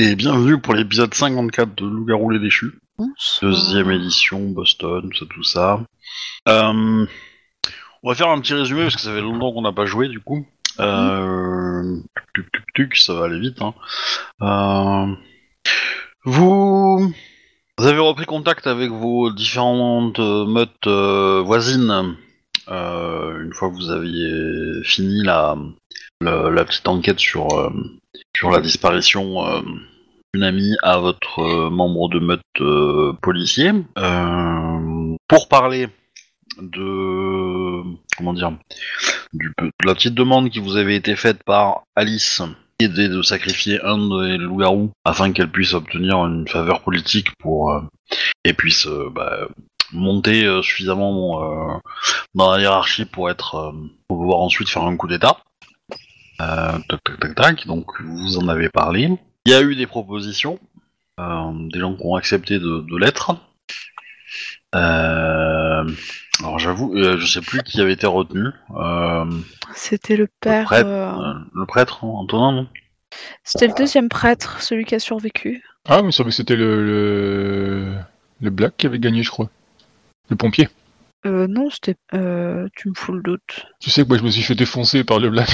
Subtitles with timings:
[0.00, 2.78] Et bienvenue pour l'épisode 54 de Loup-garou les déchus.
[2.96, 3.50] Bonsoir.
[3.50, 5.80] Deuxième édition, Boston, tout ça, tout ça.
[6.46, 7.04] Euh,
[8.04, 10.06] on va faire un petit résumé parce que ça fait longtemps qu'on n'a pas joué
[10.06, 10.46] du coup.
[10.78, 11.96] Euh,
[12.32, 13.60] tuc, tuc, tuc, ça va aller vite.
[13.60, 13.74] Hein.
[14.40, 15.14] Euh,
[16.24, 17.12] vous...
[17.78, 20.86] vous avez repris contact avec vos différentes euh, meutes
[21.44, 22.16] voisines
[22.68, 25.56] une fois que vous aviez fini la,
[26.20, 27.70] la, petite enquête sur, euh,
[28.36, 29.60] sur la disparition euh,
[30.34, 33.72] d'une amie à votre euh, membre de meute policier
[35.28, 35.88] pour parler
[36.60, 37.82] de
[38.16, 38.52] comment dire
[39.84, 42.42] la petite demande qui vous avait été faite par Alice
[42.80, 47.80] était de sacrifier un des loups-garous afin qu'elle puisse obtenir une faveur politique pour
[48.44, 49.48] et puisse bah,
[49.92, 51.80] monter suffisamment
[52.34, 53.72] dans la hiérarchie pour être
[54.08, 55.38] pour pouvoir ensuite faire un coup d'état.
[56.40, 57.66] Euh, tac, tac, tac, tac.
[57.66, 59.10] Donc vous en avez parlé.
[59.46, 60.58] Il y a eu des propositions,
[61.20, 63.36] euh, des gens qui ont accepté de, de l'être.
[64.74, 65.84] Euh,
[66.40, 68.48] alors j'avoue, euh, je sais plus qui avait été retenu.
[68.76, 69.24] Euh,
[69.74, 70.64] C'était le le père.
[70.66, 72.68] prêtre, le prêtre hein, Antonin, non?
[73.42, 75.64] C'était le deuxième prêtre, celui qui a survécu.
[75.88, 77.94] Ah, mais ça c'était le, le
[78.40, 79.48] le Black qui avait gagné, je crois.
[80.28, 80.68] Le pompier.
[81.26, 81.96] Euh, non, c'était.
[82.14, 83.66] Euh, tu me fous le doute.
[83.80, 85.48] Tu sais que moi je me suis fait défoncer par le Black.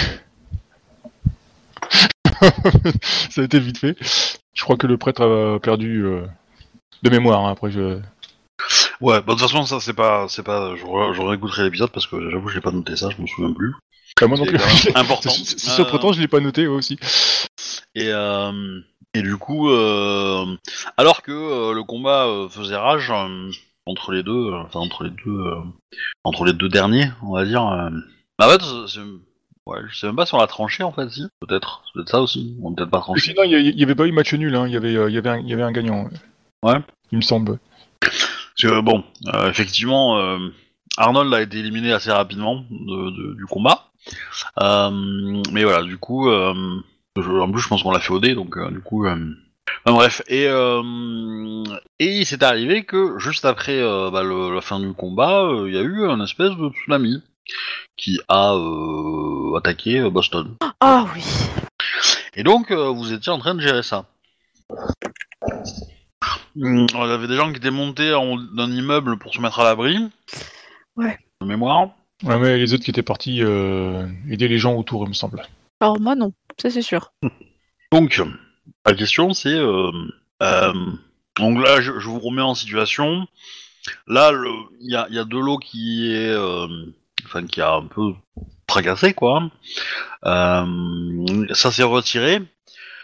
[3.30, 3.96] ça a été vite fait.
[4.54, 6.26] Je crois que le prêtre a perdu euh,
[7.02, 7.44] de mémoire.
[7.44, 7.98] hein, après, je.
[9.00, 11.90] Ouais, bah, de toute façon ça c'est pas, c'est pas, je, re- je réécouterai l'épisode
[11.90, 13.74] parce que j'avoue j'ai pas noté ça, je m'en souviens plus.
[14.22, 14.86] Moi non C'est plus.
[14.86, 15.30] même important.
[15.30, 16.96] C'est- c'est- c'est surprenant, je l'ai pas noté aussi.
[17.96, 18.80] Et, euh,
[19.12, 20.46] et du coup, euh,
[20.96, 23.12] alors que euh, le combat faisait rage
[23.86, 25.52] entre les deux, enfin entre les deux,
[26.22, 27.62] entre les deux derniers, on va dire.
[28.38, 29.00] bah, en fait, c'est- c'est-
[29.66, 32.10] ouais, je sais même pas si on l'a tranché en fait, si, peut-être, c'est peut-être
[32.10, 33.30] ça aussi, on peut-être pas tranché.
[33.32, 34.54] Sinon, il y, a- il y avait pas eu match nul.
[34.54, 34.66] Hein.
[34.66, 36.08] Il y avait, euh, il y avait, un, il y avait un gagnant.
[36.62, 36.78] Ouais.
[37.12, 37.58] Il me semble.
[38.00, 38.18] Parce
[38.62, 40.38] que bon, euh, effectivement, euh,
[40.96, 43.90] Arnold a été éliminé assez rapidement de, de- du combat.
[44.60, 46.54] Euh, mais voilà, du coup, euh,
[47.16, 49.06] je- en plus je pense qu'on l'a fait au dé, donc euh, du coup...
[49.06, 49.16] euh,
[49.84, 51.64] enfin, bref, et, euh,
[51.98, 55.68] et il s'est arrivé que juste après euh, bah, le- la fin du combat, euh,
[55.68, 57.22] il y a eu un espèce de tsunami
[57.96, 60.56] qui a euh, attaqué euh, Boston.
[60.80, 61.22] Ah oui.
[62.34, 64.06] Et donc, euh, vous étiez en train de gérer ça.
[66.60, 69.60] Hum, Il y avait des gens qui étaient montés en d'un immeuble pour se mettre
[69.60, 69.98] à l'abri.
[70.96, 71.18] Ouais.
[71.40, 71.90] De mémoire.
[72.22, 75.42] Ouais, mais les autres qui étaient partis euh, aider les gens autour, il me semble.
[75.80, 77.12] Alors moi non, ça c'est sûr.
[77.92, 78.20] Donc,
[78.86, 79.54] la question c'est...
[79.54, 79.90] Euh,
[80.42, 80.72] euh,
[81.36, 83.26] donc là, je, je vous remets en situation.
[84.06, 84.48] Là, le-
[84.80, 86.28] il y a, il y a de l'eau qui est...
[86.30, 86.66] euh,
[87.24, 88.12] enfin, qui a un peu
[88.68, 89.50] fracassé, quoi.
[90.26, 92.42] Euh, ça s'est retiré.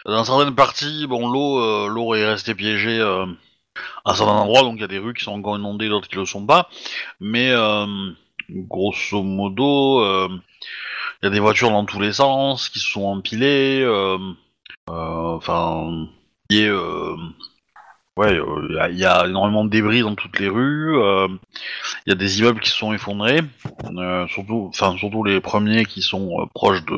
[0.05, 3.25] Dans certaines parties, bon, l'eau, euh, l'eau est restée piégée euh,
[4.03, 6.15] à certains endroits, donc il y a des rues qui sont encore inondées, d'autres qui
[6.15, 6.69] le sont pas.
[7.19, 7.53] Mais
[8.49, 13.85] grosso modo, il y a des voitures dans tous les sens qui se sont empilées.
[14.87, 16.07] Enfin,
[16.49, 17.15] il y a,
[18.17, 20.49] euh, ouais, euh, il y a- il y, a énormément de débris dans toutes les
[20.49, 20.97] rues.
[20.99, 21.27] euh,
[22.05, 23.41] Il y a des immeubles qui se sont effondrés,
[23.97, 26.95] euh, surtout, enfin surtout les premiers qui sont euh, proches de,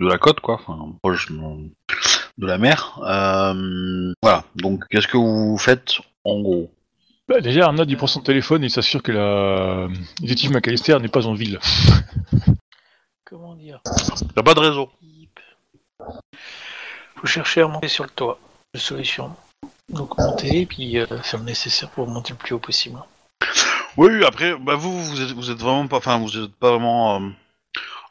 [0.00, 0.60] de la côte, quoi,
[1.02, 1.36] proches de,
[2.38, 2.98] de la mer.
[3.04, 4.44] Euh, voilà.
[4.56, 6.70] Donc, qu'est-ce que vous faites en gros?
[7.28, 9.86] Bah, déjà, Arnaud il prend son téléphone et il s'assure que la
[10.20, 11.58] détective McAllister n'est pas en ville.
[13.24, 13.80] Comment dire?
[14.34, 14.90] Il a pas de réseau.
[17.16, 18.38] Faut chercher à monter sur le toit.
[18.74, 19.34] La solution.
[19.90, 22.98] Donc monter et puis euh, faire le nécessaire pour monter le plus haut possible.
[23.96, 27.16] Oui, après, bah vous, vous êtes, vous êtes vraiment pas, enfin, vous êtes pas vraiment
[27.16, 27.28] euh,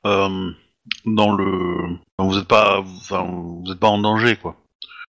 [0.06, 0.52] euh,
[1.06, 4.56] dans le, vous êtes pas, enfin, vous êtes pas en danger, quoi.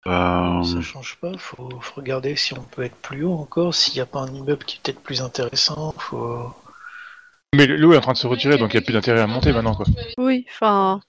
[0.07, 3.93] Euh, Ça change pas, faut, faut regarder si on peut être plus haut encore, s'il
[3.93, 6.51] n'y a pas un immeuble qui est peut-être plus intéressant, faut...
[7.55, 9.27] Mais l'eau est en train de se retirer, donc il n'y a plus d'intérêt à
[9.27, 9.85] monter maintenant, quoi.
[10.17, 10.99] Oui, enfin.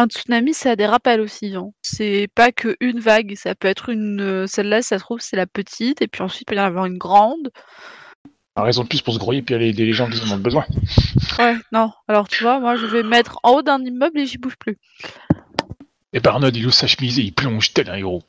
[0.00, 1.54] Un tsunami ça a des rappels aussi.
[1.54, 1.70] hein.
[1.82, 4.20] C'est pas que une vague, ça peut être une.
[4.20, 6.64] euh, Celle-là, ça se trouve, c'est la petite, et puis ensuite il peut y en
[6.64, 7.50] avoir une grande.
[8.56, 10.38] Un raison de plus pour se grouiller puis aller aider les gens qui en ont
[10.38, 10.64] besoin.
[11.38, 11.92] Ouais, non.
[12.08, 14.56] Alors tu vois, moi je vais me mettre en haut d'un immeuble et j'y bouge
[14.56, 14.78] plus.
[16.12, 18.22] Et par Arnaud, il ouvre sa chemise et il plonge tel un héros.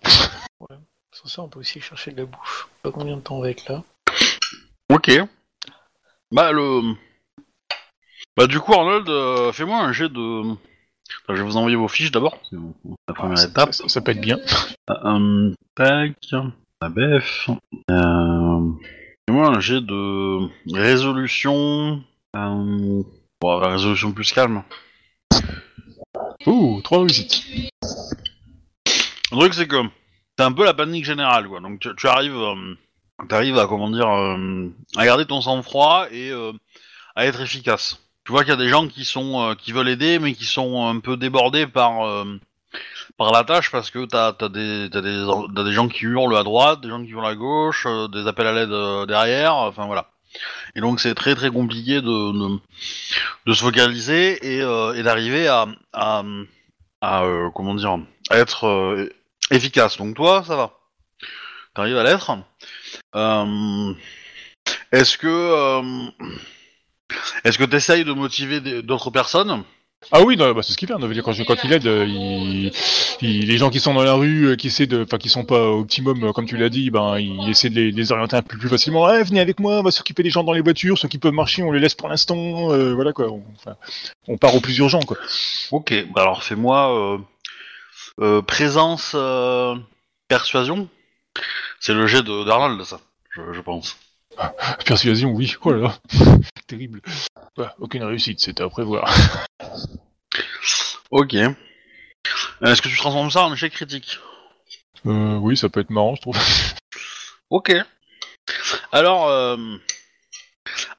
[1.12, 2.68] Sans ça, on peut aussi chercher de la bouffe.
[2.70, 3.84] Je sais pas combien de temps on va être là.
[4.90, 5.12] Ok.
[6.32, 6.94] Bah le,
[8.38, 10.44] bah du coup, Arnold, euh, fais-moi un jet de.
[11.24, 12.38] Enfin, je vais vous envoyer vos fiches d'abord.
[12.50, 12.58] c'est
[13.08, 13.74] La première étape.
[13.74, 14.38] Ça, ça peut être bien.
[14.90, 16.16] Euh, tac.
[16.82, 17.50] La BF.
[17.92, 18.72] Euh,
[19.28, 22.02] un jet de résolution.
[22.36, 23.04] Euh,
[23.42, 24.64] bon, la résolution plus calme.
[26.46, 27.44] Ouh, trois réussites.
[29.32, 29.82] Le truc, c'est que
[30.38, 31.60] c'est un peu la panique générale, quoi.
[31.60, 32.76] Donc tu, tu arrives, euh,
[33.28, 36.54] t'arrives à comment dire, euh, à garder ton sang-froid et euh,
[37.16, 38.00] à être efficace.
[38.30, 40.46] Tu vois qu'il y a des gens qui sont, euh, qui veulent aider, mais qui
[40.46, 42.40] sont un peu débordés par euh,
[43.18, 45.26] par la tâche parce que t'as as des t'as des
[45.64, 48.46] des gens qui hurlent à droite, des gens qui hurlent à gauche, euh, des appels
[48.46, 49.56] à l'aide derrière.
[49.56, 50.12] Enfin voilà.
[50.76, 52.60] Et donc c'est très très compliqué de
[53.48, 56.22] de, se focaliser et, et d'arriver à à,
[57.02, 57.24] à
[57.56, 57.98] comment dire
[58.30, 59.10] à être
[59.50, 59.98] efficace.
[59.98, 60.78] Donc toi, ça va.
[61.74, 62.30] T'arrives à l'être.
[64.92, 66.12] Est-ce que
[67.44, 69.64] est-ce que t'essayes de motiver d'autres personnes?
[70.14, 70.94] Ah oui, non, bah, c'est ce qu'il fait.
[70.98, 72.72] veut dire, quand, je- quand il aide, euh, il,
[73.22, 75.44] il- les gens qui sont dans la rue, euh, qui essaient de, enfin, qui sont
[75.44, 78.38] pas au optimum, euh, comme tu l'as dit, ben, il essaie de les, les orienter
[78.38, 79.04] un peu plus facilement.
[79.04, 81.34] Ouais, venez avec moi, on va s'occuper des gens dans les voitures, ceux qui peuvent
[81.34, 82.72] marcher, on les laisse pour l'instant.
[82.72, 83.28] euh, voilà quoi.
[83.30, 83.76] On, enfin,
[84.30, 85.18] on part au plus urgent quoi.
[85.72, 85.94] Ok.
[86.16, 87.18] Bah alors fais-moi euh,
[88.22, 89.16] euh, présence
[90.30, 90.88] persuasion.
[91.82, 93.02] C'est le jet de d'Arnold ça,
[93.32, 93.98] je, je pense.
[94.86, 95.56] Persuasion, oui.
[95.64, 96.00] Oh là là,
[96.68, 97.02] terrible.
[97.58, 99.14] Ouais, aucune réussite, c'était à prévoir.
[101.12, 101.34] Ok.
[101.36, 101.54] Euh,
[102.62, 104.20] Est-ce que tu transformes ça en échec critique?
[105.06, 106.38] Euh, oui, ça peut être marrant, je trouve.
[107.52, 107.74] Ok.
[108.92, 109.58] Alors, euh,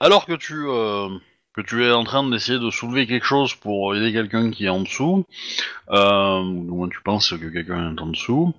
[0.01, 1.09] alors que tu euh,
[1.55, 4.69] que tu es en train d'essayer de soulever quelque chose pour aider quelqu'un qui est
[4.69, 5.25] en dessous,
[5.91, 8.55] euh, ou moins tu penses que quelqu'un est en dessous,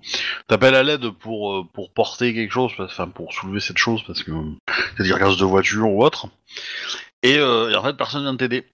[0.47, 4.23] t'appelles à l'aide pour euh, pour porter quelque chose, enfin pour soulever cette chose parce
[4.23, 4.31] que
[4.97, 6.27] c'est des carcasses de voiture ou autre,
[7.23, 8.65] et, euh, et en fait personne vient t'aider.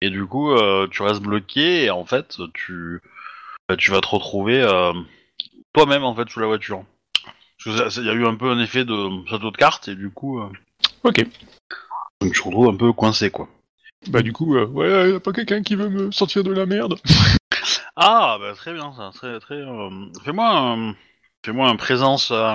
[0.00, 3.00] Et du coup euh, tu restes bloqué et en fait tu
[3.68, 4.64] bah, tu vas te retrouver
[5.74, 6.84] toi-même en fait sous la voiture.
[7.62, 9.94] Parce que il y a eu un peu un effet de château de cartes et
[9.94, 10.40] du coup,
[11.04, 11.26] Ok.
[12.20, 13.48] Donc je me retrouve un peu coincé quoi.
[14.08, 16.66] Bah du coup, euh, ouais, y a pas quelqu'un qui veut me sortir de la
[16.66, 16.98] merde.
[18.02, 19.56] Ah bah très bien ça, très très.
[19.56, 19.90] euh,
[20.24, 20.94] fais-moi un,
[21.44, 22.54] fais-moi un présence, euh,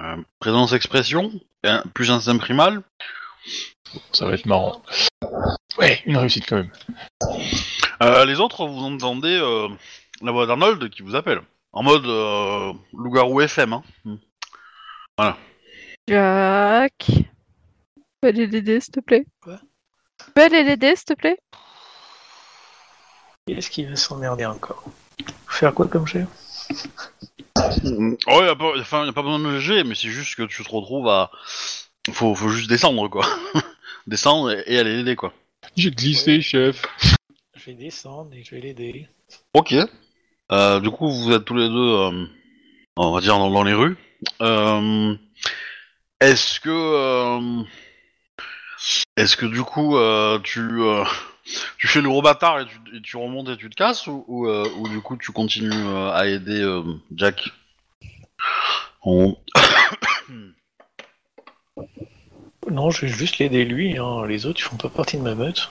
[0.00, 1.30] euh, présence expression,
[1.64, 2.80] et un- plus instinct primal.
[4.12, 4.80] Ça va être marrant.
[5.78, 6.70] Ouais, une réussite quand même.
[8.02, 9.68] Euh, les autres, vous entendez euh,
[10.22, 13.74] la voix d'Arnold qui vous appelle en mode euh, loup-garou FM.
[13.74, 13.82] Hein.
[14.04, 15.32] Hmm.
[16.08, 17.10] Jack.
[18.18, 19.26] Tu peux aller l'aider, s'il te plaît?
[19.40, 19.60] Quoi?
[20.18, 21.38] Tu peux aller l'aider, s'il te plaît?
[23.46, 24.82] Est-ce qu'il va s'emmerder encore
[25.46, 26.26] Faire quoi comme jeu?
[28.26, 30.42] Oh, y a pas, enfin, y a pas besoin de GG, mais c'est juste que
[30.42, 31.30] tu te retrouves à,
[32.10, 33.24] faut, faut juste descendre quoi,
[34.08, 35.32] descendre et, et aller l'aider quoi.
[35.76, 36.82] J'ai glissé, chef.
[37.54, 39.08] Je vais descendre et je vais l'aider.
[39.54, 39.74] Ok.
[40.50, 42.26] Euh, du coup, vous êtes tous les deux, euh,
[42.96, 43.96] on va dire, dans, dans les rues.
[44.42, 45.14] Euh,
[46.20, 47.62] est-ce que, euh,
[49.16, 51.04] est-ce que du coup, euh, tu, euh,
[51.78, 52.66] tu fais le gros bâtard et
[53.02, 55.72] tu, remontes et tu te casses, ou, euh, du coup, tu continues
[56.12, 56.64] à aider
[57.14, 57.48] Jack
[59.02, 59.36] On-
[62.70, 63.96] Non, je vais juste l'aider lui.
[63.98, 64.26] hein.
[64.26, 65.70] Les autres, ils font pas partie de ma meute.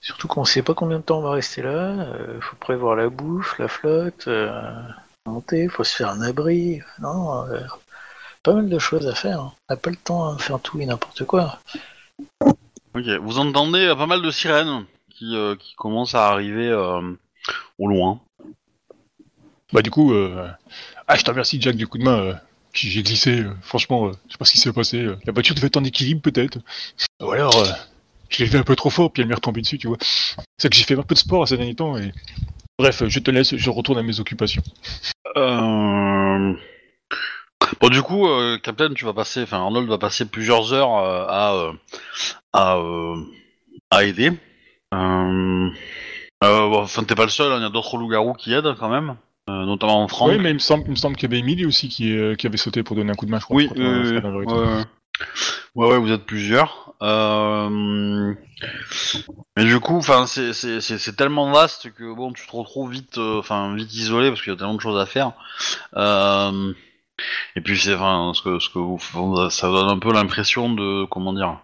[0.00, 1.70] Surtout qu'on sait pas combien de temps on va rester là.
[1.70, 4.52] euh, faut prévoir la bouffe, la flotte, euh,
[5.26, 6.80] monter, faut se faire un abri.
[7.00, 7.44] Non,
[8.44, 9.40] pas mal de choses à faire.
[9.40, 9.52] hein.
[9.68, 11.58] On n'a pas le temps à faire tout et n'importe quoi.
[12.94, 13.06] Ok.
[13.22, 17.00] Vous entendez euh, pas mal de sirènes qui, euh, qui commencent à arriver euh,
[17.78, 18.20] au loin.
[19.72, 20.48] Bah du coup, euh...
[21.06, 22.18] ah je te remercie Jack du coup de main.
[22.18, 22.34] euh,
[22.72, 25.02] J'ai j'ai glissé, euh, franchement, euh, je sais pas ce qui s'est passé.
[25.02, 26.58] euh, La voiture devait être en équilibre peut-être.
[27.20, 27.66] Ou alors, euh,
[28.30, 29.98] je l'ai fait un peu trop fort puis elle m'est retombée dessus, tu vois.
[30.56, 32.12] C'est que j'ai fait un peu de sport ces derniers temps et...
[32.78, 34.62] Bref, je te laisse, je retourne à mes occupations.
[35.36, 36.54] Euh...
[37.80, 41.26] Bon, du coup, euh, Captain, tu vas passer, enfin, Arnold va passer plusieurs heures euh,
[41.28, 41.72] à, euh,
[42.52, 43.16] à, euh,
[43.90, 44.32] à aider.
[44.90, 45.72] Enfin,
[47.04, 49.16] t'es pas le seul, hein, il y a d'autres loups-garous qui aident quand même,
[49.48, 50.30] notamment en France.
[50.30, 52.46] Oui, mais il me semble, il me semble qu'il y avait Emily aussi qui, qui
[52.46, 53.56] avait sauté pour donner un coup de main, je crois.
[53.56, 54.20] Oui, ouais,
[55.74, 55.98] ouais.
[55.98, 56.94] Vous êtes plusieurs.
[59.56, 63.92] Mais du coup, enfin, c'est tellement vaste que bon, tu te retrouves vite, enfin, vite
[63.94, 65.32] isolé parce qu'il y a tellement de choses à faire.
[65.96, 66.72] Euh...
[67.56, 68.98] Et puis c'est, enfin, ce que ce que vous,
[69.50, 71.60] ça donne un peu l'impression de, comment dire,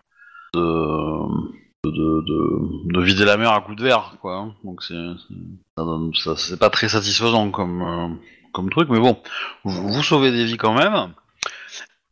[0.55, 4.37] de de, de, de vider la mer à coups de verre, quoi.
[4.37, 4.55] hein.
[4.65, 8.09] Donc c'est pas très satisfaisant comme euh,
[8.53, 9.21] comme truc, mais bon,
[9.65, 11.13] vous, sauvez des vies quand même.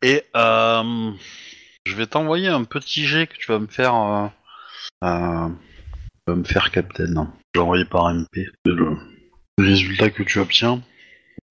[0.01, 1.11] Et euh,
[1.85, 3.95] je vais t'envoyer un petit jet que tu vas me faire.
[3.95, 4.27] Euh,
[5.05, 7.31] euh, me faire Captain.
[7.53, 8.49] Je vais envoyer par MP.
[8.65, 8.97] Le
[9.57, 10.81] résultat que tu obtiens.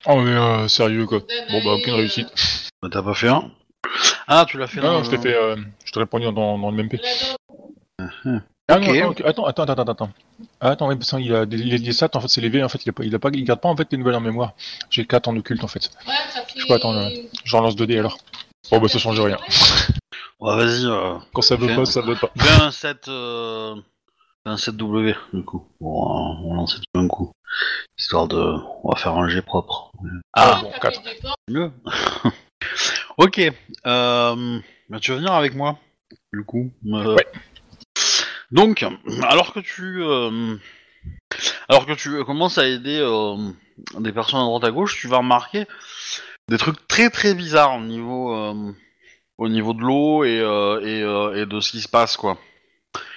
[0.07, 1.21] Oh mais euh, sérieux quoi.
[1.51, 2.29] Bon bah aucune réussite.
[2.83, 3.51] Bah, T'as pas fait un
[4.27, 6.71] Ah, tu l'as fait Non, non, je t'ai fait, euh, je t'ai répondu dans, dans
[6.71, 7.01] le même P.
[7.99, 8.43] Mhm.
[8.69, 8.87] Ah Ok.
[8.87, 10.11] non, attends, attends, attends, attends, attends.
[10.61, 12.49] Ah, attends, ouais, parce qu'il a des, il a des stats, en fait, c'est les
[12.49, 13.99] V, en fait, il, a pas, il, a pas, il garde pas en fait les
[13.99, 14.55] nouvelles en mémoire.
[14.91, 15.91] J'ai 4 en occulte en fait.
[16.07, 16.59] Ouais, ça fait.
[16.59, 17.11] Je peux attendre,
[17.45, 18.19] Je relance 2D alors.
[18.71, 19.37] Bon, bah ça change rien.
[20.41, 21.77] Ouais, vas-y, euh, Quand ça veut Ok.
[21.77, 22.31] pas, ça veut pas.
[22.37, 23.75] fais un 7, euh,
[24.45, 25.65] un 7 W, du coup.
[25.81, 27.33] Bon, euh, on lance tout d'un coup.
[27.99, 28.37] Histoire de...
[28.83, 29.93] On va faire un G propre.
[30.33, 31.03] Ah, Ouais, bon, ça quatre.
[31.03, 31.37] fait des portes.
[31.49, 31.71] C'est mieux.
[33.19, 33.41] ok.
[33.87, 34.59] Euh,
[34.89, 35.79] bah, tu vas venir avec moi,
[36.33, 36.71] du coup.
[36.87, 37.27] Euh, Ouais.
[38.51, 38.85] Donc,
[39.23, 40.57] alors que tu, euh,
[41.71, 43.37] alors que tu commences à aider euh,
[43.99, 45.67] des personnes à droite à gauche, tu vas remarquer
[46.51, 48.73] des trucs très très bizarres au niveau, euh,
[49.39, 52.37] au niveau de l'eau et, euh, et, euh, et de ce qui se passe, quoi.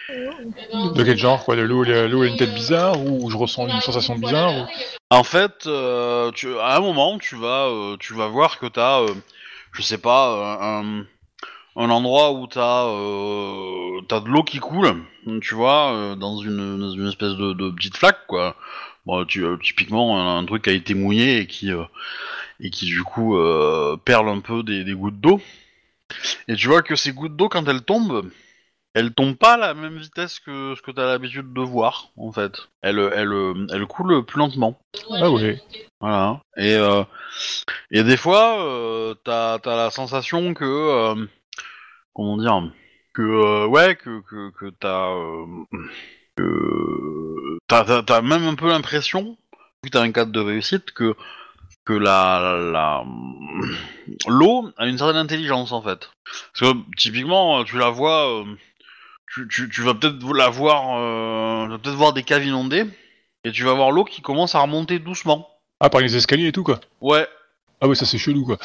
[0.09, 4.67] De quel genre quoi a une tête bizarre ou je ressens une sensation bizarre.
[5.09, 9.01] En fait, euh, tu, à un moment, tu vas, euh, tu vas voir que t'as,
[9.01, 9.13] euh,
[9.71, 11.03] je sais pas, euh,
[11.75, 12.85] un, endroit où t'as,
[14.07, 15.03] t'as de l'eau qui coule,
[15.41, 18.55] tu vois, dans une, espèce de, petite flaque, quoi.
[19.05, 21.71] Bon, tu, typiquement, un, truc qui a été mouillé et qui,
[22.59, 23.37] et qui du coup
[24.05, 25.41] perle un peu des gouttes d'eau.
[26.47, 28.29] Et tu vois que ces gouttes d'eau, quand elles tombent,
[28.95, 32.31] elles tombent pas à la même vitesse que ce que t'as l'habitude de voir, en
[32.31, 32.69] fait.
[32.81, 34.79] Elles, elles, elles coulent plus lentement.
[35.11, 35.61] Ah ouais.
[35.99, 36.39] Voilà.
[36.57, 37.03] Et, euh,
[37.91, 41.25] et des fois, euh, t'as as la sensation que, euh,
[42.13, 42.71] comment dire,
[43.13, 45.45] que euh, ouais, que que, que t'as, euh,
[46.37, 49.37] que t'as t'as- t'as même un peu l'impression,
[49.83, 51.15] vu que t'as un cadre de réussite, que
[51.85, 53.03] que la la
[54.27, 56.09] l'eau a une certaine intelligence en fait.
[56.53, 58.45] Parce que typiquement, tu la vois, euh,
[59.33, 62.85] tu, tu, tu vas peut-être la voir, euh, tu vas peut-être voir des caves inondées,
[63.43, 65.47] et tu vas voir l'eau qui commence à remonter doucement.
[65.79, 66.79] Ah, par les escaliers et tout quoi.
[67.01, 67.27] Ouais,
[67.81, 68.57] Ah ouais, ça c'est chelou quoi.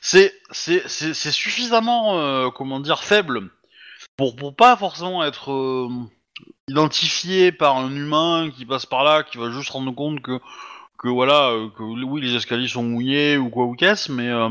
[0.00, 3.48] c'est c'est c'est c'est suffisamment euh, comment dire faible
[4.16, 5.88] pour pour pas forcément être euh,
[6.68, 10.38] identifié par un humain qui passe par là qui va juste rendre compte que
[11.02, 14.48] que voilà euh, que oui les escaliers sont mouillés ou quoi ou qu'est-ce mais euh,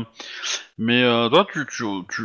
[0.78, 2.24] mais euh, toi tu tu tu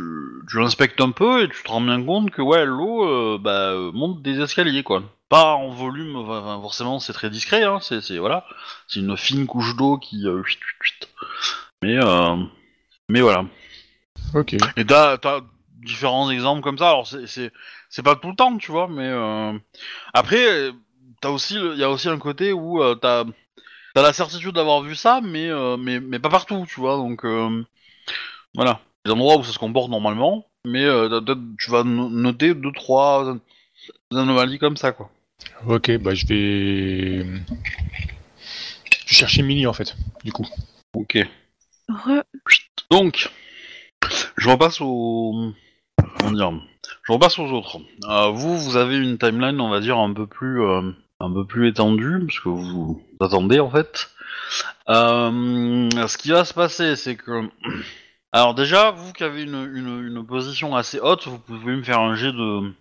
[0.50, 3.74] tu l'inspectes un peu et tu te rends bien compte que ouais l'eau euh, bah
[3.94, 8.18] monte des escaliers quoi pas en volume enfin, forcément c'est très discret hein c'est c'est
[8.18, 8.46] voilà
[8.88, 10.26] c'est une fine couche d'eau qui
[11.82, 11.98] mais
[13.10, 13.46] mais voilà
[14.34, 14.56] Ok.
[14.76, 15.40] et t'as, t'as
[15.86, 16.90] différents exemples comme ça.
[16.90, 17.54] Alors c'est, c'est,
[17.88, 19.10] c'est pas tout le temps, tu vois, mais
[20.14, 20.72] après
[21.22, 23.24] t'as aussi, il y a aussi un côté où t'as,
[23.98, 26.98] t'as la certitude d'avoir vu ça, mais euh, mais mais pas partout, tu vois.
[26.98, 27.64] Donc euh,
[28.54, 31.20] voilà, des endroits où ça se comporte normalement, mais euh,
[31.58, 33.36] tu vas no- noter deux trois
[34.12, 35.10] anomalies comme ça, quoi.
[35.66, 37.24] Ok, bah je vais.
[37.24, 40.46] Je vais chercher Millie en fait, du coup.
[40.94, 41.18] Ok.
[41.90, 42.24] Re-
[42.92, 43.32] Donc,
[44.38, 45.54] je repasse au.
[46.20, 46.52] Comment dire
[47.02, 47.80] Je repasse aux autres.
[48.08, 51.46] Euh, vous, vous avez une timeline, on va dire, un peu plus, euh, un peu
[51.46, 54.10] plus étendue, parce que vous, attendez en fait.
[54.90, 57.50] Euh, ce qui va se passer, c'est que.
[58.34, 62.32] Alors, déjà, vous qui avez une, position assez haute, vous pouvez me faire un jet
[62.32, 62.72] de.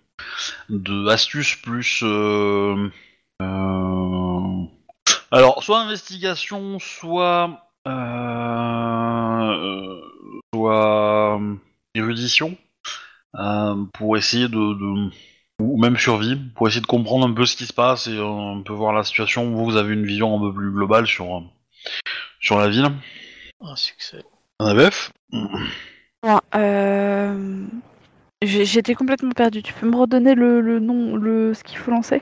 [0.69, 2.01] de astuce plus.
[2.03, 2.91] euh,
[3.43, 4.65] euh,
[5.31, 7.63] Alors, soit investigation, soit.
[10.55, 11.41] soit
[11.95, 12.57] érudition
[13.95, 15.11] pour essayer de-
[15.61, 18.25] ou même survie pour essayer de comprendre un peu ce qui se passe et euh,
[18.27, 19.51] un peu voir la situation.
[19.51, 21.41] Vous, vous avez une vision un peu plus globale sur euh,
[22.41, 22.91] sur la ville.
[23.61, 24.23] Un succès.
[24.59, 27.65] ABF Bon, euh,
[28.43, 29.63] j'ai- J'étais complètement perdue.
[29.63, 32.21] Tu peux me redonner le, le nom, le ce qu'il faut lancer?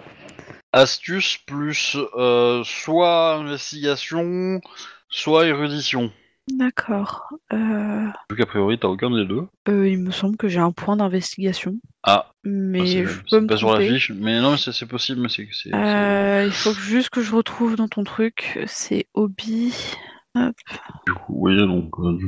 [0.72, 4.60] Astuce plus euh, soit investigation,
[5.08, 6.12] soit érudition.
[6.52, 7.28] D'accord.
[7.52, 9.46] Euh, Vu qu'a priori t'as aucun des deux.
[9.68, 13.40] euh, il me semble que j'ai un point d'investigation, Ah, mais c'est je peux c'est
[13.40, 14.12] me pas sur la fiche.
[14.14, 17.88] Mais non, mais c'est possible, mais c'est Euh, il faut juste que je retrouve dans
[17.88, 18.58] ton truc.
[18.66, 19.74] C'est hobby.
[20.36, 22.18] du coup, oui, donc euh,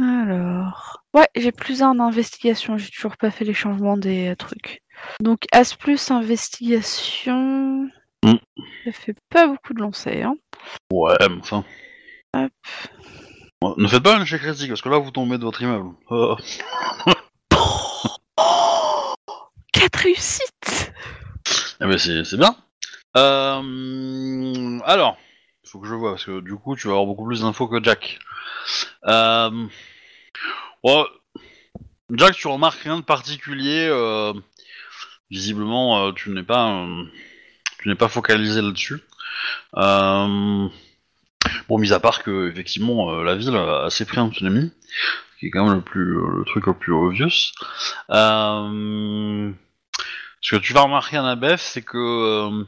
[0.00, 1.02] Alors.
[1.14, 2.78] Ouais, j'ai plus un investigation.
[2.78, 4.82] J'ai toujours pas fait les changements des euh, trucs.
[5.20, 7.88] Donc, As plus investigation.
[8.24, 8.34] Mm.
[8.84, 10.26] Ça fait pas beaucoup de lancers.
[10.28, 10.36] Hein.
[10.92, 11.64] ouais, mais enfin.
[12.34, 12.52] Hop.
[13.78, 15.90] Ne faites pas un échec critique parce que là vous tombez de votre immeuble.
[18.40, 19.14] Euh,
[19.72, 20.92] 4 réussites
[21.80, 22.56] Eh ben c'est c'est bien.
[23.16, 25.16] Euh, alors,
[25.64, 27.68] il faut que je vois parce que du coup tu vas avoir beaucoup plus d'infos
[27.68, 28.18] que Jack.
[29.06, 29.66] Euh,
[32.12, 33.88] Jack, tu remarques rien de particulier.
[33.90, 34.32] euh,
[35.30, 37.04] visiblement, euh, tu n'es pas, euh,
[37.80, 39.00] tu n'es pas focalisé là-dessus.
[39.76, 40.68] Euh,
[41.68, 44.72] bon, mis à part que effectivement euh, la ville a assez pris en tsunami,
[45.34, 47.52] ce qui est quand même le plus, le truc le plus obvious.
[48.10, 49.52] Euh,
[50.40, 52.64] Ce que tu vas remarquer à Nabef, c'est que euh,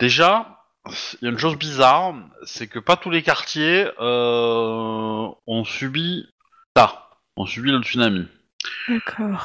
[0.00, 0.64] déjà,
[1.20, 6.26] il y a une chose bizarre, c'est que pas tous les quartiers euh, ont subi
[6.76, 8.26] ça, ont subi le tsunami.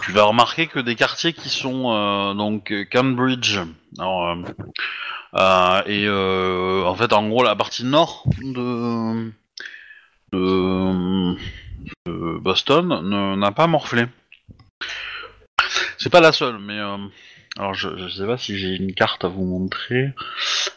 [0.04, 3.60] Tu vas remarquer que des quartiers qui sont euh, donc Cambridge,
[4.00, 4.44] euh,
[5.36, 6.10] euh, et
[6.86, 9.32] en fait en gros la partie nord de,
[12.06, 14.08] Boston n'a pas morflé.
[15.98, 16.80] C'est pas la seule, mais
[17.58, 20.14] alors je, je sais pas si j'ai une carte à vous montrer.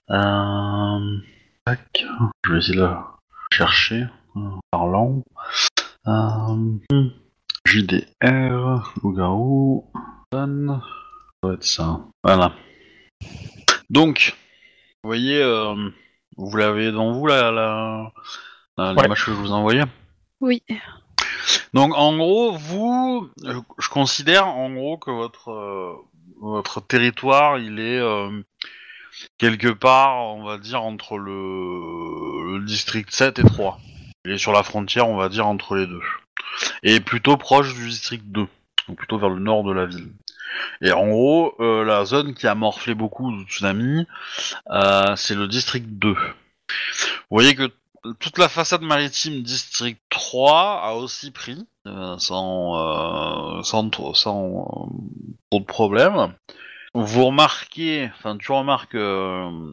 [0.09, 1.21] Je
[2.53, 2.89] vais essayer de
[3.53, 5.23] chercher en parlant.
[6.09, 6.79] Euh,
[7.67, 9.91] JDR, loup-garou,
[10.31, 12.01] Boston, ça doit être ça.
[12.23, 12.53] Voilà.
[13.91, 14.37] Donc,
[15.03, 15.75] vous voyez, euh,
[16.37, 18.13] vous l'avez devant vous la, la,
[18.79, 19.03] la Ouais.
[19.03, 19.83] l'image que je vous ai envoyée
[20.41, 20.63] Oui.
[21.75, 25.95] donc en gros, vous, je, je considère en gros que votre euh,
[26.41, 28.43] votre territoire, il est euh,
[29.39, 33.79] quelque part, on va dire entre le, le district 7 et 3.
[34.25, 36.01] Il est sur la frontière, on va dire entre les deux.
[36.83, 38.47] Et plutôt proche du district 2,
[38.89, 40.11] donc plutôt vers le nord de la ville.
[40.81, 44.07] Et en gros, euh, la zone qui a morflé beaucoup de tsunami,
[44.71, 46.13] euh, c'est le district 2.
[46.13, 46.19] Vous
[47.31, 47.71] voyez que
[48.19, 54.15] toute la façade maritime district 3 a aussi pris, euh, sans, sans, trop-
[55.61, 56.35] de problèmes.
[56.95, 59.71] Vous remarquez, enfin tu remarques un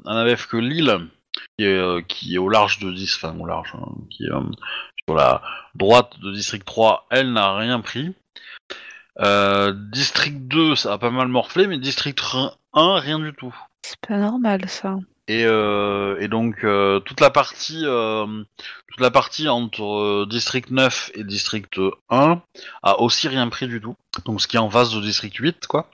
[0.48, 1.10] que l'île,
[1.58, 4.32] qui est, euh, qui est au large de 10, enfin au large, hein, qui est
[4.32, 4.42] euh,
[5.08, 5.42] sur la
[5.76, 8.14] droite de district 3, elle n'a rien pris.
[9.20, 12.22] Euh, district 2, ça a pas mal morflé, mais district
[12.74, 13.56] 1, rien du tout.
[13.82, 14.98] C'est pas normal ça.
[15.30, 18.26] Et, euh, et donc euh, toute la partie euh,
[18.88, 22.42] toute la partie entre district 9 et district 1
[22.82, 23.96] a aussi rien pris du tout.
[24.26, 25.88] Donc ce qui est en face de district 8 quoi.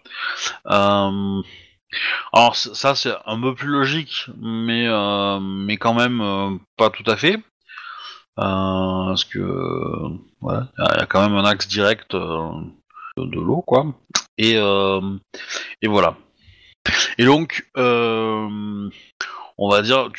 [2.33, 5.39] Alors ça c'est un peu plus logique mais euh,
[5.79, 7.37] quand même euh, pas tout à fait.
[8.37, 9.39] Euh, parce que
[10.41, 13.85] voilà, il y, a- quand même un axe direct de, l'eau quoi.
[14.37, 14.55] Et
[15.81, 16.17] et voilà.
[17.17, 20.09] Et donc, on va dire,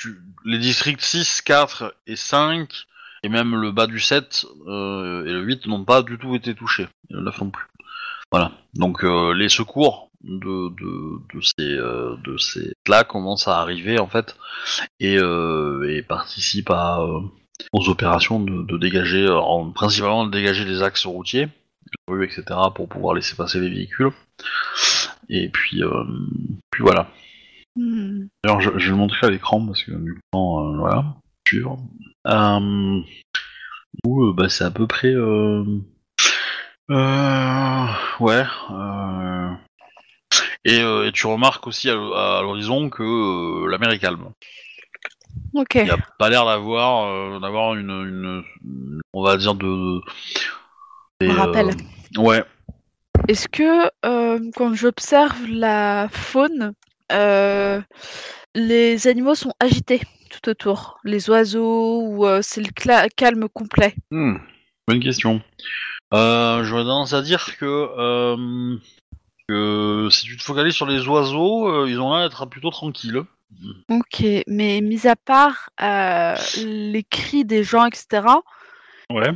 [0.47, 2.87] les districts 6, 4 et 5,
[3.23, 6.55] et même le bas du 7 euh, et le 8 n'ont pas du tout été
[6.55, 6.89] touchés.
[7.11, 7.67] Ils ne le font plus.
[8.33, 8.53] Voilà.
[8.75, 14.07] Donc les secours de, de, de ces, euh, de ces là commencent à arriver en
[14.07, 14.37] fait
[15.01, 17.21] et, euh, et participent à, euh,
[17.73, 21.49] aux opérations de, de dégager, euh, en, principalement de dégager les axes routiers,
[22.09, 22.45] rues, etc.
[22.75, 24.11] pour pouvoir laisser passer les véhicules.
[25.29, 25.83] Et puis,
[26.71, 27.09] puis voilà.
[27.77, 31.05] D'ailleurs, je, je vais le montrer à l'écran parce que du coup, euh, voilà,
[31.47, 31.79] suivre.
[34.05, 35.13] Où, bah, c'est à peu près.
[35.15, 35.65] Euh,
[36.89, 38.45] ouais.
[38.71, 39.51] euh,
[40.67, 41.95] et, euh, et tu remarques aussi à,
[42.43, 44.31] l'horizon que euh, la mer est calme.
[45.55, 45.77] Ok.
[45.77, 50.01] Il n'y a pas l'air d'avoir euh, d'avoir une, une, une- on va dire de.
[51.23, 51.71] Un rappel.
[52.19, 52.45] ouais.
[53.29, 53.91] Est-ce que
[54.57, 56.73] quand j'observe la faune,
[58.55, 60.99] les animaux sont agités tout autour?
[61.05, 63.95] Les oiseaux ou euh, c'est le calme complet?
[64.11, 64.37] Hmm,
[64.87, 65.41] bonne question.
[66.15, 68.77] Euh, J'aurais tendance à dire que, euh,
[69.49, 73.23] si tu te focalises sur les oiseaux, euh, ils ont l'air d'être plutôt tranquilles.
[73.89, 78.27] Ok, mais mis à part euh, les cris des gens, etc.,
[79.11, 79.31] Ouais.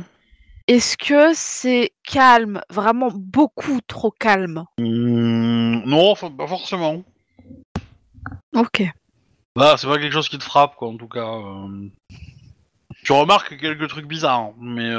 [0.67, 4.65] est-ce que c'est calme, vraiment beaucoup trop calme?
[4.77, 7.03] Hmm, non, fa- pas forcément.
[8.53, 8.83] Ok.
[9.55, 11.25] Bah, c'est pas quelque chose qui te frappe, quoi, en tout cas.
[11.37, 11.87] euh.
[13.03, 14.89] Tu remarques quelques trucs bizarres, mais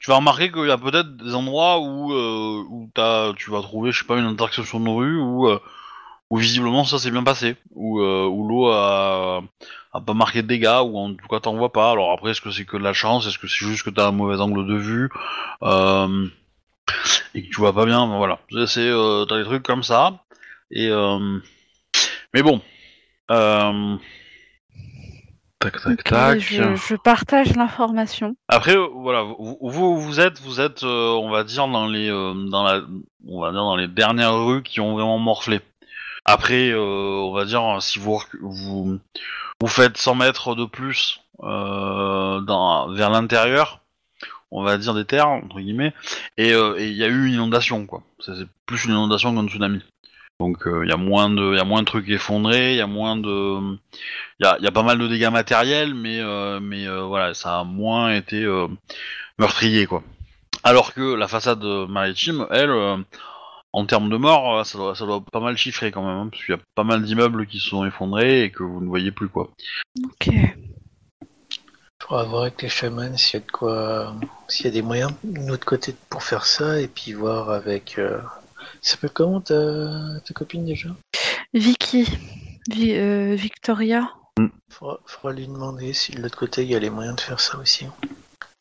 [0.00, 3.62] tu vas remarquer qu'il y a peut-être des endroits où, euh, où t'as- tu vas
[3.62, 5.60] trouver, je sais pas, une intersection de rue où, euh,
[6.30, 9.42] où visiblement ça s'est bien passé, où, euh, où l'eau a,
[9.92, 11.90] a pas marqué de dégâts, ou en tout cas t'en vois pas.
[11.92, 14.08] Alors après, est-ce que c'est que de la chance, est-ce que c'est juste que t'as
[14.08, 15.10] un mauvais angle de vue?
[17.34, 18.40] Et que tu vois pas bien, ben voilà.
[18.66, 20.24] C'est, des trucs comme ça,
[20.70, 20.90] et
[22.34, 22.60] mais bon.
[25.64, 25.70] Euh...
[25.70, 26.38] Tac, tac, Ok, tac.
[26.38, 28.36] je, je partage l'information.
[28.48, 32.08] Après, euh, voilà, vous, vous, vous êtes, vous êtes, euh, on va dire dans les,
[32.10, 32.80] euh, dans la,
[33.26, 35.60] on va dire dans les dernières rues qui ont vraiment morflé.
[36.24, 38.98] Après, euh, on va dire si vous, vous,
[39.60, 43.80] vous faites 100 mètres de plus euh, dans, vers l'intérieur,
[44.50, 45.92] on va dire des terres entre guillemets,
[46.36, 48.02] et euh, il y a eu une inondation quoi.
[48.20, 48.32] C'est
[48.66, 49.82] plus une inondation qu'un tsunami.
[50.40, 52.78] Donc euh, il y a moins de, il y a moins de trucs effondrés, il
[52.78, 53.58] y a moins de,
[54.38, 57.02] il y a, il y a pas mal de dégâts matériels, mais euh, mais euh,
[57.02, 58.68] voilà, ça a moins été euh,
[59.38, 60.04] meurtrier quoi.
[60.62, 62.96] Alors que la façade maritime, elle, euh,
[63.72, 66.28] en termes de morts, euh, ça doit, ça doit pas mal chiffrer quand même, hein,
[66.30, 68.86] parce qu'il y a pas mal d'immeubles qui se sont effondrés et que vous ne
[68.86, 69.50] voyez plus quoi.
[70.04, 70.30] Ok.
[72.00, 74.14] Faudra voir avec les chamans s'il y a de quoi,
[74.46, 78.00] s'il y a des moyens de notre côté pour faire ça, et puis voir avec.
[78.80, 80.88] Ça s'appelle comment ta, ta copine déjà?
[81.54, 82.06] Vicky.
[82.70, 84.10] Vi- euh, Victoria.
[84.70, 87.40] faudra, faudra lui demander si de l'autre côté il y a les moyens de faire
[87.40, 87.86] ça aussi.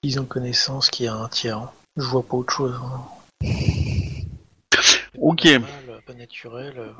[0.03, 1.71] Ils ont connaissance qu'il y a un tiers.
[1.97, 2.79] Je vois pas autre chose.
[2.81, 3.03] hein.
[5.19, 5.41] Ok.
[5.43, 6.93] Pas normal, Pas naturel.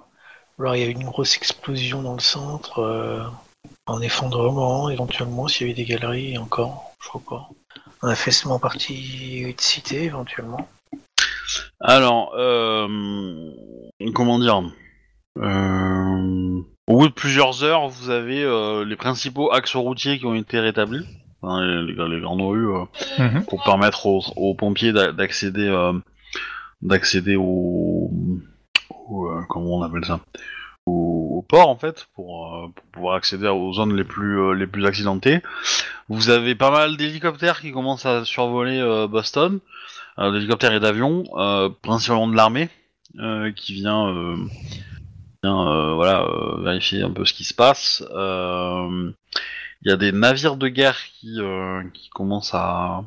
[0.58, 3.24] Ou alors il y a eu une grosse explosion dans le centre, euh,
[3.86, 7.50] un effondrement éventuellement s'il y avait des galeries encore, je crois pas.
[8.02, 10.68] Un affaissement parti de cité éventuellement.
[11.80, 12.88] Alors, euh,
[14.14, 14.62] comment dire
[15.40, 20.36] euh, Au bout de plusieurs heures, vous avez euh, les principaux axes routiers qui ont
[20.36, 21.06] été rétablis,
[21.44, 22.68] les, grandes rues,
[23.20, 23.46] Mhm.
[23.46, 25.70] pour permettre aux, aux pompiers d'a- d'accéder,
[26.82, 28.12] d'accéder au,
[29.10, 30.20] au, comment on appelle ça,
[30.86, 34.54] au, au port en fait, pour, euh, pour pouvoir accéder aux zones les plus euh,
[34.54, 35.42] les plus accidentées.
[36.10, 39.60] Vous avez pas mal d'hélicoptères qui commencent à survoler euh, Boston,
[40.18, 42.70] d'hélicoptères et d'avions, euh, principalement de l'armée,
[43.20, 44.38] euh, qui vient, euh,
[45.46, 48.04] euh, voilà euh, vérifier un peu ce qui se passe.
[48.12, 49.12] Euh,
[49.84, 53.04] Il y a des navires de guerre qui euh, qui commencent à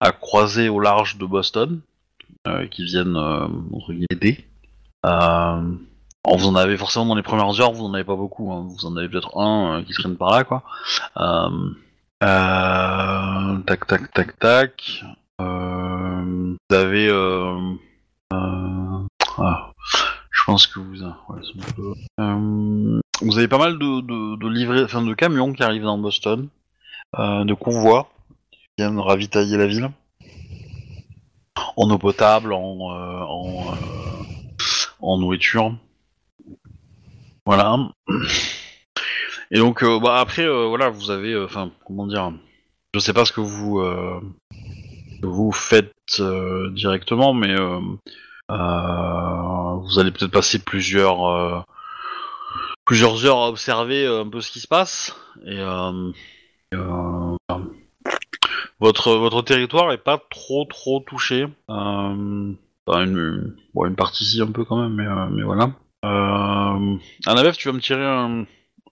[0.00, 1.80] à croiser au large de Boston,
[2.46, 4.44] euh, qui viennent euh, entre aider.
[5.06, 5.60] Euh,
[6.26, 8.52] vous en avez forcément dans les premières heures, vous en avez pas beaucoup.
[8.52, 8.66] hein.
[8.68, 10.62] Vous en avez peut-être un euh, qui traîne par là, quoi.
[11.18, 11.70] Euh,
[12.22, 15.04] euh, tac, tac, tac, tac.
[15.40, 17.08] Euh, vous avez.
[17.08, 17.74] Euh,
[18.32, 19.06] euh,
[19.38, 19.72] ah,
[20.30, 20.96] je pense que vous.
[23.20, 26.48] vous avez pas mal de, de, enfin de camions qui arrivent dans Boston,
[27.16, 28.10] de convois
[28.50, 29.90] qui viennent ravitailler la ville
[31.76, 33.74] en eau potable, en,
[35.00, 35.76] en, nourriture.
[37.46, 37.78] Voilà.
[39.50, 42.32] Et donc, bah, après, voilà, vous avez, enfin, comment dire,
[42.94, 43.80] je sais pas ce que vous
[45.24, 47.80] vous faites euh, directement, mais euh,
[48.50, 51.64] euh, vous allez peut-être passer plusieurs
[52.84, 55.58] plusieurs heures à observer un peu ce qui se passe et
[58.80, 61.46] votre votre territoire est pas trop trop touché.
[61.68, 65.70] Enfin, une, bon, une partie ici un peu quand même, mais, euh, mais voilà.
[66.04, 68.44] Euh, Annabeth, tu vas me tirer un,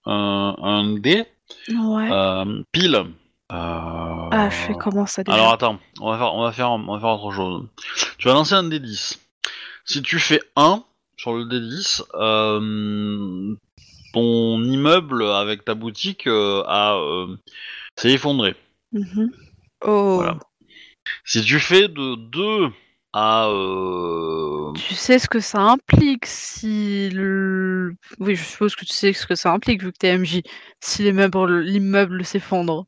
[0.07, 1.25] un, un dé
[1.69, 2.11] Ouais.
[2.11, 3.05] euh, pile.
[3.53, 6.71] Euh, Ah, je fais comment ça déjà alors attends, on va faire, on va faire,
[6.71, 7.67] on va faire autre chose.
[8.19, 9.19] Tu vas lancer un D10.
[9.85, 10.83] Si tu fais 1
[11.17, 13.55] sur le D10, euh,
[14.15, 17.37] ton immeuble avec ta boutique euh, a euh,
[17.97, 18.55] s'est effondré.
[18.93, 19.31] Mhm.
[19.85, 20.17] Oh.
[20.17, 20.39] Voilà.
[21.25, 22.69] Si tu fais de 2
[23.13, 27.95] à euh, Tu sais ce que ça implique si le...
[28.19, 30.43] Oui, je suppose que tu sais ce que ça implique vu que t'es MJ.
[30.81, 32.87] Si l'immeuble l'immeuble s'effondre.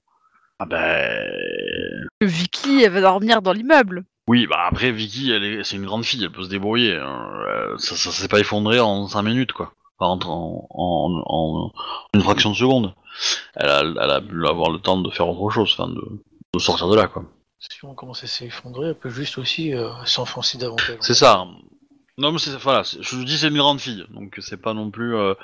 [0.58, 4.04] Ah ben Vicky, elle va dormir dans l'immeuble.
[4.28, 6.96] oui, bah après Vicky, elle est, c'est une grande fille, elle peut se débrouiller.
[6.96, 7.28] hein.
[7.48, 9.72] Euh, ça, ça s'est pas effondré en 5 minutes quoi.
[9.98, 11.72] Enfin, en, en, en, en
[12.14, 12.94] une fraction de seconde.
[13.54, 16.02] Elle a, elle a pu avoir le temps de faire autre chose, enfin de,
[16.54, 17.24] de sortir de là quoi.
[17.60, 20.96] Si on commence à s'effondrer, elle peut juste aussi euh, s'enfoncer davantage.
[21.00, 21.46] C'est ça.
[22.18, 24.72] Non mais c'est voilà, c'est- je vous dis c'est une grande fille, donc c'est pas
[24.74, 25.34] non plus, euh,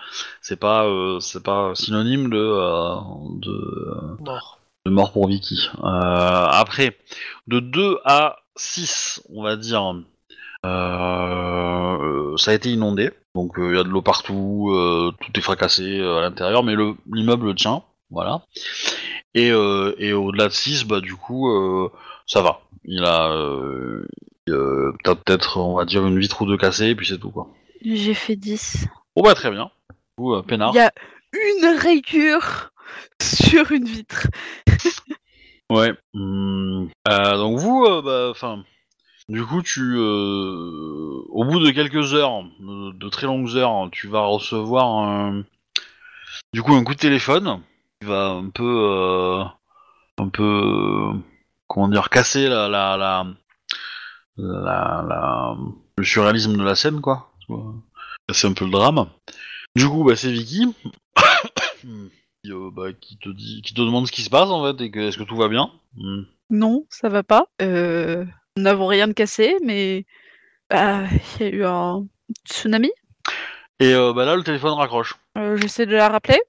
[0.40, 2.94] c'est pas, euh, c'est pas synonyme de, euh,
[3.40, 4.59] de, Mort.
[4.86, 5.68] De mort pour Vicky.
[5.78, 6.96] Euh, après,
[7.46, 9.94] de 2 à 6, on va dire,
[10.64, 15.42] euh, ça a été inondé, donc il y a de l'eau partout, euh, tout est
[15.42, 18.42] fracassé euh, à l'intérieur, mais le l'immeuble tient, voilà.
[19.34, 21.90] Et, euh, et au-delà de 6, bah du coup, euh,
[22.26, 22.60] ça va.
[22.84, 24.06] Il a euh,
[24.48, 27.30] euh, t'as peut-être, on va dire, une vitre ou deux cassées, et puis c'est tout,
[27.30, 27.48] quoi.
[27.84, 28.86] J'ai fait 10.
[29.14, 29.70] Bon bah très bien.
[30.18, 30.72] Euh, peinard.
[30.74, 30.92] Il y a
[31.32, 32.70] une rayure
[33.22, 34.26] sur une vitre.
[35.70, 35.92] Ouais.
[36.14, 38.64] Hum, euh, donc vous, euh, bah, enfin,
[39.28, 44.22] du coup, tu, euh, au bout de quelques heures, de, très longues heures, tu vas
[44.22, 45.44] recevoir un,
[46.52, 47.62] du coup, un coup de téléphone
[48.00, 49.44] qui va un peu, euh,
[50.18, 51.12] un peu,
[51.68, 53.26] comment dire, casser la, la, la,
[54.36, 55.56] la, la-
[55.96, 57.32] le surréalisme de la scène, quoi.
[58.26, 59.06] Casser un peu le drame.
[59.76, 60.74] Du coup, bah, c'est Vicky.
[62.44, 64.82] qui, euh, bah, qui te dit, qui te demande ce qui se passe en fait
[64.82, 65.70] et que est-ce que tout va bien?
[65.96, 66.22] Hmm.
[66.50, 67.46] Non, ça va pas.
[67.62, 68.24] Euh,
[68.56, 70.04] nous n'avons rien de cassé, mais
[70.68, 71.02] bah,
[71.40, 72.06] il y a eu un
[72.48, 72.90] tsunami.
[73.78, 75.16] Et euh, bah là le téléphone raccroche.
[75.56, 76.40] J'essaie de la rappeler.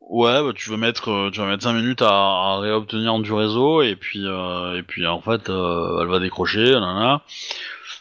[0.00, 3.82] Ouais, bah, tu vas mettre, tu vas mettre 5 minutes à, à réobtenir du réseau
[3.82, 7.22] et puis et puis en fait elle va décrocher, nanana.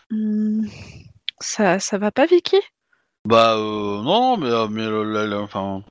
[0.09, 0.65] Hmm,
[1.39, 2.57] Ça, ça va pas, Vicky?
[3.25, 5.83] Bah non, mais, mais le- le- le- enfin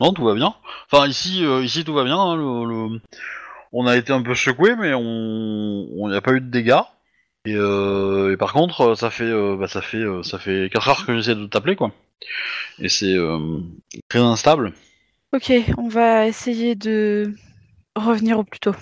[0.00, 0.54] non, tout va bien.
[0.90, 2.18] Enfin ici, euh, ici tout va bien.
[2.18, 3.00] hein, le- le-
[3.72, 6.80] On a été un peu secoué, mais on, n'y a pas eu de dégâts.
[7.44, 10.70] Et, euh, et par contre, euh, ça fait, euh, bah, ça fait, euh, ça fait
[10.72, 11.92] 4 heures que j'essaie de t'appeler quoi.
[12.78, 13.60] Et c'est euh,
[14.08, 14.72] très instable.
[15.32, 17.34] Ok, on va essayer de
[17.96, 18.74] revenir au plus tôt.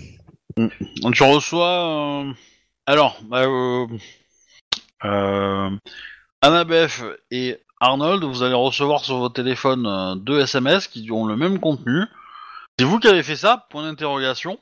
[1.03, 2.25] Donc, tu reçois.
[2.27, 2.33] euh,
[2.87, 3.87] Alors, bah, euh...
[5.05, 5.71] euh,
[6.41, 11.37] Annabeth et Arnold, vous allez recevoir sur votre téléphone euh, deux SMS qui ont le
[11.37, 12.03] même contenu.
[12.79, 14.59] C'est vous qui avez fait ça, point d'interrogation.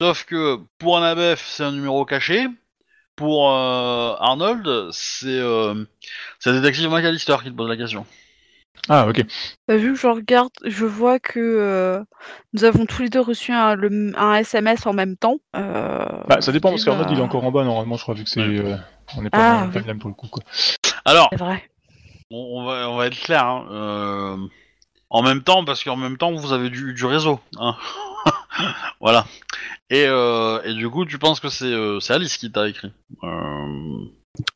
[0.00, 2.48] Sauf que pour Annabeth, c'est un numéro caché.
[3.16, 5.84] Pour euh, Arnold, c'est euh,
[6.38, 8.06] c'est le détective McAllister qui te pose la question.
[8.88, 9.24] Ah, ok.
[9.66, 12.04] Bah, vu que je regarde, je vois que euh,
[12.52, 15.38] nous avons tous les deux reçu un, le- un SMS en même temps.
[15.56, 18.02] Euh, Bah, ça dépend, parce dis, qu'Arnold, bah, il est encore en bas, normalement, je
[18.02, 18.40] crois, vu que c'est.
[18.40, 18.58] Ouais.
[18.60, 18.76] euh,
[19.16, 19.72] on n'est pas Ah, dans la oui.
[19.72, 20.42] timeline pour le coup, quoi.
[21.04, 21.62] Alors, C'est vrai.
[22.30, 23.44] On, on va, on va être clair.
[23.44, 24.36] hein, euh,
[25.10, 27.40] en même temps, parce qu'en même temps, vous avez du, du réseau.
[27.58, 27.76] hein.
[29.00, 29.26] voilà.
[29.90, 32.92] Et, euh, et du coup, tu penses que c'est euh, Alice qui t'a écrit?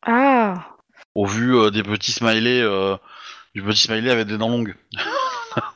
[0.02, 0.76] Ah,
[1.14, 2.62] au vu des petits smileys,
[3.54, 4.74] du petit smiley avec des dents longues.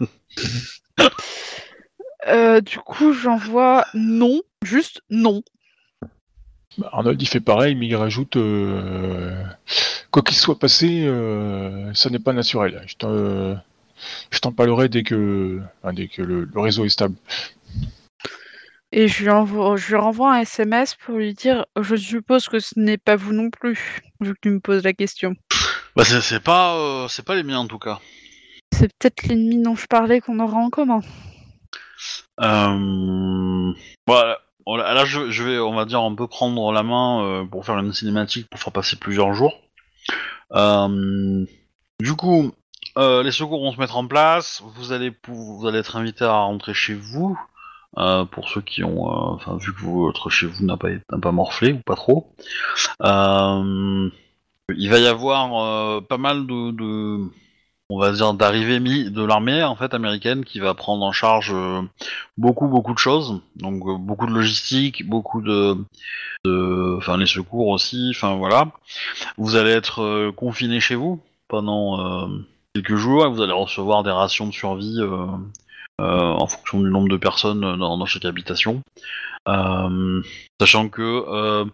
[2.27, 5.43] euh, du coup, j'envoie non, juste non.
[6.79, 8.37] Bah, Arnold, il fait pareil, mais il rajoute.
[8.37, 9.45] euh,
[10.11, 12.83] Quoi qu'il soit passé, euh, ça n'est pas naturel.
[12.87, 13.55] Je t'en, euh,
[14.31, 17.17] je t'en parlerai dès que, enfin, dès que le, le réseau est stable.
[18.93, 22.61] Et je lui, envoie, je lui renvoie un SMS pour lui dire Je suppose que
[22.61, 25.35] ce n'est pas vous non plus, vu que tu me poses la question.
[25.97, 27.99] Bah, c'est c'est pas, euh, c'est pas les miens en tout cas.
[28.73, 31.01] C'est peut-être l'ennemi dont je parlais qu'on aura en commun.
[32.41, 33.73] Euh...
[34.07, 34.39] Voilà.
[34.67, 37.93] Là, je, vais, on va dire, on peut prendre la main euh, pour faire une
[37.93, 39.53] cinématique pour faire passer plusieurs jours.
[40.53, 41.45] Euh,
[42.01, 42.53] Du coup,
[42.97, 44.63] euh, les secours vont se mettre en place.
[44.77, 47.39] Vous allez, vous allez être invité à rentrer chez vous.
[48.33, 50.89] pour ceux qui ont, enfin, vu que votre chez vous n'a pas,
[51.23, 52.35] pas morflé ou pas trop.
[53.01, 57.21] Il va y avoir pas mal de-
[57.95, 61.53] on va dire, d'arrivées mi- de l'armée en fait américaine qui va prendre en charge
[61.55, 61.81] euh,
[62.37, 63.41] beaucoup beaucoup de choses.
[63.57, 65.77] Donc euh, beaucoup de logistique, beaucoup de,
[66.99, 68.11] enfin les secours aussi.
[68.15, 68.73] Enfin voilà.
[69.39, 72.29] Vous allez être euh, confiné chez vous pendant
[72.75, 73.25] quelques jours.
[73.25, 74.99] et Vous allez recevoir des rations de survie
[76.01, 78.83] en fonction du nombre de personnes dans, chaque habitation.
[79.47, 81.65] Sachant que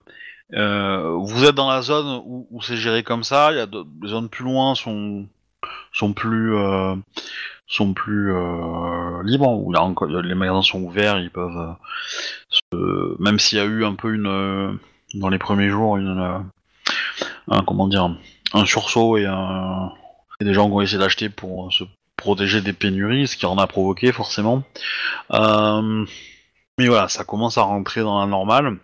[0.53, 3.53] vous êtes dans la zone où, c'est géré comme ça.
[3.53, 5.27] Il y a de- zones plus loin sont
[5.93, 6.95] sont plus euh,
[7.67, 11.77] sont plus euh, libres où les magasins sont ouverts ils peuvent
[12.75, 14.79] euh, même s'il y a eu un peu une
[15.15, 16.45] dans les premiers jours une
[17.49, 18.17] un comment dire
[18.53, 19.27] un sursaut et,
[20.41, 21.85] des gens qui ont essayé d'acheter pour se
[22.17, 24.63] protéger des pénuries ce qui en a provoqué forcément.
[25.31, 28.79] Mais voilà ça commence à rentrer dans la normale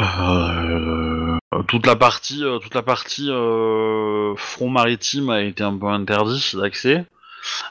[0.00, 5.86] euh, toute la partie, euh, toute la partie euh, front maritime a été un peu
[5.86, 7.06] interdit d'accès.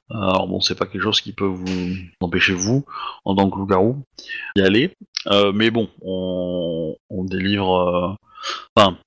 [0.10, 2.86] Alors bon, c'est pas quelque chose qui peut vous empêcher vous,
[3.26, 4.04] en tant que loup-garou,
[4.56, 4.96] d'y aller.
[5.54, 8.18] Mais bon, on, on délivre.
[8.76, 8.98] Enfin,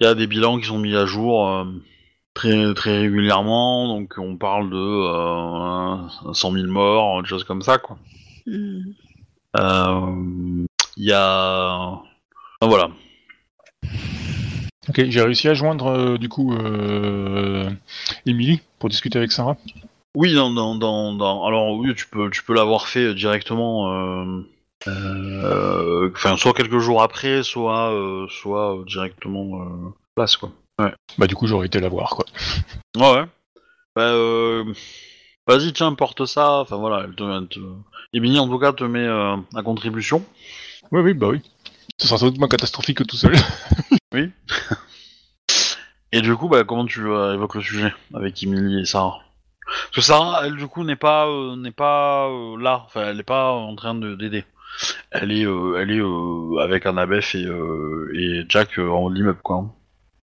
[0.00, 1.66] il y a des bilans qui sont mis à jour
[2.34, 7.78] très très régulièrement, donc on parle de euh, 100 000 morts, des choses comme ça,
[7.78, 7.98] quoi.
[8.46, 8.92] Hmm.
[10.96, 11.97] Il y a.
[12.60, 12.90] Enfin, voilà.
[14.88, 17.68] Ok, j'ai réussi à joindre euh, du coup euh,
[18.26, 19.56] Emily pour discuter avec Sarah.
[20.14, 24.42] Oui, dans, dans, dans, dans- alors oui, tu peux, tu peux l'avoir fait directement, euh,
[24.88, 30.50] euh, enfin soit quelques jours après, soit, euh, soit euh, directement euh, place quoi.
[31.18, 32.24] Bah du coup j'aurais été la voir quoi.
[32.96, 33.20] Ouais.
[33.20, 33.26] ouais.
[33.94, 34.64] Bah, euh,
[35.46, 36.60] vas-y, tiens, porte ça.
[36.60, 37.60] Enfin voilà, elle te, elle te...
[38.14, 40.24] Emily en tout cas te met euh, à contribution.
[40.92, 41.42] Oui oui bah oui.
[41.96, 43.34] Ce sera sans doute moins catastrophique que tout seul.
[46.12, 49.18] Et du coup, bah, comment tu euh, évoques le sujet avec Emily et Sarah?
[49.66, 52.82] Parce que Sarah, elle, du coup, n'est pas, euh, n'est pas euh, là.
[52.86, 54.44] Enfin, elle n'est pas en train de d'aider.
[55.10, 59.40] Elle est, euh, elle est euh, avec Annabeth et, euh, et Jack euh, en l'immeuble,
[59.42, 59.66] quoi.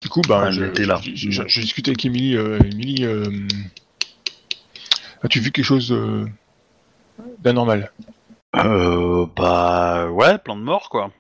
[0.00, 1.00] Du coup bah Elle je, était là.
[1.03, 2.37] je- discuté avec Emily.
[2.37, 3.24] Euh, Emily, euh,
[5.22, 6.24] as-tu vu quelque chose euh,
[7.40, 7.90] d'anormal?
[8.57, 11.11] Euh, bah, ouais, plein de morts, quoi.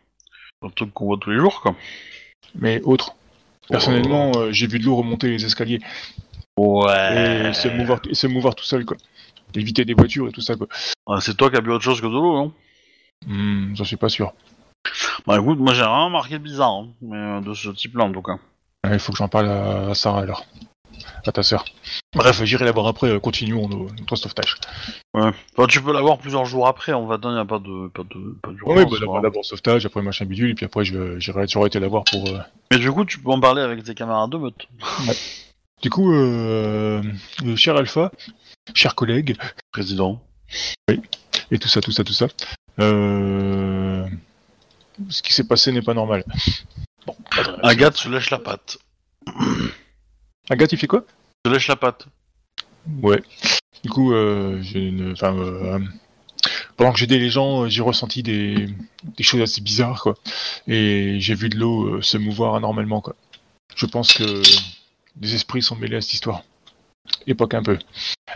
[0.64, 1.74] Un truc qu'on voit tous les jours, quoi.
[2.54, 3.14] Mais autre.
[3.68, 5.80] Personnellement, euh, j'ai vu de l'eau remonter les escaliers
[6.58, 7.48] Ouais.
[7.50, 8.96] et se mouvoir, et se mouvoir tout seul quoi.
[9.54, 10.68] Éviter des voitures et tout ça quoi.
[11.08, 12.52] Ah, c'est toi qui as bu autre chose que de l'eau, non?
[13.26, 14.32] Hmm, J'en suis pas sûr.
[15.26, 18.12] Bah écoute, moi j'ai rien remarqué de bizarre, hein, mais euh, de ce type-là en
[18.12, 18.38] tout cas.
[18.84, 20.44] Ouais, Il faut que j'en parle à, à Sarah alors.
[21.26, 21.64] À ta sœur.
[22.14, 24.56] Bref, j'irai la voir après, euh, continuons nos, notre sauvetage.
[25.14, 25.30] Ouais.
[25.56, 28.02] Enfin, tu peux l'avoir plusieurs jours après, en fait, il n'y a pas de, pas
[28.02, 30.84] de, pas de Oui, urgence, bah, d'abord, d'abord sauvetage, après machin bidule, et puis après
[30.84, 32.28] j'irai j'aurai été la voir pour...
[32.28, 32.38] euh,
[32.70, 34.68] Mais du coup, tu peux en parler avec tes camarades de meute.
[35.82, 37.02] Du coup, euh,
[37.44, 38.10] euh, cher Alpha,
[38.74, 39.36] cher collègue,
[39.72, 40.22] Président.
[40.88, 42.26] et tout ça, tout ça, tout ça,
[42.80, 44.06] euh,
[45.08, 46.24] ce qui s'est passé n'est pas normal.
[47.06, 47.16] Bon,
[47.62, 48.78] Agathe se lèche la patte.
[50.50, 51.04] Agathe, il fait quoi?
[51.44, 52.06] Se lèche la patte.
[53.02, 53.22] Ouais.
[53.82, 55.78] Du coup, euh, j'ai une, enfin, euh,
[56.76, 58.68] pendant que j'aidais les gens, euh, j'ai ressenti des,
[59.16, 60.14] des choses assez bizarres, quoi.
[60.66, 63.14] Et j'ai vu de l'eau euh, se mouvoir anormalement, quoi.
[63.76, 64.42] Je pense que
[65.16, 66.42] des esprits sont mêlés à cette histoire.
[67.26, 67.78] Époque un peu.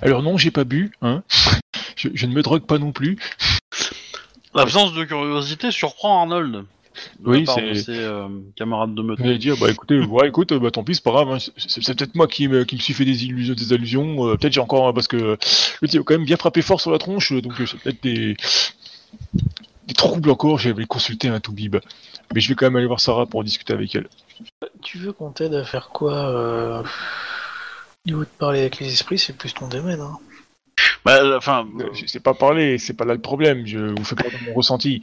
[0.02, 1.22] Alors non, j'ai pas bu, hein.
[1.96, 3.18] Je, je ne me drogue pas non plus.
[4.54, 6.64] L'absence de curiosité surprend Arnold.
[7.20, 9.18] De Oui, c'est- euh, camarades de meute.
[9.18, 11.30] J'allais dire, bah écoutez, ouais, écoute, bah tant pis, c'est pas grave.
[11.30, 11.38] hein.
[11.56, 14.26] C'est peut-être moi qui me, qui me suis fait des illusions, des allusions.
[14.28, 15.36] euh, peut-être j'ai encore, parce que
[15.82, 18.02] le type a quand même bien frappé fort sur la tronche, donc euh, c'est peut-être
[18.02, 18.36] des,
[19.86, 20.58] des troubles encore.
[20.58, 21.76] J'avais consulté un toubib.
[22.34, 24.06] Mais je vais quand même aller voir Sarah pour discuter avec elle.
[24.82, 26.82] Tu veux qu'on t'aide à faire quoi euh...
[28.06, 30.00] Niveau de parler avec les esprits, c'est plus ton domaine.
[30.00, 30.18] Hein.
[31.04, 33.66] Bah, enfin, Euh, Je sais pas parler, c'est pas là le problème.
[33.66, 35.00] Je vous fais pas de mon ressenti.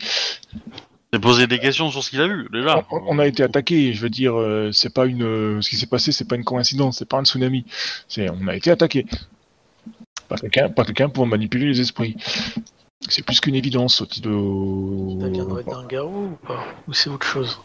[1.16, 2.86] C'est poser des questions sur ce qu'il a vu, déjà.
[2.92, 3.94] On, on a été attaqué.
[3.94, 6.44] Je veux dire, euh, c'est pas une, euh, ce qui s'est passé, c'est pas une
[6.44, 7.66] coïncidence, c'est pas un tsunami.
[8.08, 9.06] C'est, on a été attaqué.
[10.28, 12.16] Pas quelqu'un, pas quelqu'un pour manipuler les esprits.
[13.08, 14.02] C'est plus qu'une évidence.
[14.02, 17.60] au titre de- Ça viendrait d'un garou ou pas Ou c'est autre chose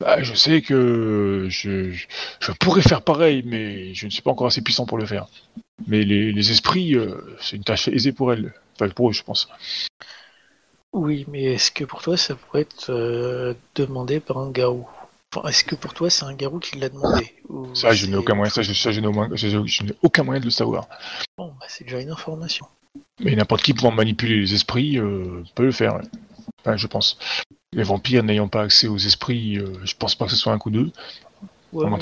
[0.00, 2.04] Bah, je sais que je, je,
[2.40, 5.26] je pourrais faire pareil, mais je ne suis pas encore assez puissant pour le faire.
[5.86, 8.52] Mais les, les esprits, euh, c'est une tâche aisée pour elles.
[8.74, 9.48] Enfin, pour eux, je pense.
[10.92, 14.86] Oui, mais est-ce que pour toi ça pourrait être euh, demandé par un garou?
[15.34, 17.32] Enfin, Est-ce que pour toi c'est un garou qui l'a demandé?
[17.48, 18.50] Ou Ça, je n'ai aucun moyen.
[18.50, 20.88] Ça, je, ça, je n'ai je- aucun moyen de le savoir.
[21.38, 22.66] Bon, bah, c'est déjà une information.
[23.20, 25.94] Mais n'importe qui pouvant manipuler les esprits euh, peut le faire.
[25.94, 26.02] ouais.
[26.60, 27.18] Enfin, je pense.
[27.72, 30.58] Les vampires n'ayant pas accès aux esprits, euh, je pense pas que ce soit un
[30.58, 30.90] coup d'eux.
[31.72, 31.98] Ouais, À moins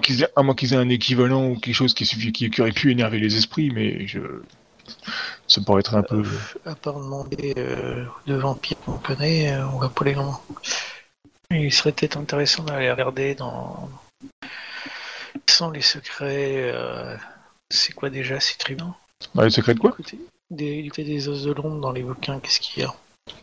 [0.00, 3.36] qu'ils aient, un équivalent ou quelque chose qui, suffi- qui, qui aurait pu énerver les
[3.36, 4.20] esprits, mais je...
[5.48, 6.22] ça paraît être un peu...
[6.22, 10.16] Euh, à part demander euh, de vampires qu'on connaît, euh, on va pas les.
[11.50, 13.88] Il serait peut-être intéressant d'aller regarder dans.
[15.48, 16.70] Sans les secrets.
[16.72, 17.16] euh,
[17.70, 18.94] C'est quoi déjà ces tribunaux
[19.34, 19.96] Bah, le secret de quoi?
[20.50, 22.94] Des, du côté des os de l'ombre dans les bouquins, qu'est-ce qu'il y a?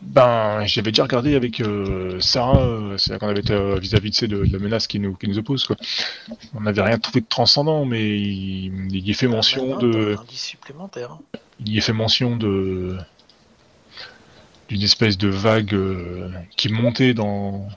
[0.02, 4.10] Ben, j'avais déjà regardé avec euh, Sarah, euh, c'est quand on avait été euh, vis-à-vis
[4.10, 5.76] de, ces- de, de la menace qui nous, qui nous oppose, quoi.
[6.54, 10.16] On n'avait rien trouvé de transcendant, mais il, il y est fait mention Maintenant, de...
[10.30, 11.18] supplémentaire.
[11.60, 12.96] Il y est fait mention de
[14.68, 17.68] d'une espèce de vague euh, qui montait dans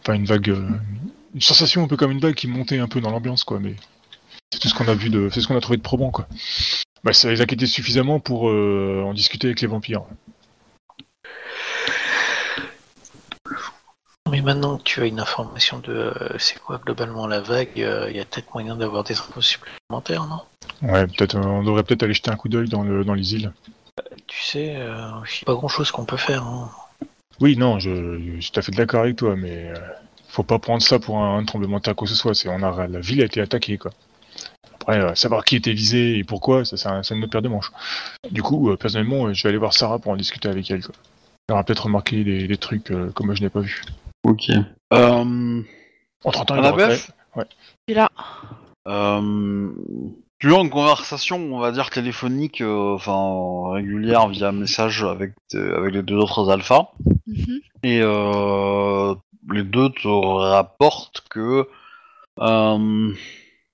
[0.00, 0.68] enfin une vague euh,
[1.34, 3.76] une sensation un peu comme une vague qui montait un peu dans l'ambiance quoi mais
[4.50, 6.26] c'est tout ce qu'on a vu de c'est ce qu'on a trouvé de probant quoi
[7.06, 10.02] bah, ça les inquiétait suffisamment pour euh, en discuter avec les vampires
[14.28, 18.10] Mais maintenant que tu as une information de euh, c'est quoi globalement la vague, euh,
[18.10, 20.40] il y a peut-être moyen d'avoir des infos supplémentaires, non?
[20.82, 23.52] Ouais peut-être on devrait peut-être aller jeter un coup d'œil dans le dans les îles
[24.26, 26.42] Tu sais, euh, il y a pas grand chose qu'on peut faire.
[26.42, 26.72] Hein.
[27.38, 29.74] oui non je, je suis tout à fait d'accord avec toi mais euh,
[30.28, 32.48] faut pas prendre ça pour un, un tremblement de terre quoi que ce soit c'est
[32.48, 33.92] on a la ville a été attaquée quoi
[34.86, 37.42] Après, euh, savoir qui était visé et pourquoi, ça, c'est un- c'est une autre paire
[37.42, 37.72] de manches.
[38.30, 40.84] Du coup, euh, personnellement, euh, je vais aller voir Sarah pour en discuter avec elle.
[40.84, 40.94] Quoi.
[41.48, 43.82] Elle aura peut-être remarqué des, des trucs euh, que moi je n'ai pas vu.
[44.22, 44.48] Ok.
[44.92, 45.62] Euh,
[46.24, 47.48] Entre-temps, il Annabeth devrait-
[47.86, 48.10] Puis là,
[48.86, 49.70] euh,
[50.38, 56.02] plus longue conversation, on va dire téléphonique, euh, enfin régulière via message avec, avec les
[56.02, 56.90] deux autres alphas.
[57.26, 57.60] mhm.
[57.82, 59.14] Et euh,
[59.52, 61.68] les deux te rapportent que
[62.40, 63.12] euh,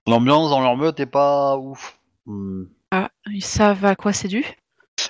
[0.07, 1.99] l'ambiance dans leur meute est pas ouf.
[2.27, 2.65] Hmm.
[2.93, 4.45] ah, ils savent à quoi c'est dû?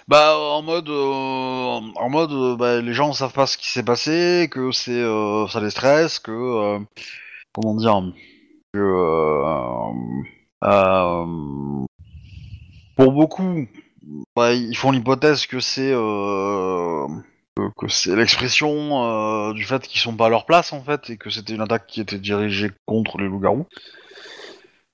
[0.08, 3.82] Bah en mode, euh, en mode, euh, bah, les gens savent pas ce qui s'est
[3.82, 6.78] passé, que c'est, euh, ça les stresse, que, euh,
[7.52, 8.02] comment dire,
[8.72, 9.92] que, euh,
[10.64, 11.84] euh,
[12.96, 13.66] pour beaucoup,
[14.34, 17.06] bah, ils font l'hypothèse que c'est, euh,
[17.56, 21.10] que, que c'est l'expression euh, du fait qu'ils sont pas à leur place en fait,
[21.10, 23.66] et que c'était une attaque qui était dirigée contre les loups-garous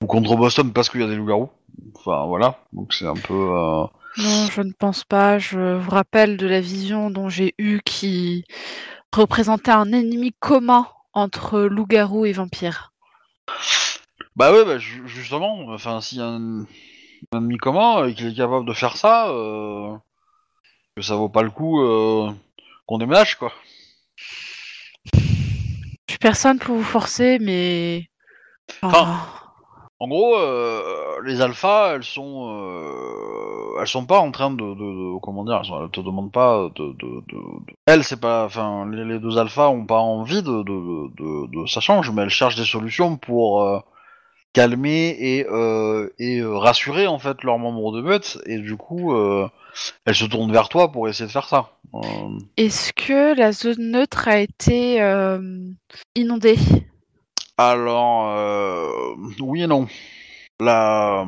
[0.02, 1.50] ou contre Boston parce qu'il y a des loups-garous.
[1.96, 3.34] Enfin voilà, donc c'est un peu.
[3.34, 3.84] euh,
[4.18, 5.38] Non, je ne pense pas.
[5.38, 8.44] Je vous rappelle de la vision dont j'ai eue qui
[9.12, 12.92] représentait un ennemi commun entre loup-garou et vampire.
[14.36, 16.66] Bah ouais, bah ju- justement, enfin, s'il y a un, un
[17.32, 19.96] ennemi commun et qu'il est capable de faire ça, euh,
[20.96, 22.30] que ça vaut pas le coup euh,
[22.86, 23.52] qu'on déménage, quoi.
[25.14, 25.20] Je
[26.12, 28.08] suis personne pour vous forcer, mais.
[28.82, 29.18] Enfin,
[30.00, 35.44] En gros, euh, les alphas, elles sont, euh, elles sont pas en train de, comment
[35.44, 36.94] dire, elles, te demandent pas de,
[37.86, 42.30] elles, c'est pas, enfin, les, deux alphas ont pas envie de, ça change, mais elles
[42.30, 43.80] cherchent des solutions pour euh,
[44.52, 45.46] calmer et
[46.20, 49.12] et rassurer en fait leurs membres de meute, et du coup,
[50.04, 51.70] elles se tournent vers toi pour essayer de faire ça.
[52.56, 54.98] Est-ce que la zone neutre a été
[56.14, 56.56] inondée?
[57.58, 58.88] Alors, euh,
[59.40, 59.86] oui et non.
[60.60, 61.26] La,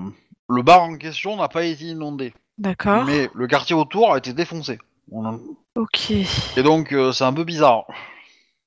[0.49, 2.33] le bar en question n'a pas été inondé.
[2.59, 3.05] D'accord.
[3.05, 4.79] Mais le quartier autour a été défoncé.
[5.13, 5.39] On a-
[5.77, 6.11] Ok.
[6.11, 7.85] Et donc euh, c'est un peu bizarre.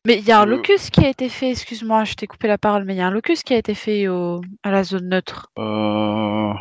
[0.05, 2.57] Mais il y a un locus qui a été fait, excuse-moi, je t'ai coupé la
[2.57, 4.41] parole, mais il y a un locus qui a été fait au...
[4.63, 5.47] à la zone neutre.
[5.57, 6.51] Euh...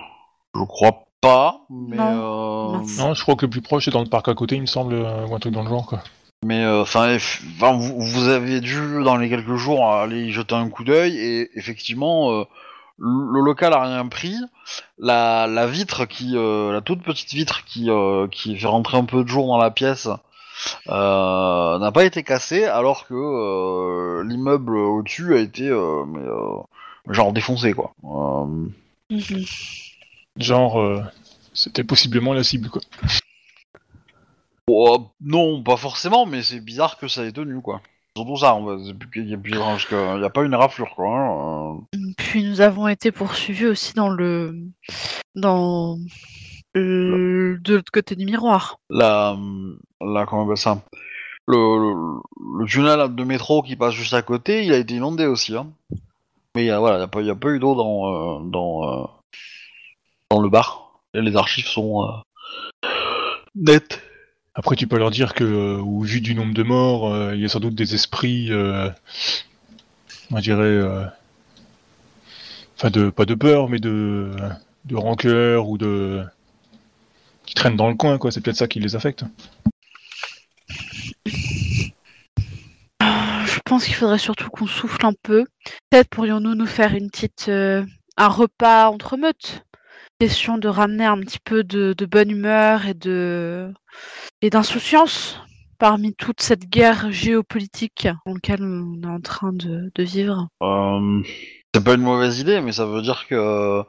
[0.54, 2.74] Je crois pas, mais Non.
[2.76, 2.78] euh.
[2.98, 4.66] Non, je crois que le plus proche est dans le parc à côté, il me
[4.66, 6.02] semble, ou un truc dans le genre, quoi.
[6.44, 10.54] Mais euh, enfin enfin, vous, vous avez dû dans les quelques jours aller y jeter
[10.54, 12.44] un coup d'œil et effectivement euh,
[12.98, 14.36] le local a rien pris.
[14.98, 19.04] La, la vitre qui euh, la toute petite vitre qui euh, qui fait rentrer un
[19.04, 20.08] peu de jour dans la pièce
[20.88, 27.12] euh, n'a pas été cassée alors que euh, l'immeuble au-dessus a été euh, mais, euh,
[27.12, 27.92] genre défoncé quoi.
[28.04, 28.66] Euh,
[29.12, 29.44] Mhm.
[30.38, 31.02] Genre, euh,
[31.52, 32.80] c'était possiblement la cible, quoi.
[34.68, 37.80] Oh, non, pas forcément, mais c'est bizarre que ça ait tenu, quoi.
[38.16, 40.30] Surtout ça, on va- c'est plus qu'il y a plus étrange que- il y a
[40.30, 41.08] pas une raflure, quoi.
[41.08, 41.98] hein, euh.
[42.16, 44.54] Puis nous avons été poursuivis aussi dans le...
[45.34, 45.96] dans...
[46.74, 48.78] le- de l'autre côté du miroir.
[48.90, 49.36] La,
[50.00, 50.82] la, comment on appelle ça?
[51.48, 52.20] Le, le,
[52.60, 55.66] le tunnel de métro qui passe juste à côté, il a été inondé aussi, hein.
[56.54, 59.02] Mais il y a, voilà, il y a pas, a eu d'eau dans, euh, dans,
[59.02, 59.06] euh,
[60.30, 61.00] dans le bar.
[61.14, 62.88] Et les archives sont euh,
[63.54, 64.02] nettes.
[64.54, 67.40] Après, tu peux leur dire que, euh, au vu du nombre de morts, euh, il
[67.40, 68.90] y a sans doute des esprits, euh,
[70.30, 70.80] on dirait,
[72.76, 74.30] enfin, de, pas de peur, mais de,
[74.84, 76.22] de rancœur ou de.
[77.46, 78.30] qui traînent dans le coin, quoi.
[78.30, 79.24] C'est peut-être ça qui les affecte.
[83.00, 85.46] Je pense qu'il faudrait surtout qu'on souffle un peu.
[85.88, 89.64] Peut-être pourrions-nous nous faire une petite, un repas entre meutes.
[90.22, 93.74] Question de ramener un petit peu de, de bonne humeur et de
[94.40, 95.40] et d'insouciance
[95.80, 100.46] parmi toute cette guerre géopolitique dans laquelle on est en train de, de vivre.
[100.62, 101.22] Euh,
[101.74, 103.82] c'est pas une mauvaise idée, mais ça veut dire que.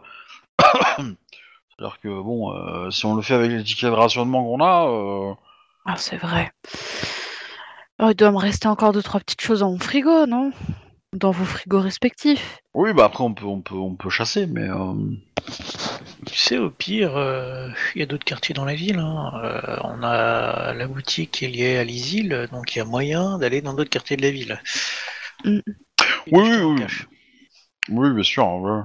[0.98, 4.88] C'est-à-dire que, bon, euh, si on le fait avec les tickets de rationnement qu'on a,
[4.88, 5.36] euh,
[5.86, 6.52] Ah, c'est vrai.
[8.00, 10.52] Alors, il doit me rester encore deux trois petites choses dans mon frigo, non?
[11.14, 12.60] Dans vos frigos respectifs.
[12.74, 14.68] oui, bah après on peut, on peut, on peut chasser, mais.
[14.70, 14.94] euh,
[16.26, 19.00] Tu sais, au pire, euh, il y a d'autres quartiers dans la ville.
[19.00, 19.32] hein.
[19.44, 23.38] Euh, on a la boutique qui est liée à l'Isil, donc il y a moyen
[23.38, 24.62] d'aller dans d'autres quartiers de la ville.
[25.46, 25.60] Mm.
[26.28, 26.76] Et Oui, d'acheter oui, en oui.
[26.76, 27.08] cash.
[27.90, 28.82] Oui, bien sûr, ouais.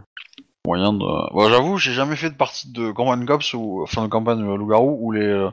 [0.69, 0.99] Moyen de.
[1.33, 3.83] Bon, j'avoue, j'ai jamais fait de partie de campagne Cops ou.
[3.83, 5.51] Enfin, de campagne Loup-Garou où les, euh,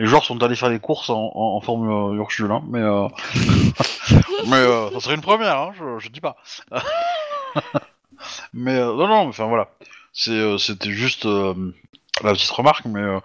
[0.00, 2.80] les joueurs sont allés faire des courses en, en, en forme euh, Ursule, hein, mais.
[2.80, 3.06] Euh...
[4.52, 6.36] euh, ça serait une première, hein, je, je dis pas.
[8.54, 9.68] mais non, non, enfin voilà.
[10.12, 13.20] C'était juste la petite remarque, mais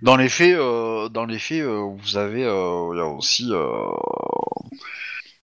[0.00, 3.50] dans les faits, dans les faits, vous avez, aussi,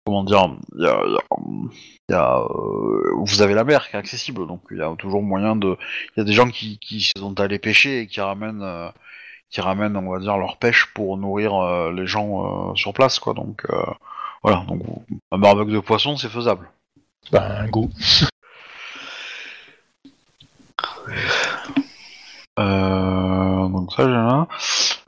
[0.05, 0.47] comment dire,
[2.11, 5.21] y a, euh, vous avez la mer qui est accessible, donc il y a toujours
[5.21, 5.77] moyen de,
[6.15, 8.89] il y a des gens qui, qui sont allés pêcher et qui ramènent, euh,
[9.49, 13.33] qui ramènent, on va dire, leur pêche pour nourrir euh, les gens sur place, quoi.
[13.33, 13.65] Donc
[14.43, 14.81] voilà, donc
[15.31, 16.69] un barbecue de poisson, c'est faisable.
[17.31, 17.89] Ben, go.
[22.59, 24.47] Euh, donc ça, j'ai là.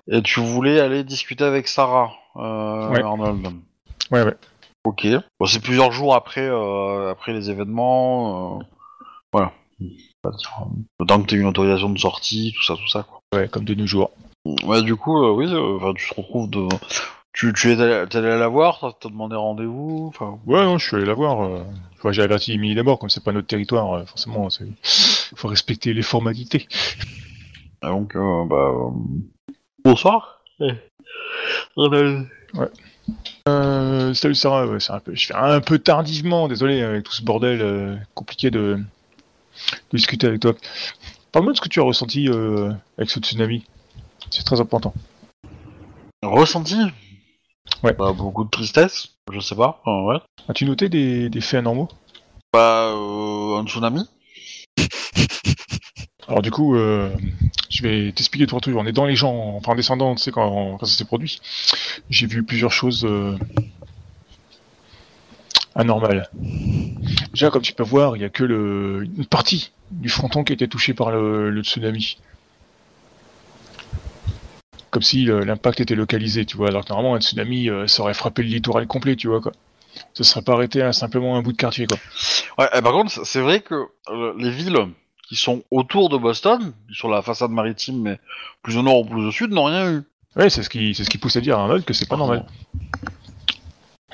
[0.07, 3.03] Et tu voulais aller discuter avec Sarah, euh, Ouais.
[3.03, 3.45] Arnold?
[4.09, 4.35] Ouais, ouais.
[4.84, 5.07] Ok.
[5.39, 8.59] Bon, c'est plusieurs jours après, euh, après les événements.
[8.59, 8.63] euh,
[9.32, 9.53] voilà.
[10.99, 13.03] Le temps que tu une autorisation de sortie, tout ça, tout ça.
[13.03, 13.19] Quoi.
[13.34, 14.11] Ouais, comme de nos jours.
[14.63, 16.67] Ouais, du coup, euh, oui, euh, enfin, tu te retrouves de.
[17.34, 20.38] Tu, tu es allé, t'es allé la voir, t'as t'as demandé rendez-vous, enfin.
[20.45, 21.41] Ouais, non, je suis allé la voir.
[21.43, 21.63] euh.
[21.97, 24.65] Enfin, j'ai averti Emily d'abord, comme c'est pas notre territoire, euh, forcément, c'est...
[25.36, 26.67] faut respecter les formalités.
[27.84, 28.55] Et donc, euh, bah.
[28.55, 28.89] euh,
[29.84, 30.41] Bonsoir.
[31.77, 32.27] Arnold.
[33.47, 37.14] Euh, salut Sarah, ouais, c'est un peu, je fais un peu tardivement, désolé, avec tout
[37.14, 38.78] ce bordel euh, compliqué de...
[39.91, 40.53] de discuter avec toi.
[41.32, 43.64] Parle-moi de ce que tu as ressenti euh, avec ce tsunami.
[44.30, 44.93] C'est très important.
[46.24, 46.78] Ressenti?
[47.84, 47.93] Ouais.
[47.93, 50.18] Bah, beaucoup de tristesse, je sais pas, euh, ouais.
[50.47, 51.89] As-tu noté des, des faits anormaux?
[52.53, 54.07] Bah, euh, un tsunami
[56.32, 57.09] Alors du coup, euh,
[57.69, 58.77] je vais t'expliquer trois trucs.
[58.77, 61.41] On est dans les gens, enfin en descendant, tu sais, quand, ça s'est produit.
[62.09, 63.38] J'ai vu plusieurs choses euh,
[65.75, 66.29] anormal.
[67.34, 70.55] Déjà, comme tu peux voir, il n'y a que une partie du fronton qui a
[70.55, 72.17] été touchée par le, tsunami.
[74.89, 76.69] Comme si l'impact était localisé, tu vois.
[76.69, 79.51] Alors normalement, un tsunami, euh, ça aurait frappé le littoral complet, tu vois, quoi.
[80.13, 81.97] Ça serait pas arrêté à simplement un bout de quartier, quoi.
[82.57, 83.88] Ouais, et par contre, c'est vrai que
[84.38, 84.77] les villes
[85.32, 88.19] qui sont autour de Boston, sur la façade maritime, mais
[88.63, 90.03] plus au nord ou plus au sud, n'ont rien eu.
[90.36, 92.17] Ouais, c'est ce qui, c'est ce qui pousse à dire à Arnold que c'est pas
[92.17, 92.45] normal.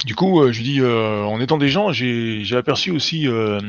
[0.05, 3.27] Du coup, euh, je lui dis, euh, en étant des gens, j'ai j'ai aperçu aussi
[3.27, 3.59] euh,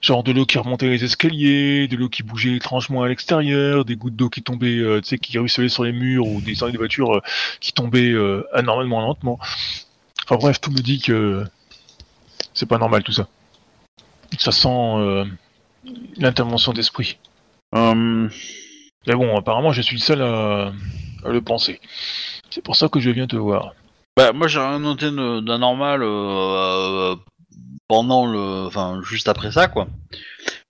[0.00, 3.96] genre de l'eau qui remontait les escaliers, de l'eau qui bougeait étrangement à l'extérieur, des
[3.96, 7.20] gouttes d'eau qui tombaient, tu sais, qui ruisselaient sur les murs ou des des voitures
[7.60, 8.14] qui tombaient
[8.54, 9.38] anormalement lentement.
[10.24, 11.44] Enfin bref, tout me dit que
[12.54, 13.28] c'est pas normal tout ça.
[14.38, 15.26] Ça sent
[16.16, 17.18] l'intervention d'esprit.
[17.74, 18.28] Euh,
[19.06, 20.72] Mais bon, apparemment, je suis le seul à,
[21.24, 21.80] à le penser.
[22.50, 23.74] C'est pour ça que je viens te voir.
[24.16, 27.14] bah, moi, j'ai rien noté d'anormal euh,
[27.88, 29.86] pendant le, enfin, juste après ça, quoi.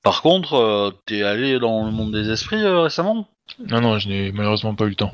[0.02, 3.26] Par contre, euh, t'es allé dans le monde des esprits euh, récemment?
[3.70, 5.12] Non, non, je n'ai malheureusement pas eu le temps.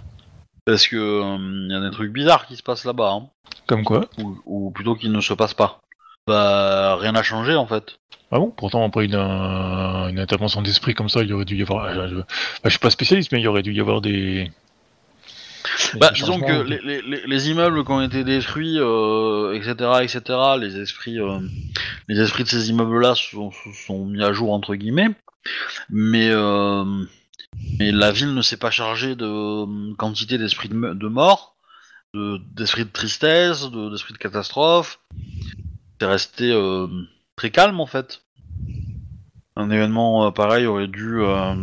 [0.67, 3.29] Parce que euh, y a des trucs bizarres qui se passent là-bas, hein.
[3.67, 4.07] Comme quoi?
[4.19, 5.81] Ou, ou plutôt qui ne se passent pas.
[6.27, 7.99] Bah, rien n'a changé en fait.
[8.31, 8.51] Ah bon?
[8.51, 11.85] Pourtant, après une, euh, une intervention d'esprit comme ça, il y aurait dû y avoir...
[11.85, 12.25] euh, Je, bah,
[12.65, 14.51] je suis pas spécialiste, mais il y aurait dû y avoir des...
[15.93, 19.75] des Bah, disons que les, les- les- les immeubles qui ont été détruits, euh, etc.,
[20.03, 20.23] etc.,
[20.59, 21.19] les esprits,
[22.09, 23.51] les esprits de ces immeubles-là sont,
[23.87, 25.11] sont mis à jour entre guillemets,
[25.91, 26.31] mais
[27.79, 31.55] mais la ville ne s'est pas chargée de quantité d'esprits de, de mort,
[32.15, 34.99] de- d'esprits de, tristesse, de- d'esprits de, catastrophe.
[36.01, 36.87] C'est resté euh,
[37.37, 38.23] très calme en fait.
[39.57, 41.55] Un événement euh, pareil aurait dû euh,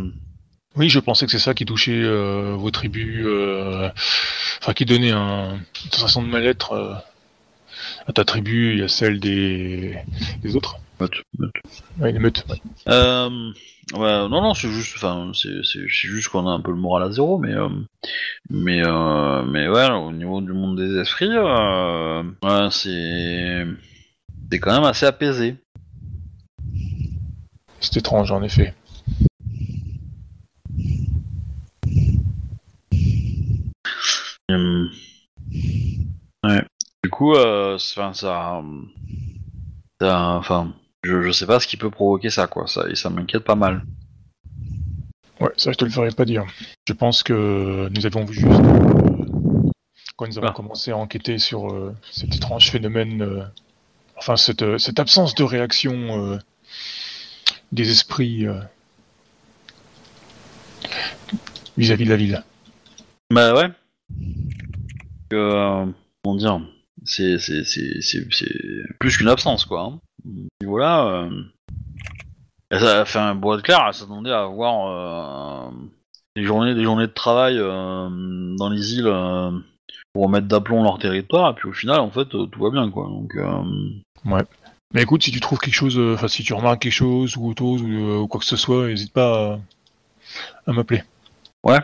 [0.76, 2.02] Oui, je pensais que c'est ça qui touchait
[2.54, 3.26] vos tribus,
[4.60, 7.02] enfin qui donnait un, une sensation de mal-être
[8.06, 9.98] à ta tribu et à celle des,
[10.42, 10.76] des autres.
[11.00, 11.52] meute- meute.
[11.98, 12.44] Ouais, les meutes.
[12.48, 12.60] ouais.
[12.88, 13.28] Euh,
[13.94, 17.02] ouais, non, non, c'est juste, enfin, c'est, c'est, juste qu'on a un peu le moral
[17.04, 17.68] à zéro, mais, euh,
[18.50, 23.66] mais, euh, mais ouais, au niveau du monde des esprits, ouais, c'est,
[24.52, 25.56] c'est quand même assez apaisé.
[27.80, 28.74] C'est étrange, en effet.
[34.50, 34.90] Hum.
[36.44, 36.62] Ouais.
[37.02, 38.62] Du coup, euh, ça, ça,
[40.00, 42.66] enfin, je, je sais pas ce qui peut provoquer ça, quoi.
[42.66, 43.82] Ça, et ça m'inquiète pas mal.
[45.40, 46.44] Ouais, ça je te le ferai pas dire.
[46.86, 49.70] Je pense que nous avons vu juste euh,
[50.16, 50.52] quand nous avons Ah.
[50.52, 53.42] commencé à enquêter sur euh, cet étrange phénomène, euh,
[54.16, 56.38] enfin cette, euh, cette absence de réaction euh,
[57.72, 58.60] des esprits euh,
[61.76, 62.44] vis-à-vis de la ville.
[63.30, 63.70] Bah ouais.
[65.30, 66.60] Comment dire,
[67.04, 67.38] c'est,
[69.00, 69.84] plus qu'une absence, quoi.
[69.84, 70.28] À ce
[70.64, 71.42] niveau-là, euh,
[72.70, 75.72] elle a fait un bois de clair, elle s'attendait à avoir
[76.36, 79.10] des journées, de travail dans les îles
[80.12, 82.90] pour remettre d'aplomb leur territoire, et puis au final, en fait, euh, tout va bien,
[82.90, 83.06] quoi.
[83.06, 83.62] Donc, euh,
[84.94, 87.48] Mais écoute, si tu trouves quelque chose, euh, enfin si tu remarques quelque chose ou
[87.50, 91.02] autre chose ou, quoi que ce soit, n'hésite pas à, à m'appeler.
[91.64, 91.78] ouais,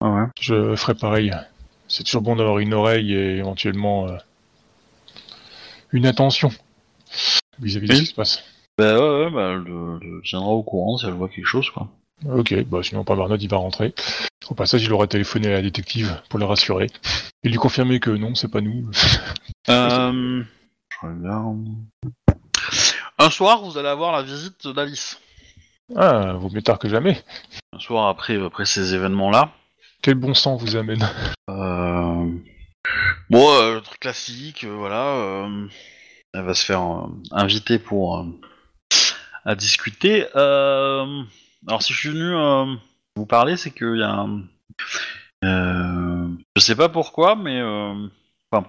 [0.00, 0.24] ouais.
[0.40, 1.32] Je ferai pareil.
[1.88, 4.16] C'est toujours bon d'avoir une oreille et éventuellement euh,
[5.92, 6.50] une attention
[7.58, 7.96] vis-à-vis de Oui.
[7.98, 8.44] ce qui se passe.
[8.78, 11.68] Bah ouais, ouais, bah, elle te- te tiendra au courant si elle voit quelque chose,
[11.70, 11.88] quoi.
[12.28, 13.94] Ok, bah sinon pas Barnard il va rentrer.
[14.48, 16.88] Au passage, il aura téléphoné à la détective pour la rassurer
[17.44, 18.90] et lui confirmer que non, c'est pas nous.
[19.68, 20.42] Euh,
[20.90, 21.64] je regarde.
[23.18, 25.20] Un soir, vous allez avoir la visite d'Alice.
[25.96, 27.22] Ah, vaut mieux tard que jamais.
[27.74, 29.52] Un soir après, après ces événements-là.
[30.02, 31.08] Quel bon sang vous amène.
[31.48, 32.26] Euh...
[33.28, 35.04] Bon, euh, le truc classique, euh, voilà.
[35.04, 35.66] euh,
[36.32, 38.24] Elle va se faire euh, inviter pour euh,
[39.44, 40.26] à discuter.
[40.34, 41.22] Euh,
[41.66, 42.74] Alors, si je suis venu euh,
[43.16, 44.10] vous parler, c'est qu'il y a.
[44.10, 44.42] un-
[45.42, 46.28] Euh...
[46.56, 47.94] Je sais pas pourquoi, mais euh,
[48.50, 48.66] enfin,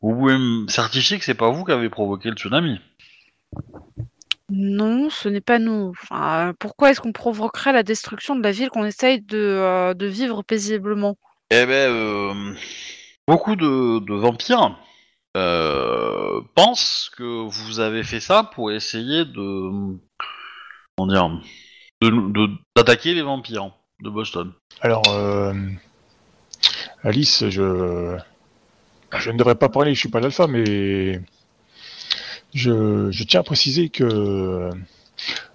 [0.00, 2.80] vous pouvez me certifier que c'est pas vous qui avez provoqué le tsunami.
[4.48, 5.90] Non, ce n'est pas nous.
[5.90, 10.06] Enfin, pourquoi est-ce qu'on provoquerait la destruction de la ville qu'on essaye de, euh, de
[10.06, 11.16] vivre paisiblement?
[11.50, 12.56] Eh ben,
[13.28, 14.78] beaucoup de, de vampires
[15.36, 19.98] euh, pensent que vous avez fait ça pour essayer de,
[20.96, 21.40] comment dire,
[22.00, 23.72] d'attaquer les vampires
[24.02, 24.52] de Boston.
[24.80, 25.52] Alors, euh,
[27.02, 28.16] Alice, je
[29.18, 31.20] je ne devrais pas parler, je suis pas l'alpha, mais
[32.54, 34.70] je, je tiens à préciser que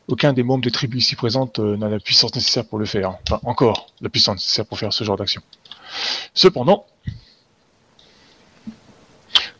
[0.08, 3.18] aucun des membres des tribus ici présentes euh, n'a la puissance nécessaire pour le faire.
[3.28, 5.42] Enfin, encore la puissance nécessaire pour faire ce genre d'action.
[6.34, 6.86] Cependant,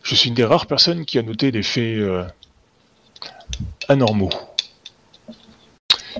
[0.02, 2.24] je suis une des rares personnes qui a noté des faits euh,
[3.88, 4.30] anormaux.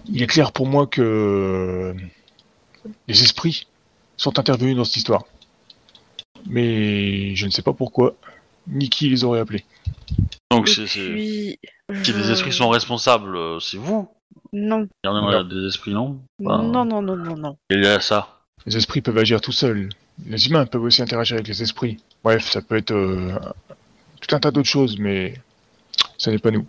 [0.09, 1.95] Il est clair pour moi que
[3.09, 3.67] les esprits
[4.17, 5.25] sont intervenus dans cette histoire.
[6.47, 8.15] Mais je ne sais pas pourquoi,
[8.69, 9.65] ni qui les aurait appelés.
[10.51, 11.59] Donc c'est c'est- puis,
[12.05, 14.09] si les esprits sont responsables, euh, c'est vous.
[14.53, 16.21] Non, Il y en a des esprits, non?
[16.39, 17.57] Non, non, non, non, non.
[17.71, 18.39] Il y a ça.
[18.65, 19.89] Les esprits peuvent agir tout seuls.
[20.25, 21.99] Les humains peuvent aussi interagir avec les esprits.
[22.25, 23.33] Bref, ça peut être euh,
[24.21, 25.35] tout un tas d'autres choses, mais
[26.17, 26.67] ce n'est pas nous.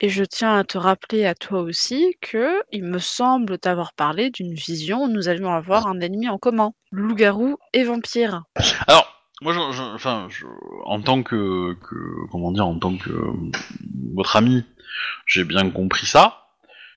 [0.00, 4.30] Et je tiens à te rappeler à toi aussi que il me semble t'avoir parlé
[4.30, 8.42] d'une vision où nous allions avoir un ennemi en commun, loup-garou et vampire.
[8.86, 9.54] Alors, moi,
[9.94, 10.28] enfin,
[10.84, 11.76] en tant que,
[12.30, 13.10] comment dire, en tant que
[14.14, 14.64] votre ami,
[15.26, 16.42] j'ai bien compris ça.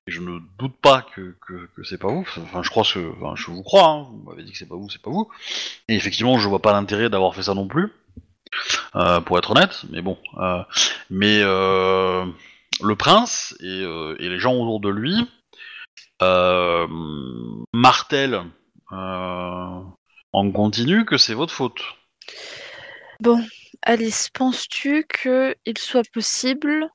[0.07, 1.35] Et je ne doute pas que,
[1.83, 2.25] c'est pas vous.
[2.37, 3.89] Enfin, je crois que, je vous crois.
[3.89, 4.07] hein.
[4.09, 5.29] Vous m'avez dit que c'est pas vous, c'est pas vous.
[5.87, 7.89] Et effectivement, je vois pas l'intérêt d'avoir fait ça non plus,
[9.25, 9.83] pour être honnête.
[9.89, 10.63] Mais bon, euh,
[11.09, 12.25] mais euh,
[12.81, 15.15] le prince et, euh, les gens autour de lui
[16.21, 16.87] euh,
[17.73, 18.43] martèlent
[18.91, 19.79] euh,
[20.33, 21.81] en continu que c'est votre faute.
[23.19, 23.43] Bon,
[23.83, 26.89] Alice, penses-tu qu'il soit possible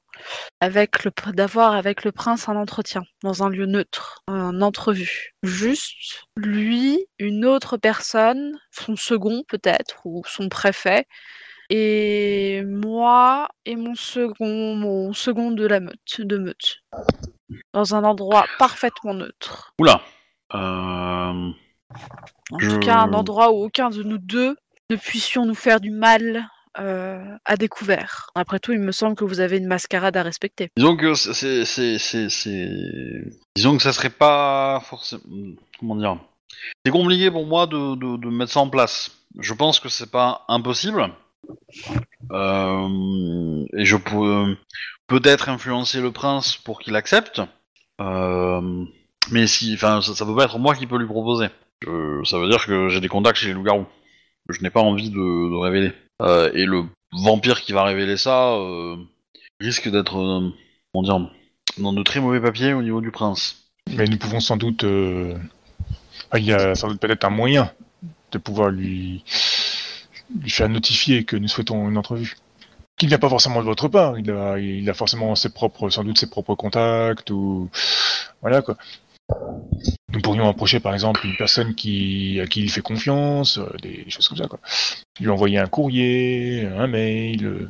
[0.61, 6.25] avec le d'avoir avec le prince un entretien dans un lieu neutre, un entrevue, juste
[6.37, 11.07] lui, une autre personne, son second peut-être ou son préfet,
[11.71, 16.83] et moi et mon second, mon second de la meute, de meute,
[17.73, 19.73] dans un endroit parfaitement neutre.
[19.81, 20.03] Oula.
[20.55, 21.51] Euh...
[22.53, 24.57] En Je- tout cas, un endroit où aucun de nous deux
[24.91, 26.49] ne puissions nous faire du mal
[26.79, 28.31] euh, à découvert.
[28.35, 30.71] Après tout, il me semble que vous avez une mascarade à respecter.
[30.77, 32.69] Disons que c'est, c'est, c'est,
[33.55, 35.23] disons que ça serait pas forcément,
[35.79, 36.19] comment dire,
[36.85, 39.11] c'est compliqué pour moi de, de, mettre ça en place.
[39.39, 41.13] Je pense que c'est pas impossible.
[42.33, 44.57] Euh, et je peux
[45.07, 47.41] peut-être influencer le prince pour qu'il accepte.
[48.01, 48.85] Euh,
[49.31, 51.47] mais si, enfin, ça, ça peut pas être moi qui peux lui proposer.
[52.25, 53.87] Ça veut dire que j'ai des contacts chez les loups-garous.
[54.49, 55.93] Je n'ai pas envie de, de révéler.
[56.23, 58.97] Euh, et le vampire qui va révéler ça euh,
[59.61, 60.51] risque d'être, euh,
[60.95, 63.65] dans de très mauvais papiers au niveau du prince.
[63.91, 64.85] Mais nous pouvons sans doute...
[66.37, 67.71] Il y a sans doute peut-être un moyen
[68.33, 69.25] de pouvoir lui...
[70.41, 72.37] lui faire notifier que nous souhaitons une entrevue.
[72.97, 75.91] Qui ne vient pas forcément de votre part, il a, il a forcément ses propres,
[75.91, 77.69] sans doute ses propres contacts, ou...
[78.41, 78.77] Voilà quoi.
[80.13, 84.05] Nous pourrions approcher par exemple une personne qui, à qui il fait confiance, euh, des,
[84.05, 84.61] des choses comme ça quoi.
[85.21, 87.69] Lui envoyer un courrier, un mail, euh,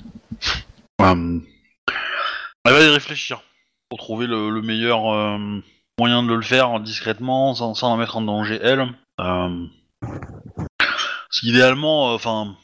[2.66, 3.42] elle va y réfléchir
[3.88, 5.38] pour trouver le, le meilleur euh,
[5.98, 8.86] moyen de le faire discrètement, sans, sans la mettre en danger elle.
[9.20, 9.66] Euh,
[10.00, 12.56] parce qu'idéalement, euh, enfin,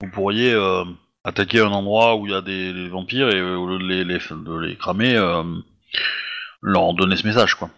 [0.00, 0.84] vous pourriez euh,
[1.24, 3.84] attaquer un endroit où il y a des, des vampires et euh, au lieu de
[3.84, 5.42] les, les- de les cramer, euh,
[6.60, 7.70] leur donner ce message quoi.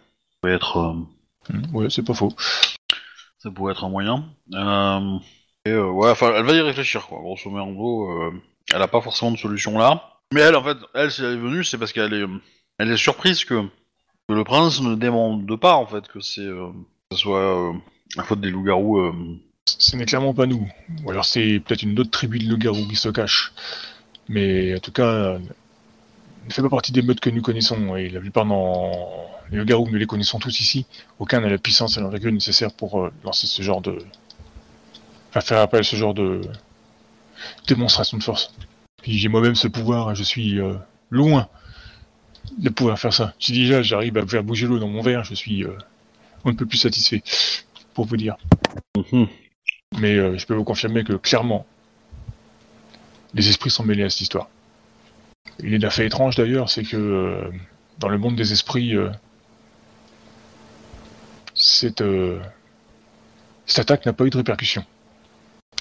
[0.47, 2.33] Être, euh, hmm, ouais, c'est pas faux.
[3.39, 4.25] ça pourrait être un moyen.
[4.53, 5.19] Euh,
[5.65, 7.19] et, euh, ouais, enfin, elle va y réfléchir, quoi.
[7.19, 8.41] Grosso modo, euh,
[8.73, 10.19] elle a pas forcément de solution là.
[10.33, 12.25] Mais elle, en fait, elle, si elle est venue, c'est parce qu'elle est,
[12.79, 13.63] elle est surprise que,
[14.27, 16.71] que le prince ne demande pas, en fait, que c'est, que
[17.11, 17.73] ce soit
[18.15, 19.13] la faute des loups-garous.
[19.65, 20.69] Ce n'est clairement pas nous.
[21.03, 23.53] Ou alors c'est peut-être une autre tribu de loups-garous qui se cache.
[24.27, 27.95] Mais en tout cas, ne fait pas partie des meutes que nous connaissons.
[27.95, 28.91] Et la plupart dans
[29.51, 30.85] les loups-garous, nous les connaissons tous ici.
[31.19, 33.97] Aucun n'a la puissance et l'envergure nécessaire pour euh, lancer ce genre de...
[35.29, 36.41] Enfin, faire appel à ce genre de
[37.67, 38.53] démonstration de force.
[39.01, 40.75] Puis j'ai moi-même ce pouvoir et je suis euh,
[41.09, 41.47] loin
[42.57, 43.33] de pouvoir faire ça.
[43.39, 45.77] Si déjà j'arrive à faire bouger l'eau dans mon verre, je suis euh,
[46.43, 47.23] on ne peut plus satisfait,
[47.93, 48.37] pour vous dire.
[49.99, 51.65] Mais euh, je peux vous confirmer que clairement,
[53.33, 54.49] les esprits sont mêlés à cette histoire.
[55.59, 57.51] Il est d'un fait étrange d'ailleurs, c'est que euh,
[57.99, 58.93] dans le monde des esprits,
[61.75, 62.39] cette, euh,
[63.65, 64.83] cette attaque n'a pas eu de répercussion.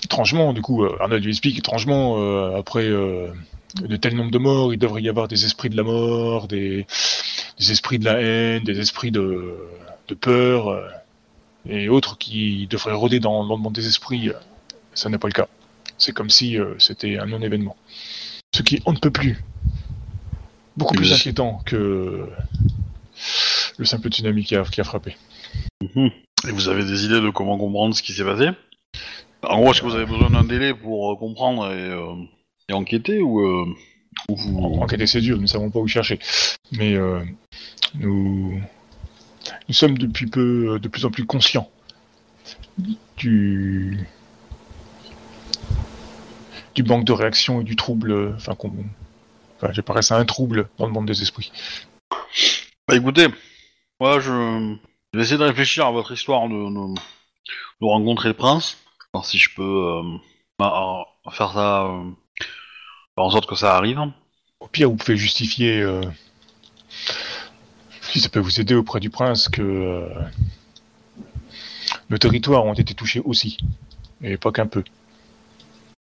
[0.04, 4.72] Étrangement, du coup, euh, Arnold lui explique, étrangement, euh, après de tels nombres de morts,
[4.72, 6.86] il devrait y avoir des esprits de la mort, des,
[7.58, 9.56] des esprits de la haine, des esprits de,
[10.08, 10.88] de peur, euh,
[11.66, 14.28] et autres qui devraient rôder dans, dans le monde des esprits.
[14.28, 14.34] euh,
[14.94, 15.48] Ça n'est pas le cas.
[15.98, 17.76] C'est comme si euh, c'était un non-événement.
[18.54, 19.42] Ce qui, on ne peut plus.
[20.76, 21.14] Beaucoup plus Oui.
[21.14, 22.28] inquiétant que
[23.78, 25.16] le simple tsunami qui a, qui a frappé.
[26.46, 28.50] Et vous avez des idées de comment comprendre ce qui s'est passé
[29.42, 32.14] En gros, est-ce que vous avez besoin d'un délai pour euh, comprendre et, euh,
[32.68, 33.66] et enquêter ou, euh,
[34.28, 34.58] ou vous...
[34.80, 36.18] Enquêter, c'est dur, nous ne savons pas où chercher.
[36.72, 37.24] Mais euh,
[37.94, 38.60] nous,
[39.68, 41.70] nous sommes depuis peu de plus en plus conscients
[43.16, 44.06] du,
[46.74, 48.72] du manque de réaction et du trouble enfin, qu'on
[49.56, 51.52] Enfin, j'ai pas resté un trouble dans le monde des esprits.
[52.88, 53.28] Bah écoutez,
[54.00, 54.76] moi je...
[55.14, 58.78] je vais essayer de réfléchir à votre histoire de, de, de rencontrer le prince,
[59.12, 60.02] voir si je peux euh,
[60.58, 62.10] bah, euh, faire ça, euh,
[63.14, 64.00] faire en sorte que ça arrive.
[64.58, 66.00] Au pire, vous pouvez justifier, euh,
[68.00, 70.10] si ça peut vous aider auprès du prince, que
[72.10, 73.58] nos territoires ont été touchés aussi,
[74.20, 74.82] et pas qu'un peu.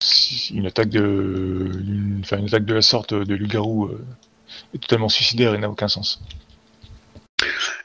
[0.04, 3.90] Si une attaque de, une, enfin, une attaque de la sorte de loup-garou
[4.76, 6.22] est totalement suicidaire et n'a aucun sens.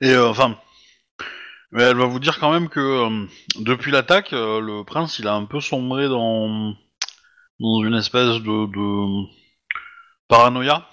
[0.03, 0.59] Et enfin,
[1.75, 5.27] mais elle va vous dire quand même que euh, depuis l'attaque, euh, le prince il
[5.27, 6.73] a un peu sombré dans
[7.61, 9.27] dans une espèce de, de
[10.29, 10.89] paranoïa.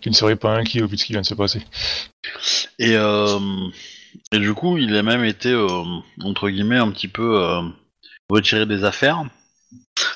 [0.00, 1.62] Qui ne serait pas inquiet au vu de ce qui vient de se passer.
[2.78, 3.38] Et, euh,
[4.32, 5.54] et du coup, il a même été,
[6.22, 7.40] entre guillemets, un petit peu
[8.28, 9.24] retiré des affaires.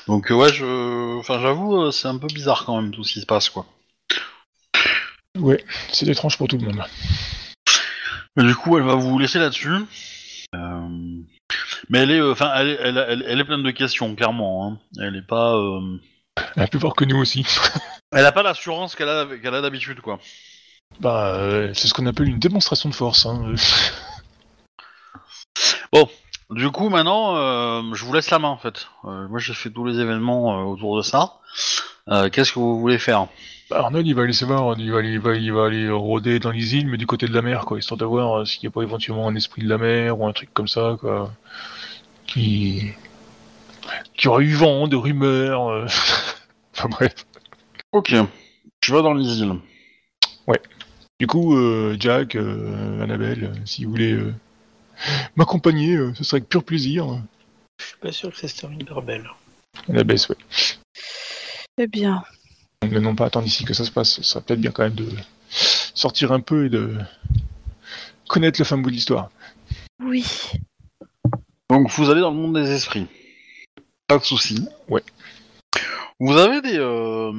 [0.07, 3.25] Donc ouais, je, enfin j'avoue, c'est un peu bizarre quand même tout ce qui se
[3.25, 3.65] passe quoi.
[5.37, 6.83] Ouais, c'est étrange pour tout le monde.
[8.39, 9.73] Et du coup, elle va vous laisser là-dessus.
[10.55, 10.87] Euh,
[11.89, 14.67] Mais elle est, euh, enfin, elle, est- elle, elle, elle est pleine de questions, clairement.
[14.67, 14.77] hein.
[15.01, 15.97] Elle est pas, euh,
[16.55, 17.45] Elle a plus fort que nous aussi.
[18.11, 20.19] elle a pas l'assurance qu'elle a, qu'elle a d'habitude quoi.
[20.99, 23.25] Bah, euh, c'est ce qu'on appelle une démonstration de force.
[23.25, 23.53] Hein.
[26.51, 27.35] Du coup, maintenant,
[27.93, 28.87] je vous laisse la main en fait.
[29.03, 31.33] Moi, j'ai fait tous les événements autour de ça.
[32.31, 33.27] Qu'est-ce que vous voulez faire?
[33.69, 36.39] Bah, Arnold, il va aller savoir, il va aller, il va, il va aller rôder
[36.39, 38.61] dans les îles, mais du côté de la mer, quoi, histoire de voir euh, s'il
[38.61, 41.31] n'y a pas éventuellement un esprit de la mer ou un truc comme ça, quoi,
[42.25, 42.91] qui,
[44.15, 45.69] qui aura eu vent de rumeurs.
[45.69, 45.85] euh.
[46.75, 47.13] enfin bref.
[47.91, 48.13] Ok.
[48.83, 49.59] Je vais dans les îles.
[51.19, 54.33] Du coup, euh, Jack, euh, Annabelle, si vous voulez euh,
[55.35, 57.07] m'accompagner, euh, ce serait avec pur plaisir.
[57.77, 59.29] Je suis pas sûr que ça se termine par belle.
[59.89, 60.37] Annabelle, ouais.
[61.77, 62.23] Eh bien,
[62.87, 64.13] Ne non pas attendre ici que ça se passe.
[64.13, 65.07] Ce serait peut-être bien quand même de
[65.49, 66.95] sortir un peu et de
[68.27, 69.29] connaître le fin bout de l'histoire.
[70.01, 70.25] oui.
[71.69, 73.05] Donc, vous allez dans le monde des esprits.
[74.07, 74.67] Pas de souci.
[74.87, 75.03] Ouais.
[76.19, 77.31] Vous avez des, euh,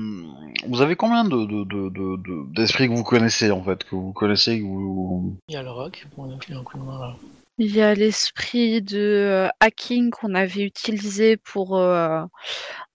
[0.68, 3.96] vous avez combien de de- de- de- de- d'esprits que vous connaissez en fait, que
[3.96, 5.36] vous connaissez, que vous...
[5.48, 7.16] Il y a le rock, bon, on a un coup de main là.
[7.62, 12.22] Il y a l'esprit de euh, hacking qu'on avait utilisé pour euh,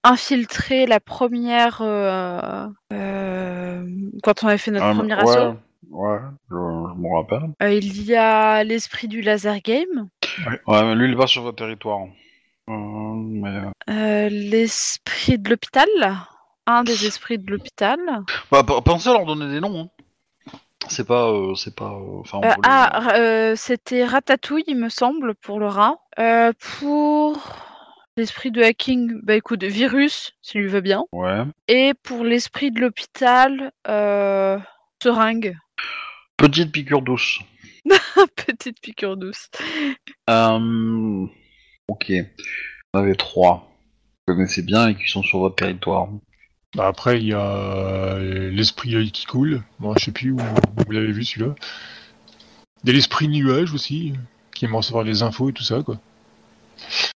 [0.03, 1.83] infiltrer la première.
[1.83, 3.85] euh, euh,
[4.23, 5.55] quand on avait fait notre Ah, premier ouais, assaut.
[5.91, 6.17] Ouais,
[6.49, 7.51] je, je m'en rappelle.
[7.61, 10.09] Euh, il y a l'esprit du laser game,
[10.67, 11.99] Ouais, mais lui il pas sur votre territoire.
[12.67, 13.49] Euh, mais...
[13.49, 15.87] euh, euh, l'esprit de l'hôpital,
[16.65, 17.99] un des esprits de l'hôpital.
[18.51, 19.79] Bah, p- pensez à leur donner des noms.
[19.79, 19.89] Hein.
[20.87, 21.93] C'est pas, euh, c'est pas.
[21.93, 25.97] euh, on Euh, ah, c'était Ratatouille, il me semble, pour le rat.
[26.79, 27.37] Pour
[28.17, 31.05] l'esprit de hacking, bah écoute, virus, si lui veut bien.
[31.11, 31.43] Ouais.
[31.67, 33.71] Et pour l'esprit de l'hôpital,
[35.01, 35.57] seringue.
[36.37, 37.39] Petite piqûre douce.
[38.35, 39.49] Petite piqûre douce.
[41.87, 42.11] Ok.
[42.11, 43.71] Vous en avez trois.
[44.27, 46.09] Vous connaissez bien et qui sont sur votre territoire.
[46.75, 49.63] Bah, après, il y a euh, l'esprit œil qui coule.
[49.79, 51.55] Moi, je sais plus où vous l'avez vu celui-là.
[52.83, 54.13] Il y a l'esprit nuage aussi,
[54.53, 55.97] qui aime recevoir les infos et tout ça, quoi.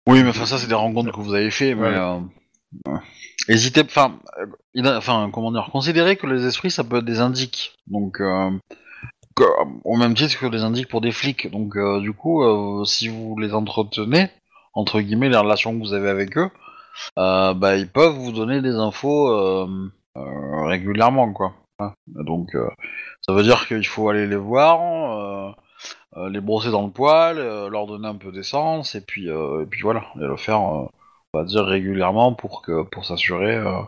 [0.08, 1.96] Oui, mais enfin ça c'est des rencontres que vous avez fait, mais Ouais.
[1.98, 2.20] euh,
[2.88, 2.98] euh,
[3.50, 4.14] hésitez, enfin,
[4.78, 8.52] euh, comment dire, considérez que les esprits ça peut être des indiques, donc euh,
[9.36, 9.44] que-
[9.84, 13.08] au même titre que des indiques pour des flics, donc euh, du coup euh, si
[13.10, 14.30] vous les entretenez
[14.74, 16.50] entre guillemets les relations que vous avez avec eux, euh,
[17.16, 19.68] bah ils peuvent vous donner des infos euh,
[20.18, 21.54] euh, régulièrement quoi.
[21.80, 21.94] Hein.
[22.08, 22.70] Donc euh,
[23.28, 24.82] ça veut dire qu'il faut aller les voir.
[25.20, 25.52] euh,
[26.18, 29.64] euh, les brosser dans le poil, euh, leur donner un peu d'essence, et puis, euh,
[29.64, 30.88] et puis voilà, et le faire, euh,
[31.34, 33.56] on va dire régulièrement pour pour s'assurer.
[33.56, 33.82] euh,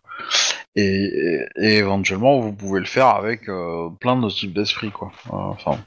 [0.75, 5.11] et, éventuellement, vous pouvez le faire avec euh, plein de types d'esprits, quoi.
[5.33, 5.77] Euh, Enfin,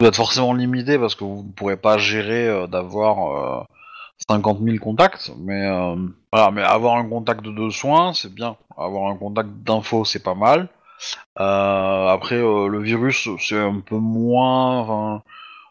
[0.00, 3.64] vous êtes forcément limité parce que vous ne pourrez pas gérer euh, d'avoir euh,
[4.30, 5.96] 50 000 contacts, mais euh,
[6.32, 8.56] voilà, mais avoir un contact de soins, c'est bien.
[8.78, 10.68] Avoir un contact d'info, c'est pas mal.
[11.40, 14.78] Euh, après, euh, le virus, c'est un peu moins.
[14.80, 15.22] enfin,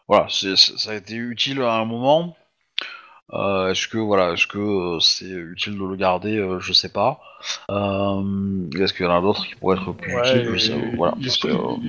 [0.08, 2.36] voilà, ça a été utile à un moment.
[3.32, 6.44] Est-ce que voilà, est-ce que c'est utile de le garder?
[6.58, 7.20] Je sais pas.
[7.70, 10.48] Est-ce qu'il y en a d'autres qui pourraient être plus utiles?
[10.50, 11.14] Ouais, Voilà.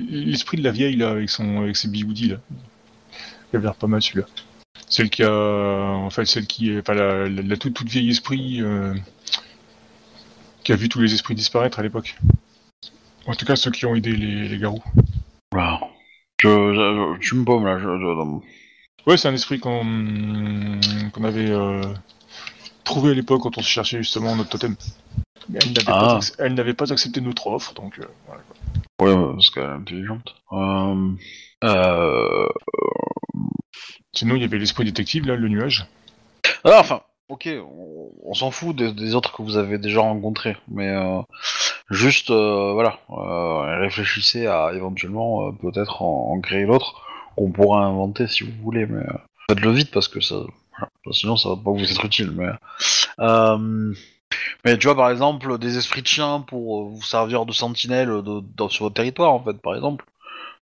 [0.08, 2.36] l'esprit de la vieille, là, avec, son, avec ses bigoudis, là.
[3.52, 4.26] Il a l'air pas mal, celui-là.
[4.92, 5.32] Celle qui a...
[5.32, 6.80] En fait, celle qui est...
[6.80, 8.60] Enfin, la, la, la toute, toute vieille esprit...
[8.60, 8.94] euh,
[10.64, 12.16] qui a vu tous les esprits disparaître à l'époque.
[13.26, 14.82] En tout cas, ceux qui ont aidé les, les garous.
[15.50, 15.80] voilà.
[16.40, 17.78] Je, je- je- tu me paumes là.
[17.78, 17.86] Je,
[19.06, 20.78] Ouais, c'est un esprit qu'on
[21.12, 21.82] qu'on avait euh,
[22.84, 24.76] trouvé à l'époque quand on se cherchait justement notre totem.
[25.48, 26.18] Elle n'avait Ah.
[26.20, 28.42] pas, elle n'avait pas accepté notre offre, donc euh, voilà.
[29.00, 30.34] Ouais, ouais, parce qu'elle est intelligente.
[30.52, 31.10] Euh...
[31.64, 32.46] Euh...
[34.12, 35.86] Sinon, il y avait l'esprit détective, là, le nuage.
[36.64, 37.48] Ah, enfin, ok,
[38.24, 41.20] on, s'en fout des, autres que vous avez déjà rencontrés, mais euh,
[41.90, 47.02] juste, euh, voilà, euh, réfléchissez à éventuellement peut-être en, créer l'autre
[47.36, 49.04] qu'on pourra inventer si vous voulez, mais
[49.48, 50.36] faites-le vite parce que ça,
[51.10, 52.32] sinon ça va pas vous être utile.
[52.32, 52.48] Mais,
[54.64, 58.68] mais tu vois, par exemple, des esprits de chien pour vous servir de sentinelle de,
[58.68, 60.04] sur votre territoire, en fait, par exemple.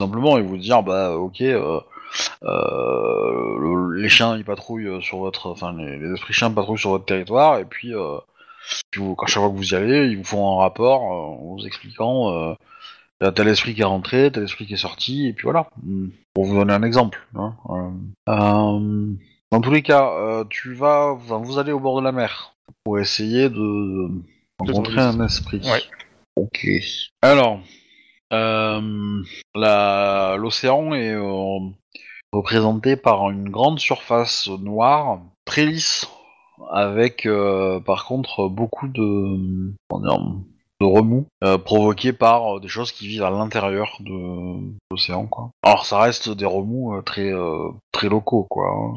[0.01, 1.43] Simplement, et vous dire, bah, ok.
[2.43, 6.79] Euh, le- les chiens ils patrouillent euh, sur votre, enfin les, les esprits chiens patrouillent
[6.79, 8.19] sur votre territoire et puis, euh,
[8.91, 11.37] puis vous, quand chaque fois que vous y allez, ils vous font un rapport en
[11.57, 12.55] vous expliquant
[13.35, 15.69] tel esprit qui est rentré, tel esprit qui est sorti et puis voilà.
[15.83, 16.09] Mm.
[16.35, 17.27] Pour vous donner un exemple.
[17.35, 17.55] hein.
[18.29, 19.13] Euh,
[19.53, 22.55] dans tous les cas, euh, tu vas, enfin, vous allez au bord de la mer
[22.85, 24.11] pour essayer de
[24.59, 25.61] rencontrer un esprit.
[25.65, 25.83] Ouais.
[26.37, 26.67] Ok.
[27.23, 27.61] Alors,
[29.55, 31.59] l'océan est euh,
[32.33, 36.09] représenté par une grande surface noire, très lisse,
[36.71, 39.73] avec euh, par contre beaucoup de,
[40.81, 45.29] remous euh, provoqués par euh, des choses qui vivent à l'intérieur de l'océan.
[45.63, 48.69] Alors ça reste des remous euh, très euh, très locaux, quoi.
[48.69, 48.95] hein.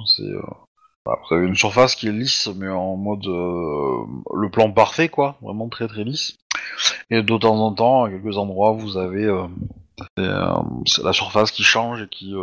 [1.05, 4.03] Vous avez une surface qui est lisse, mais en mode euh,
[4.35, 6.37] le plan parfait, quoi, vraiment très très lisse.
[7.09, 9.47] Et de temps en temps, à quelques endroits, vous avez euh,
[10.19, 10.53] euh,
[11.03, 12.33] la surface qui change et qui,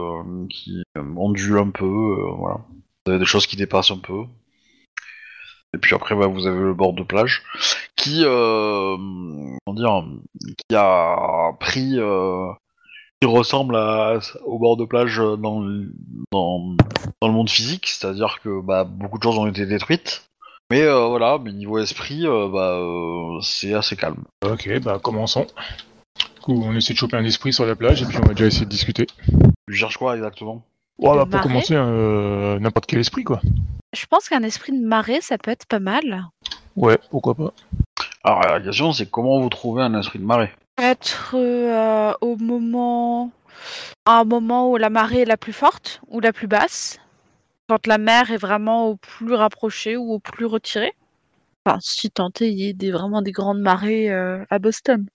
[0.51, 0.83] qui
[1.17, 2.61] ondule un peu, voilà.
[3.05, 4.25] Vous avez des choses qui dépassent un peu.
[5.75, 7.43] Et puis après, bah, vous avez le bord de plage
[7.95, 10.05] qui, comment dire,
[10.69, 11.99] qui a pris,
[13.21, 15.93] qui ressemble à, au bord de plage dans, le-
[16.33, 16.75] dans,
[17.21, 20.25] dans le monde physique, c'est-à-dire que bah, beaucoup de choses ont été détruites.
[20.71, 24.25] Mais euh, voilà, mais niveau esprit, euh, bah, euh, c'est assez calme.
[24.45, 25.47] Ok, bah commençons.
[26.35, 28.35] Du coup, on essaie de choper un esprit sur la plage et puis on va
[28.35, 29.07] déjà essayer de discuter.
[29.69, 30.65] Tu cherches quoi exactement?
[30.99, 33.41] Ouais, Le bah, pour marais commencer, euh, n'importe quel esprit, quoi.
[33.93, 36.27] Je pense qu'un esprit de marée, ça peut être pas mal.
[36.75, 37.53] Ouais, pourquoi pas.
[38.25, 40.51] Alors la question c'est comment vous trouvez un esprit de marée?
[40.79, 43.31] Être euh, au moment,
[44.05, 46.99] un moment où la marée est la plus forte ou la plus basse,
[47.69, 50.93] quand la mer est vraiment au plus rapproché ou au plus retiré.
[51.65, 55.07] Enfin, si tant est, il y ait vraiment des grandes marées euh, à Boston.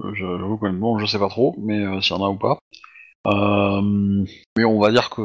[0.00, 2.58] Euh, J'avoue que bon, je sais pas trop, mais s'il y en a ou pas.
[4.56, 5.22] Mais on va dire que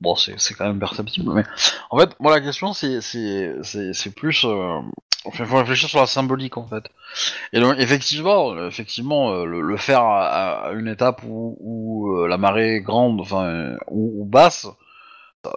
[0.00, 1.32] bon, c'est quand même perceptible.
[1.32, 1.44] Mais
[1.90, 4.80] en fait, moi la question c'est plus, euh,
[5.24, 6.84] enfin, faut réfléchir sur la symbolique en fait.
[7.52, 12.76] Et donc effectivement, effectivement, euh, le, faire à, une étape où, où euh, la marée
[12.76, 14.66] est grande, enfin euh, ou, basse,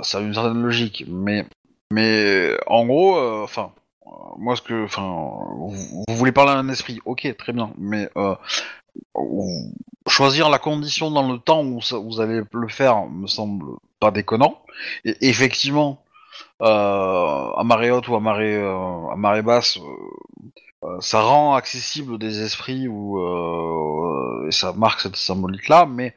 [0.02, 1.06] ça, a une certaine logique.
[1.08, 1.46] Mais
[1.92, 3.72] mais en gros, euh, enfin.
[4.38, 5.04] moi, ce que, enfin,
[5.68, 8.10] vous, voulez parler à un esprit, ok, très bien, mais
[10.08, 13.66] choisir la condition dans le temps où vous allez le faire me semble
[14.00, 14.62] pas déconnant.
[15.22, 16.04] Effectivement,
[16.62, 19.78] euh, à marée haute ou à marée, euh, à marée basse,
[20.84, 23.20] euh, ça rend accessible des esprits ou
[24.48, 26.16] et ça marque cette symbolique-là, mais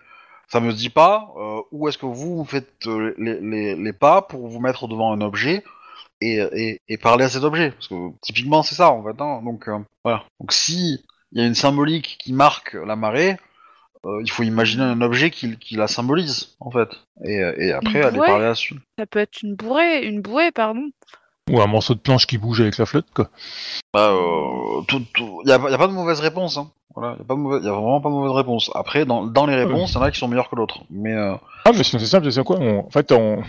[0.48, 1.32] ça me dit pas
[1.72, 2.86] où est-ce que vous, faites
[3.18, 5.64] les, pas pour vous mettre devant un objet
[6.20, 7.70] et, parler à cet objet?
[7.72, 9.20] Parce que typiquement, c'est ça en fait.
[9.20, 9.42] hein.
[9.44, 9.68] Donc
[10.04, 10.24] voilà.
[10.40, 13.38] Donc si il y a une symbolique qui marque la marée,
[14.07, 16.88] euh, il faut imaginer un objet qui, qui la symbolise en fait.
[17.24, 18.76] Et, et après aller parler là-dessus.
[18.98, 20.90] Ça peut être une bourrée, une bouée, pardon.
[21.51, 23.28] Ou un morceau de planche qui bouge avec la flotte, quoi.
[23.92, 25.42] Bah, euh, tout, tout...
[25.44, 26.57] Y, a, y a pas de mauvaise réponse.
[26.57, 26.70] Hein.
[26.94, 28.70] Voilà, y a, pas de mauvaise- y a vraiment pas de mauvaise réponse.
[28.74, 30.80] Après, dans, dans les réponses, il y en a qui sont meilleures que d'autres.
[30.90, 31.34] Mais euh,
[31.64, 32.86] Ah, mais sinon c'est simple, c'est quoi on...
[32.86, 33.42] En fait, on,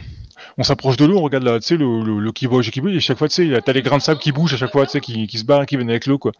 [0.57, 2.71] on s'approche de l'eau, on regarde là, tu sais, le, le, le qui bouge et
[2.71, 4.31] qui bouge, et chaque fois, tu sais, y a- t'as les grains de sable qui
[4.31, 6.31] bougent à chaque fois, tu sais, qui, qui se barrent, qui viennent avec l'eau, quoi.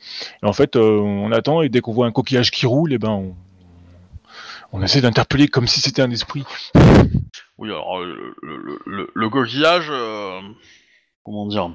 [0.42, 2.98] Et en fait, euh, on attend, et dès qu'on voit un coquillage qui roule, et
[2.98, 3.36] ben, on,
[4.72, 6.44] on essaie d'interpeller comme si c'était un esprit.
[7.58, 10.40] oui, alors le, le, le, le coquillage, euh,
[11.24, 11.72] comment dire,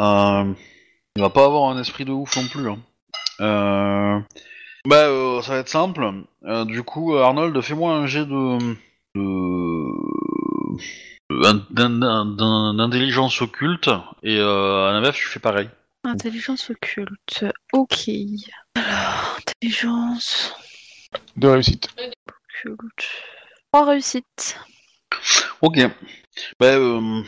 [0.00, 0.52] euh,
[1.16, 2.68] il va pas avoir un esprit de ouf non plus.
[2.68, 2.78] Hein.
[3.40, 4.20] Euh,
[4.84, 6.08] bah, euh, ça va être simple.
[6.44, 8.58] Euh, du coup, Arnold, fais-moi un jet de
[9.14, 9.98] de-
[11.30, 13.90] d'in- d'in- d'in- d'intelligence occulte
[14.22, 15.68] et euh, à l'inverse, tu fais pareil.
[16.04, 17.44] Intelligence occulte.
[17.72, 18.08] Ok.
[18.76, 20.54] Alors, intelligence
[21.36, 21.88] De réussite.
[23.72, 24.58] Trois réussites.
[25.60, 25.78] Ok.
[26.60, 27.22] Bah, euh,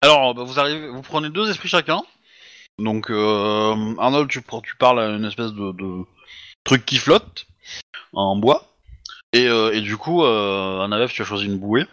[0.00, 2.02] alors, bah, vous arrivez, vous prenez deux esprits chacun.
[2.78, 6.04] Donc, euh, Arnold, tu, prends- tu parles à une espèce de, de
[6.64, 7.46] truc qui flotte
[8.12, 8.76] en bois.
[9.32, 11.86] Et, euh, et du coup, euh, Anavef, tu as choisi une bouée.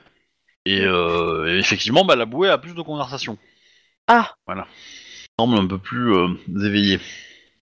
[0.65, 3.37] Et, euh, et effectivement, bah, la bouée a plus de conversation.
[4.07, 4.35] Ah,
[5.39, 6.99] semble un peu plus euh, éveillé.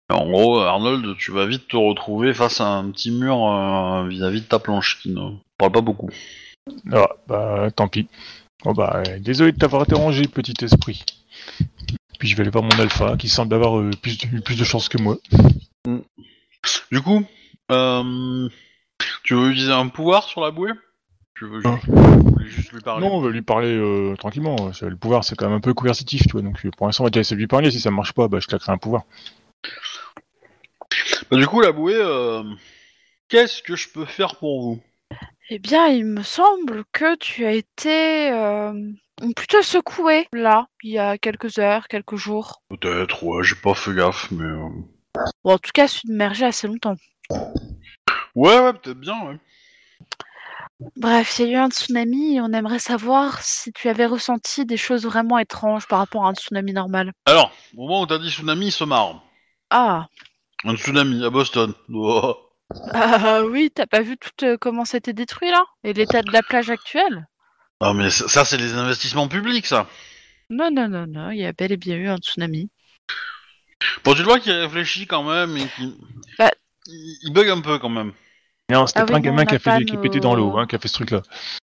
[0.10, 4.42] En gros, Arnold, tu vas vite te retrouver face à un petit mur euh, vis-à-vis
[4.42, 6.10] de ta planche qui ne parle pas beaucoup.
[6.92, 8.08] Ah, bah, tant pis.
[8.64, 11.04] Bon, bah, euh, désolé de t'avoir dérangé, petit esprit.
[12.20, 14.64] Puis je vais aller voir mon alpha, qui semble avoir euh, plus, de, plus de
[14.64, 15.18] chance que moi.
[16.92, 17.26] Du coup,
[17.72, 18.50] euh,
[19.24, 20.72] tu veux utiliser un pouvoir sur la bouée?
[21.36, 21.76] Tu veux Non.
[21.78, 23.06] juste, voulez juste lui parler?
[23.06, 24.56] Non, on va lui parler tranquillement.
[24.82, 26.42] Le pouvoir, c'est quand même un peu coercitif, tu vois.
[26.42, 27.72] Donc, pour l'instant, on va déjà essayer de lui parler.
[27.72, 29.04] Si ça marche pas, bah, je claquerai un pouvoir.
[31.34, 32.44] Bah, du coup, la bouée, euh,
[33.28, 34.80] qu'est-ce que je peux faire pour vous?
[35.50, 38.72] Eh bien, il me semble que tu as été euh,
[39.36, 42.62] plutôt secoué là, il y a quelques heures, quelques jours.
[42.70, 44.44] Peut-être, ouais, j'ai pas fait gaffe, mais...
[44.44, 44.70] euh,
[45.44, 46.98] Bon, en tout cas, submergé assez longtemps.
[48.36, 49.40] Ouais, ouais, peut-être bien, ouais.
[50.98, 54.68] Bref, il y a eu un tsunami et on aimerait savoir si tu avais ressenti
[54.68, 57.12] des choses vraiment étranges par rapport à un tsunami normal.
[57.26, 59.24] Alors, au moment où t'as dit tsunami, il se marre.
[59.72, 60.06] Ah,
[60.66, 61.74] Un tsunami à Boston.
[61.94, 62.36] Oh.
[62.94, 65.64] ah oui, t'as pas vu tout euh, comment c'était détruit là?
[65.84, 67.28] Et l'état de la plage actuelle?
[67.82, 69.88] Non, mais ça, ça, c'est les investissements publics, ça.
[70.50, 72.70] Non, non, non, non, il y a bel et bien eu un tsunami.
[74.06, 75.96] Bon, tu le vois qu'il réfléchit quand même et qu'il...
[76.40, 76.52] Bah.
[76.88, 78.14] Il, il bug un peu, quand même.
[78.70, 80.20] Non, c'était Ah pas oui, un non, gamin on qui a, fait, qui a pété
[80.22, 81.22] dans nos- l'eau, hein, qui a fait ce truc-là.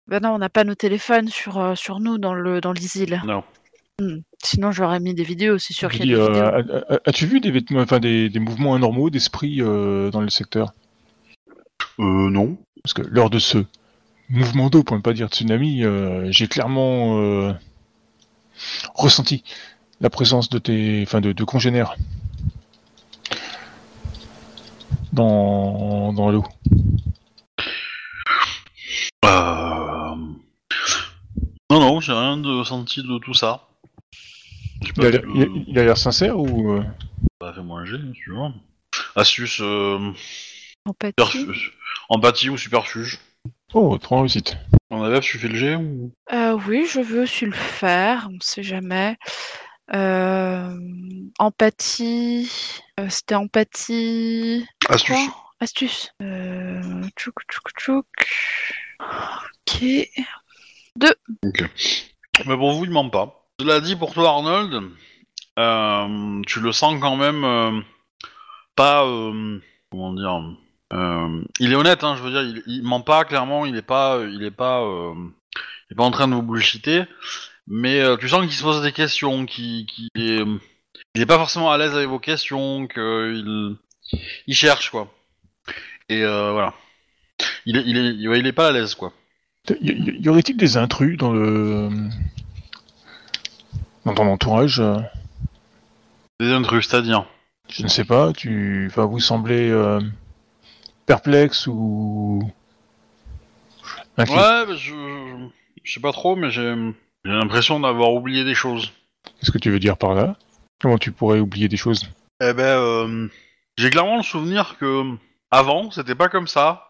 [0.07, 2.97] Ben non, on n'a pas nos téléphones sur, euh, sur nous dans le dans les
[2.97, 3.21] îles.
[3.25, 3.43] Non.
[3.99, 4.19] Hmm.
[4.41, 7.51] Sinon, j'aurais mis des vidéos, c'est sûr qu'il y a des euh, As-tu vu des,
[7.51, 10.73] vêtements, enfin, des, des mouvements anormaux d'esprit euh, dans le secteur?
[11.99, 12.57] Euh, non.
[12.81, 13.57] Parce que lors de ce
[14.29, 17.53] mouvement d'eau, pour ne pas dire tsunami, euh, j'ai clairement euh,
[18.95, 19.43] ressenti
[19.99, 21.97] la présence de tes, enfin, de, de congénères
[25.11, 26.45] dans, dans l'eau.
[29.25, 30.15] Euh...
[31.71, 33.68] Non, non, j'ai rien de senti de tout ça.
[34.81, 36.83] Il a l'air- vu, il a- il a l'air sincère ou euh,
[37.39, 38.51] pas fait manger, si tu vois.
[39.15, 40.11] Astuce, euh,
[40.85, 41.13] Empathie.
[41.31, 41.73] superfuge.
[42.09, 43.19] empathie ou superfuge.
[43.73, 44.57] Oh, trop réussite.
[44.89, 46.11] En AVF, tu fais le G ou...
[46.33, 49.17] Euh, oui, je veux su le faire, on ne sait jamais.
[49.93, 50.75] Euh,
[51.37, 52.49] empathie.
[52.99, 54.65] euh, C'était empathie.
[54.87, 55.15] Astuce.
[55.15, 55.35] Quoi?
[55.59, 56.11] Astuce.
[56.21, 56.81] Euh,
[57.17, 58.05] tchouk, tchouk, tchouk.
[58.99, 59.81] Ok.
[62.45, 63.38] Mais pour vous, il ment pas.
[63.59, 64.83] Cela dit, pour toi, Arnold,
[65.59, 67.81] euh, tu le sens quand même euh,
[68.77, 69.05] pas...
[69.05, 69.59] euh,
[69.91, 70.55] comment dire
[71.59, 74.21] Il est honnête, hein, je veux dire, il, ment pas, clairement, il est pas...
[74.31, 77.03] Il est pas, il est pas en train de vous bullshiter,
[77.67, 80.41] mais tu sens qu'il se pose des questions, qu'il est...
[81.15, 83.75] Il est pas forcément à l'aise avec vos questions, qu'il
[84.47, 85.13] il cherche, quoi.
[86.07, 86.73] Et voilà.
[87.65, 89.11] Il est, il, est, il est pas à l'aise, quoi.
[89.81, 91.89] Y aurait-il des intrus dans le
[94.09, 94.97] dans ton entourage euh,
[96.39, 97.25] Des intrus, c'est-à-dire
[97.69, 98.33] Je ne sais pas.
[98.33, 99.99] Tu vas vous sembler euh,
[101.05, 102.49] perplexe ou
[104.17, 104.33] inquiet.
[104.33, 105.47] Ouais, bah, je, je,
[105.83, 106.75] je sais pas trop, mais j'ai
[107.25, 108.91] j'ai l'impression d'avoir oublié des choses.
[109.39, 110.37] Qu'est-ce que tu veux dire par là?
[110.81, 112.09] Comment tu pourrais oublier des choses?
[112.41, 113.27] Eh ben, euh,
[113.77, 115.03] j'ai clairement le souvenir que
[115.51, 116.87] avant, c'était pas comme ça,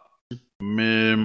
[0.61, 1.15] mais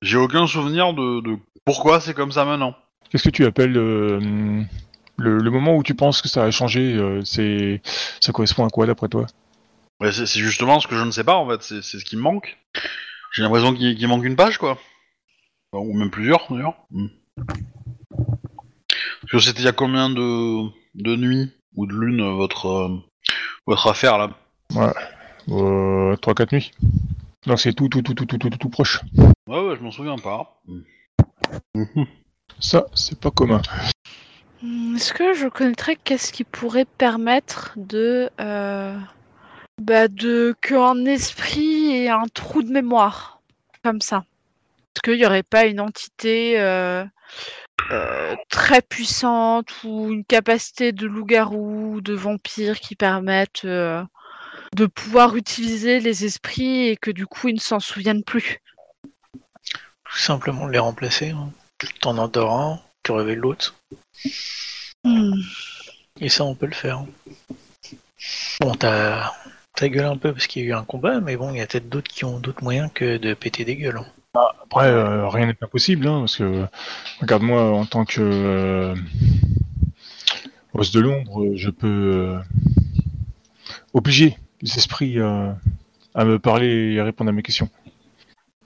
[0.00, 2.74] j'ai aucun souvenir de, de pourquoi c'est comme ça maintenant.
[3.10, 4.62] Qu'est-ce que tu appelles euh,
[5.16, 7.80] le, le moment où tu penses que ça a changé euh, C'est
[8.20, 9.26] ça correspond à quoi d'après toi?
[10.00, 12.22] Ouais, c'est justement ce que je ne sais pas en fait, c'est ce qui me
[12.22, 12.58] manque.
[13.32, 14.78] J'ai l'impression qu'il manque une page, quoi.
[15.72, 16.76] Ou même plusieurs, d'ailleurs.
[16.90, 17.08] Hmm.
[19.20, 22.66] Parce que c'était il y a combien de, de nuits ou de lunes euh, votre,
[22.66, 22.88] euh,
[23.66, 24.30] votre affaire là?
[25.48, 26.70] Euh, 3-4 nuits.
[27.46, 29.00] Donc c'est tout, tout, tout, tout, tout, tout, tout proche.
[29.48, 30.60] Ouais, ouais, je m'en souviens pas.
[31.74, 32.06] Mhm.
[32.58, 33.60] Ça, c'est pas commun.
[34.62, 38.98] Hmm, Est-ce que je connaîtrais qu'est-ce qui pourrait permettre de, euh,
[39.80, 43.40] bah de qu'un esprit ait un trou de mémoire
[43.84, 44.24] comme ça?
[44.94, 47.04] Est-ce qu'il n'y aurait pas une entité euh,
[47.90, 55.36] euh, très puissante ou une capacité de loup-garou ou de vampire qui permettent de pouvoir
[55.36, 58.62] utiliser les esprits et que du coup ils ne s'en souviennent plus?
[60.04, 61.30] Tout simplement les remplacer.
[61.30, 61.50] Hein.
[62.00, 63.74] T'en endors un, tu réveilles l'autre.
[65.04, 65.34] Hmm.
[66.20, 67.04] Et ça, on peut le faire.
[68.60, 69.32] Bon, t'as
[69.82, 71.66] gueulé un peu parce qu'il y a eu un combat, mais bon, il y a
[71.66, 73.98] peut-être d'autres qui ont d'autres moyens que de péter des gueules.
[73.98, 74.06] hein.
[74.64, 76.66] Après, euh, rien n'est impossible, hein, parce que
[77.20, 78.94] regarde-moi en tant que euh,
[80.74, 82.38] boss de l'ombre, je peux euh,
[83.94, 87.68] obliger les esprits à me parler et à répondre à mes questions.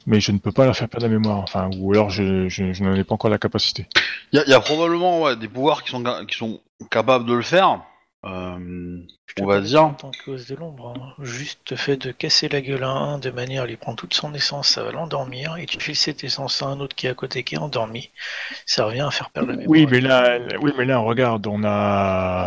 [0.07, 2.73] Mais je ne peux pas leur faire perdre la mémoire, enfin, ou alors je, je,
[2.73, 3.87] je n'en ai pas encore la capacité.
[4.33, 7.27] Il y, a- y a probablement ouais, des pouvoirs qui sont, ca- qui sont capables
[7.27, 7.83] de le faire,
[8.25, 11.13] euh, Je te On va dire- En tant que cause de l'ombre, hein.
[11.23, 14.15] juste le fait de casser la gueule à un de manière à lui prendre toute
[14.15, 17.11] son essence, ça va l'endormir, et tu files cette essence à un autre qui est
[17.11, 18.09] à côté qui est endormi,
[18.67, 19.71] ça revient à faire perdre la mémoire.
[19.71, 22.45] Oui, mais là, oui, mais là, regarde, on a,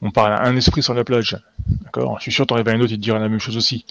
[0.00, 1.36] on parle à un esprit sur la plage,
[1.84, 2.16] d'accord?
[2.18, 3.84] Je suis sûr, t'en à un autre, il te dirait la même chose aussi.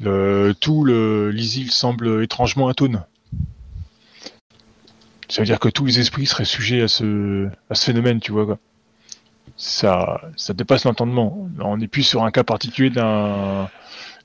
[0.00, 3.04] Le, tout le, l'isile semble étrangement atone.
[5.28, 8.32] Ça veut dire que tous les esprits seraient sujets à ce, à ce phénomène, tu
[8.32, 8.58] vois quoi.
[9.56, 11.48] Ça, ça dépasse l'entendement.
[11.60, 13.70] On n'est plus sur un cas particulier d'un,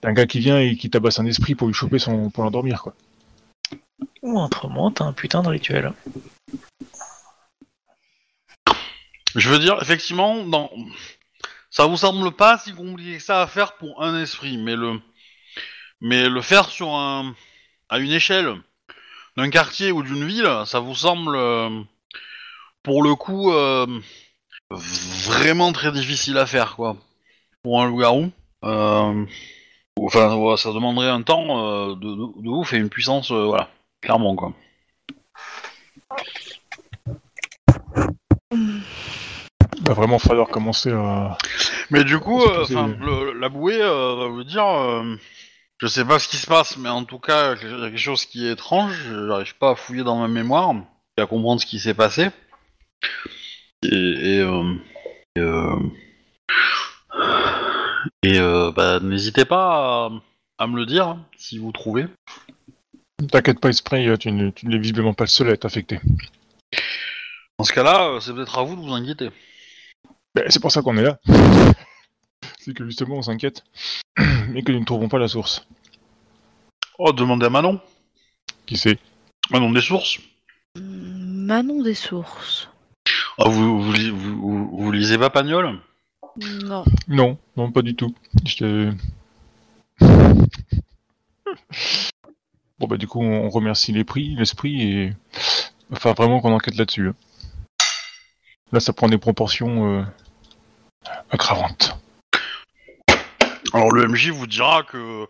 [0.01, 2.81] d'un gars qui vient et qui tabasse un esprit pour lui choper son, pour l'endormir
[2.83, 2.93] quoi.
[4.21, 5.93] Ou autrement, t'as un putain de rituel.
[9.35, 10.69] Je veux dire, effectivement, dans...
[11.69, 14.99] ça vous semble pas si compliqué que ça à faire pour un esprit, mais le,
[16.01, 17.33] mais le faire sur un,
[17.89, 18.55] à une échelle
[19.37, 21.69] d'un quartier ou d'une ville, ça vous semble, euh,
[22.83, 23.87] pour le coup, euh,
[24.69, 26.97] vraiment très difficile à faire, quoi.
[27.63, 28.31] Pour un loup-garou.
[28.65, 29.25] Euh,
[30.03, 33.69] Enfin, ça demanderait un temps de, de, de ouf et une puissance, voilà,
[34.01, 34.53] clairement, quoi.
[38.51, 38.81] Il
[39.85, 41.37] va vraiment falloir commencer à,
[41.91, 42.39] Mais du coup,
[42.99, 44.65] le- la bouée, va vous dire,
[45.81, 47.97] je sais pas ce qui se passe, mais en tout cas, il y a quelque
[47.97, 49.03] chose qui est étrange.
[49.27, 50.75] J'arrive pas à fouiller dans ma mémoire
[51.17, 52.29] et à comprendre ce qui s'est passé.
[53.81, 54.75] Et, et, euh,
[55.35, 55.79] et, euh,
[58.21, 60.11] et, euh, bah, n'hésitez pas à,
[60.59, 62.05] à me le dire si vous trouvez.
[63.31, 65.99] T'inquiète pas, Esprit, tu n'es visiblement pas le seul à être affecté.
[67.57, 69.31] Dans ce cas-là, c'est peut-être à vous de vous inquiéter.
[70.35, 71.17] Ben, c'est pour ça qu'on est là.
[72.63, 73.63] C'est que justement, on s'inquiète,
[74.49, 75.65] mais que nous ne trouvons pas la source.
[76.99, 77.79] Oh, demandez à Manon.
[78.65, 78.99] Qui sait
[79.49, 80.19] Manon des sources.
[80.79, 82.69] Manon des sources.
[83.37, 85.79] Ah, vous, vous, vous- vous lisez pas Pagnol?
[86.63, 86.85] Non.
[87.07, 88.13] Non, non, pas du tout.
[88.45, 88.91] Je-
[92.79, 95.13] bon, bah, du coup, on remercie les prix, l'esprit, et.
[95.91, 97.09] Enfin, vraiment qu'on enquête là-dessus.
[97.09, 97.15] hein.
[98.71, 100.03] Là, ça prend des proportions euh,
[101.31, 101.97] aggravantes.
[103.73, 105.27] Alors le MJ vous dira que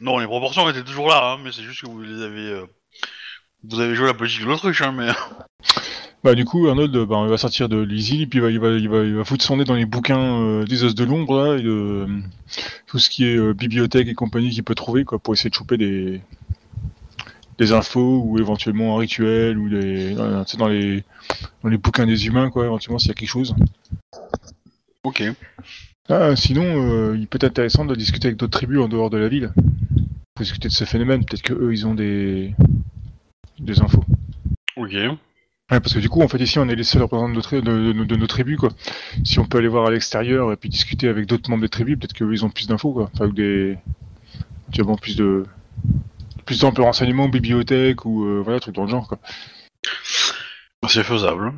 [0.00, 2.66] non, les proportions étaient toujours là, hein, mais c'est juste que vous les avez, euh,
[3.64, 5.08] vous avez joué la politique de l'autruche, hein, mais
[6.24, 8.68] Bah du coup Arnold bah, il va sortir de et puis il va, il, va,
[8.68, 11.42] il, va, il va foutre son nez dans les bouquins euh, des os de l'ombre
[11.42, 12.06] là et de euh,
[12.86, 15.54] tout ce qui est euh, bibliothèque et compagnie qu'il peut trouver quoi pour essayer de
[15.54, 16.20] choper des
[17.58, 20.14] des infos ou éventuellement un rituel ou des
[20.46, 21.02] sais, dans les
[21.64, 23.56] dans les bouquins des humains quoi éventuellement s'il y a quelque chose.
[25.02, 25.24] ok.
[26.08, 29.18] Ah, sinon euh, il peut être intéressant de discuter avec d'autres tribus en dehors de
[29.18, 29.52] la ville
[30.34, 32.54] pour discuter de ce phénomène peut-être que eux ils ont des
[33.58, 34.04] des infos.
[34.76, 34.92] Ok.
[35.70, 37.40] Ouais, parce que du coup, en fait, ici, on est les seuls représentants de, nos
[37.40, 38.70] tri- de, de- de nos tribus, quoi.
[39.24, 41.96] Si on peut aller voir à l'extérieur et puis discuter avec d'autres membres des tribus,
[41.98, 43.10] peut-être qu'eux, ils ont plus d'infos, quoi.
[43.14, 43.78] Enfin, des...
[44.72, 45.46] Tu bon, plus de...
[46.44, 49.18] Plus d'amples renseignements, bibliothèque ou, euh, voilà, trucs dans le genre, quoi.
[50.88, 51.52] C'est faisable.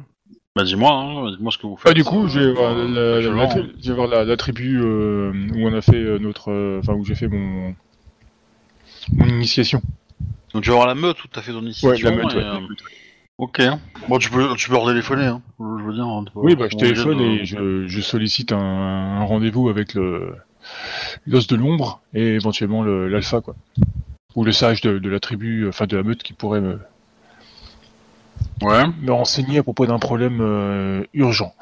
[0.56, 1.90] Bah dis-moi, hein, dis-moi ce que vous faites.
[1.90, 3.56] Ah, du coup, je vais voir Euh, la, la- je la- vends.
[3.82, 6.52] je vais voir la, la tribu euh, où on a fait euh, notre...
[6.52, 7.74] euh, Enfin, où j'ai fait mon...
[9.12, 9.82] Mon initiation.
[10.52, 12.08] Donc tu vas voir la meute où t'as fait ton Ouais, initiation.
[12.08, 12.44] la meute, et, ouais.
[12.44, 12.60] euh,
[13.38, 13.62] Ok.
[14.08, 15.42] Bon, tu peux, tu peux leur téléphoner, hein.
[15.58, 16.06] Je veux dire.
[16.06, 20.36] hein, Oui, bah, je téléphone de- et je, je sollicite un, un rendez-vous avec le
[21.26, 23.56] l'os de l'ombre et éventuellement le- l'alpha, quoi.
[24.36, 26.78] Ou le sage de, de la tribu, enfin de la meute qui pourrait me,
[28.62, 28.84] Ouais.
[29.02, 31.54] me renseigner à propos d'un problème euh, urgent.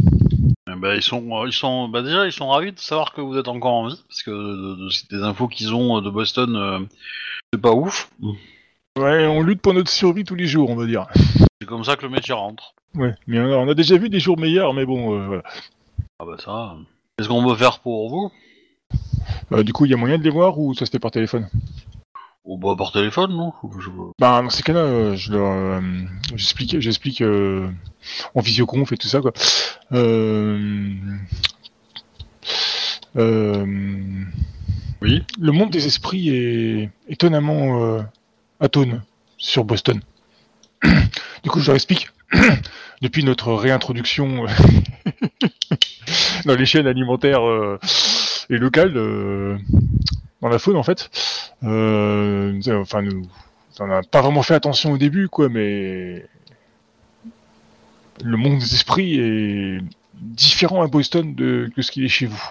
[0.00, 3.20] Eh ben, ils sont, euh, ils sont, bah déjà, ils sont ravis de savoir que
[3.20, 6.10] vous êtes encore en vie, parce que de, de- des infos qu'ils ont euh, de
[6.10, 6.78] Boston, euh,
[7.52, 8.10] c'est pas ouf.
[8.98, 11.06] Ouais, on lutte pour notre survie tous les jours, on va dire.
[11.60, 12.74] C'est comme ça que le métier rentre.
[12.94, 15.42] Ouais, mais on a, on a déjà vu des jours meilleurs, mais bon, euh, voilà.
[16.18, 16.72] Ah bah ça.
[16.72, 16.82] euh.
[17.16, 18.30] Qu'est-ce qu'on peut faire pour vous?
[19.52, 21.10] Euh, du coup, il y a moyen de les voir ou ça se fait par
[21.10, 21.48] téléphone?
[22.46, 23.52] Au bah par téléphone, non?
[23.80, 23.90] Je-
[24.20, 25.80] Bah, dans ces cas-là, euh, je leur, euh,
[26.36, 27.68] j'explique, j'explique euh,
[28.36, 29.32] en visioconf et tout ça, quoi.
[33.16, 33.84] Euh,
[35.02, 35.24] Oui.
[35.38, 37.98] le monde des esprits est étonnamment
[38.60, 39.02] atone
[39.38, 40.00] sur Boston.
[41.42, 42.10] du coup, je leur explique,
[43.02, 44.46] depuis notre réintroduction
[46.44, 47.42] dans les chaînes alimentaires
[48.50, 49.58] et locales,
[50.42, 51.10] dans la faune en fait,
[51.64, 53.26] euh, enfin, nous,
[53.80, 56.24] on n'a pas vraiment fait attention au début, quoi, mais
[58.22, 59.80] le monde des esprits est
[60.14, 62.50] différent à Boston de, que ce qu'il est chez vous.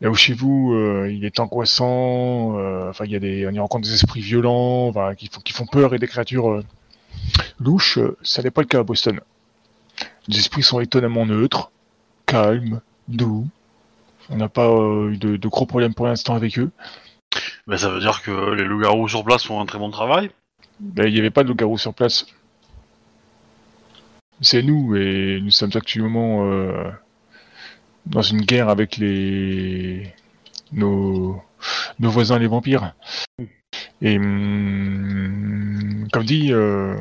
[0.00, 3.50] Là où chez vous, euh, il est angoissant, euh, enfin, il y a des, on
[3.50, 6.64] y rencontre des esprits violents, enfin, qui, font, qui font peur et des créatures euh,
[7.58, 7.98] louches.
[8.22, 9.20] Ça n'est pas le cas à Boston.
[10.28, 11.70] Les esprits sont étonnamment neutres.
[12.26, 13.46] calme, doux.
[14.30, 16.70] On n'a pas euh, eu de, de gros problèmes pour l'instant avec eux.
[17.66, 20.30] Ben, ça veut dire que les loups-garous sur place font un très bon travail.
[20.80, 22.26] Ben, Il n'y avait pas de loup-garou sur place.
[24.40, 26.90] C'est nous, et nous sommes actuellement euh,
[28.04, 30.12] dans une guerre avec les
[30.72, 31.42] nos,
[31.98, 32.94] nos voisins les vampires.
[34.02, 36.96] Et hum, comme dit, euh,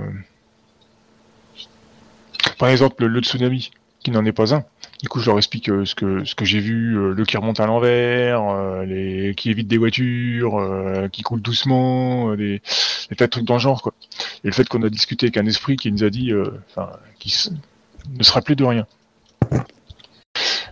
[2.57, 4.63] par exemple le, le tsunami, qui n'en est pas un.
[5.05, 7.59] Du coup, je leur explique euh, ce que que j'ai vu, euh, le qui remonte
[7.59, 10.59] à l'envers, euh, qui évite des voitures,
[11.11, 12.59] qui coule doucement, des,
[13.15, 13.93] tas de trucs dans le genre quoi.
[14.43, 16.31] Et le fait qu'on a discuté avec un esprit qui nous a dit,
[16.71, 17.51] enfin, qui
[18.17, 18.87] ne se rappelait de rien.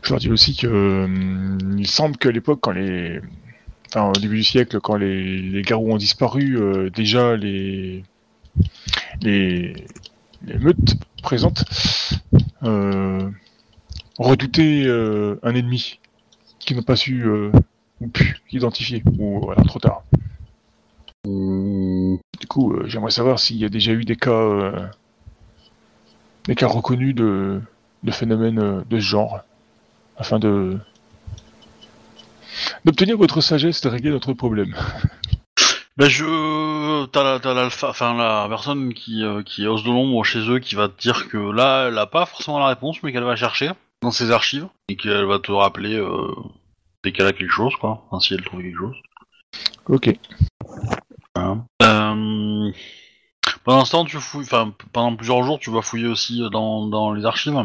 [0.01, 3.21] Je leur dis aussi que hum, il semble qu'à l'époque, quand les,
[3.89, 6.57] enfin, au début du siècle, quand les, garous ont disparu,
[6.91, 8.03] déjà les
[9.21, 9.75] les
[10.59, 11.65] meutes présentes
[14.19, 15.99] redoutaient euh, un ennemi
[16.59, 17.51] qui n'ont pas su euh,
[18.01, 20.03] ou pu identifier ou voilà trop tard.
[21.25, 24.87] Hmm, Du coup, euh, j'aimerais savoir s'il y a déjà eu des cas, euh,
[26.45, 27.61] des cas reconnus de,
[28.03, 29.39] de phénomènes euh, de ce genre,
[30.17, 30.77] afin de
[32.85, 34.75] d'obtenir votre sagesse et de régler notre problème.
[35.95, 39.89] Ben je, t'as la, t'as l'alpha, enfin la personne qui euh, qui est os de
[39.89, 43.03] l'ombre chez eux qui va te dire que là elle a pas forcément la réponse
[43.03, 43.69] mais qu'elle va chercher
[44.03, 46.31] dans ses archives et qu'elle va te rappeler euh,
[47.03, 48.95] dès qu'elle a quelque chose quoi, enfin si elle trouve quelque chose.
[49.87, 50.17] Ok.
[51.35, 51.57] Voilà.
[51.81, 52.71] Euh,
[53.63, 57.13] pendant ce temps tu fouilles, enfin pendant plusieurs jours tu vas fouiller aussi dans, dans
[57.13, 57.55] les archives.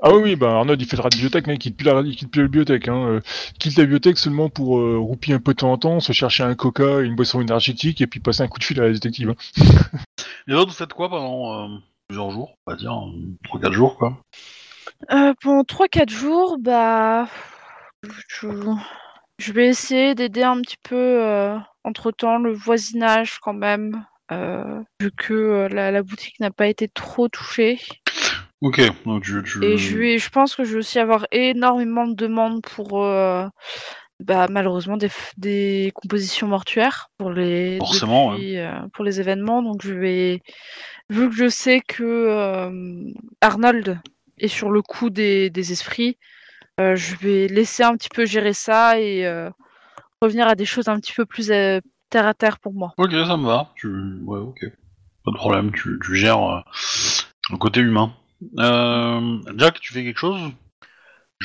[0.00, 2.14] Ah oui, oui, bah Arnaud il fait de bibliothèque, mais il quitte plus la, il
[2.14, 2.86] quitte plus la bibliothèque.
[2.86, 3.04] Hein.
[3.08, 3.20] Euh,
[3.54, 6.12] il quitte la bibliothèque seulement pour euh, roupiller un peu de temps en temps, se
[6.12, 8.92] chercher un coca, une boisson énergétique, et puis passer un coup de fil à la
[8.92, 9.30] détective.
[9.30, 9.62] hein.
[10.46, 12.92] Les autres vous faites quoi pendant euh, plusieurs jours, on va dire
[13.52, 14.16] 3-4 jours quoi?
[15.10, 17.28] Euh, pendant 3-4 jours, bah.
[18.28, 18.48] Je,
[19.38, 24.04] je vais essayer d'aider un petit peu, euh, entre-temps, le voisinage quand même.
[24.30, 27.80] euh, vu que euh, la, la boutique n'a pas été trop touchée.
[28.60, 29.64] Ok, donc tu, tu...
[29.64, 33.46] Et je, vais, je pense que je vais aussi avoir énormément de demandes pour, euh,
[34.20, 39.62] bah, malheureusement, des, f- des compositions mortuaires pour les, Forcément, depuis, euh, pour les événements.
[39.62, 40.42] Donc je vais,
[41.08, 43.10] vu que je sais que euh,
[43.40, 43.98] Arnold
[44.40, 46.18] est sur le coup des, des esprits,
[46.80, 49.50] euh, je vais laisser un petit peu gérer ça et euh,
[50.22, 52.94] revenir à des choses un petit peu plus euh, terre à terre pour moi.
[52.96, 53.72] Ok, ça me va.
[53.76, 53.88] Tu...
[54.24, 54.60] Ouais, ok.
[55.24, 56.60] Pas de problème, tu, tu gères euh,
[57.50, 58.12] le côté humain.
[58.58, 60.40] Euh, Jack, tu fais quelque chose?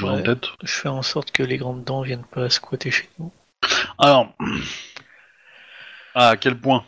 [0.02, 0.24] En Ouais.
[0.24, 0.48] tête?
[0.64, 3.32] Je fais en sorte que les grandes dents viennent pas squatter chez nous.
[3.99, 4.34] Alors,
[6.15, 6.84] à quel point?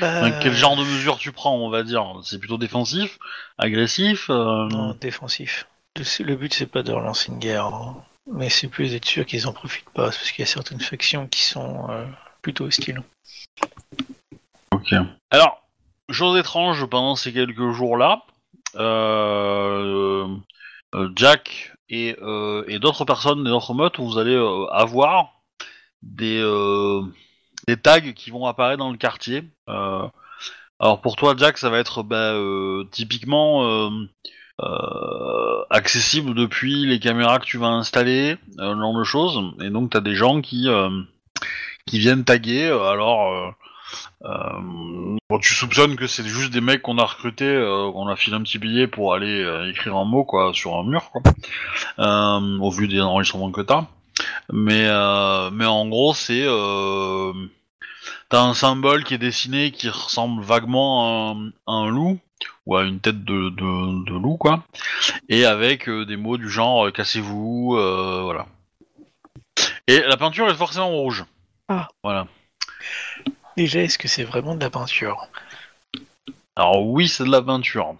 [0.00, 3.18] Bah, Enfin, Quel genre de mesure tu prends, on va dire C'est plutôt défensif
[3.58, 5.68] Agressif euh, Non, défensif.
[5.96, 8.04] Le, but, c'est pas de relancer une guerre, hein.
[8.30, 11.26] mais c'est plus d'être sûr qu'ils en profitent pas, parce qu'il y a certaines factions
[11.26, 12.04] qui sont euh,
[12.42, 13.02] plutôt hostiles.
[14.72, 14.92] Ok.
[15.30, 15.62] Alors,
[16.10, 18.24] chose étrange pendant ces quelques jours-là,
[18.74, 20.28] euh,
[21.14, 22.16] Jack et,
[22.68, 24.36] et d'autres personnes, d'autres meutes, vous allez
[24.70, 25.40] avoir
[26.02, 26.42] des,
[27.66, 29.44] des tags qui vont apparaître dans le quartier.
[29.68, 30.06] Euh,
[30.78, 33.90] alors pour toi, Jack, ça va être bah, euh, typiquement
[34.60, 39.40] euh, accessible depuis les caméras que tu vas installer, ce genre de choses.
[39.60, 40.68] Et donc, tu as des gens qui,
[41.86, 42.68] qui viennent taguer.
[42.68, 43.54] Alors,
[45.40, 48.42] tu soupçonnes que c'est juste des mecs qu'on a recrutés, euh, qu'on a filé un
[48.42, 51.22] petit billet pour aller écrire un mot quoi sur un mur, quoi.
[51.98, 53.86] Au vu des enregistrements que t'as.
[54.52, 57.32] Mais euh, mais en gros c'est euh,
[58.28, 62.18] t'as un symbole qui est dessiné qui ressemble vaguement à un, à un loup
[62.66, 64.64] ou à une tête de, de, de loup quoi,
[65.28, 68.46] et avec euh, des mots du genre euh, cassez-vous, euh, voilà.
[69.86, 71.24] Et la peinture est forcément rouge.
[71.68, 71.88] Ah.
[72.02, 72.26] Voilà.
[73.56, 75.28] Déjà, est-ce que c'est vraiment de la peinture?
[76.56, 77.94] Alors oui, c'est de la peinture.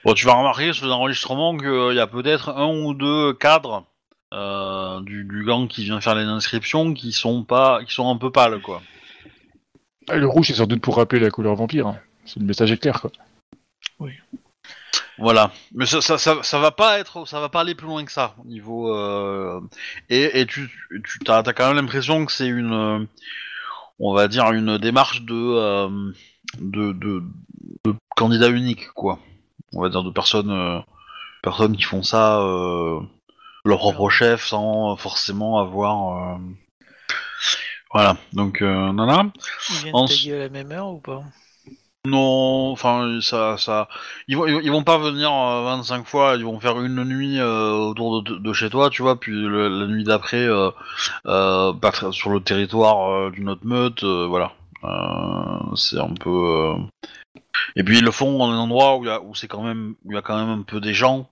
[0.00, 3.32] Euh, Bon, tu vas remarquer sur les enregistrements qu'il y a peut-être un ou deux
[3.34, 3.84] cadres
[4.32, 8.16] euh, du, du gang qui vient faire les inscriptions qui sont pas, qui sont un
[8.16, 8.80] peu pâles, quoi.
[10.08, 11.86] Ah, le rouge, c'est sans doute pour rappeler la couleur vampire.
[11.88, 11.98] hein.
[12.24, 13.10] C'est le message est clair, quoi.
[15.18, 15.52] Voilà.
[15.74, 18.12] Mais ça, ça, ça, ça va pas être, ça va pas aller plus loin que
[18.12, 18.94] ça au niveau.
[18.94, 19.60] euh,
[20.08, 20.70] Et, et tu,
[21.04, 23.04] tu t'as, t'as quand même l'impression que c'est une, euh,
[23.98, 26.12] on va dire une démarche de, euh,
[26.58, 27.22] de, de,
[27.84, 29.18] de candidat unique, quoi.
[29.74, 30.80] On va dire de personnes, euh,
[31.42, 33.00] personnes qui font ça euh,
[33.64, 36.34] leur propre chef sans forcément avoir.
[36.34, 36.38] euh,
[37.92, 38.16] Voilà.
[38.32, 39.24] Donc, euh, nana.
[39.68, 41.22] Ils viennent En- à la même heure ou pas?
[42.06, 43.86] Non, enfin, ça, ça,
[44.26, 46.36] ils vont, ils vont pas venir euh, 25 fois.
[46.36, 49.68] Ils vont faire une nuit euh, autour de, de chez toi, tu vois, puis le-
[49.68, 50.46] la nuit d'après,
[52.12, 54.52] sur le territoire d'une autre meute, voilà.
[54.84, 56.30] Euh, c'est un peu.
[56.30, 56.74] euh,
[57.76, 59.94] Et puis ils le font dans un endroit où il y a, c'est quand même,
[60.04, 61.30] où il y a quand même un peu des gens.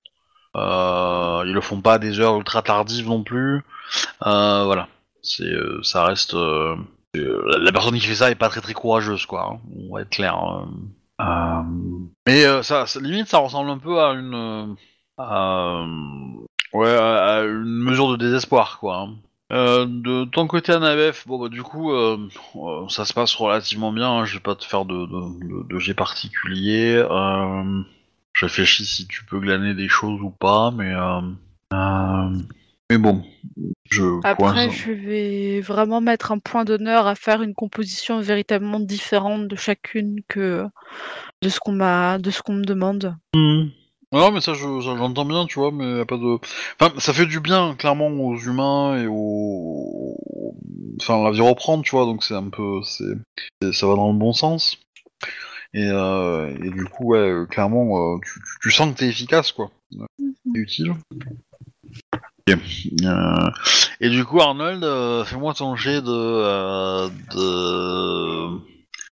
[0.57, 3.63] Euh, ils le font pas à des heures ultra tardives non plus.
[4.27, 4.89] Euh, voilà.
[5.23, 5.53] C'est,
[5.83, 6.35] ça reste.
[6.35, 9.53] la- personne qui fait ça est pas très très courageuse, quoi.
[9.55, 9.61] hein.
[9.91, 10.35] On va être clair.
[10.37, 10.69] hein.
[12.27, 14.77] Mais ça, limite, ça ressemble un peu à une,
[15.17, 15.85] à,
[16.73, 18.97] ouais, à une mesure de désespoir, quoi.
[18.99, 19.15] hein.
[19.51, 22.19] Euh, de ton côté Anabef, bon bah du coup, euh,
[22.57, 24.11] euh, ça se passe relativement bien.
[24.11, 24.25] hein.
[24.27, 27.03] Je vais pas te faire de, de, de, de jet particulier.
[28.35, 30.93] Je réfléchis si tu peux glaner des choses ou pas, mais
[32.91, 33.23] mais bon,
[33.91, 34.03] je.
[34.25, 39.57] Après, je vais vraiment mettre un point d'honneur à faire une composition véritablement différente de
[39.57, 40.65] chacune que
[41.43, 43.15] de ce qu'on m'a, de ce qu'on me demande.
[43.35, 43.71] Mhm.
[44.11, 46.39] Non, mais ça, je, ça, j'entends bien, tu vois, mais y a pas de.
[46.81, 50.17] Enfin, ça fait du bien, clairement, aux humains et aux.
[51.01, 52.81] Enfin, la vie reprend, tu vois, donc c'est un peu.
[52.83, 54.79] c'est Ça va dans le bon sens.
[55.75, 58.19] Et, euh, et du coup, ouais, euh, clairement, euh,
[58.63, 59.71] tu, sens que t'es efficace, quoi.
[59.91, 59.99] C'est
[60.55, 60.95] utile.
[62.49, 62.57] Ok.
[63.05, 63.51] Euh,
[64.01, 64.83] Et du coup, Arnold,
[65.27, 67.09] fais-moi ton jet de.
[67.35, 68.59] de.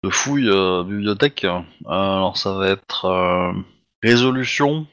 [0.03, 0.51] de fouille
[0.87, 1.47] bibliothèque.
[1.87, 3.55] Alors, ça va être.
[4.03, 4.87] Résolution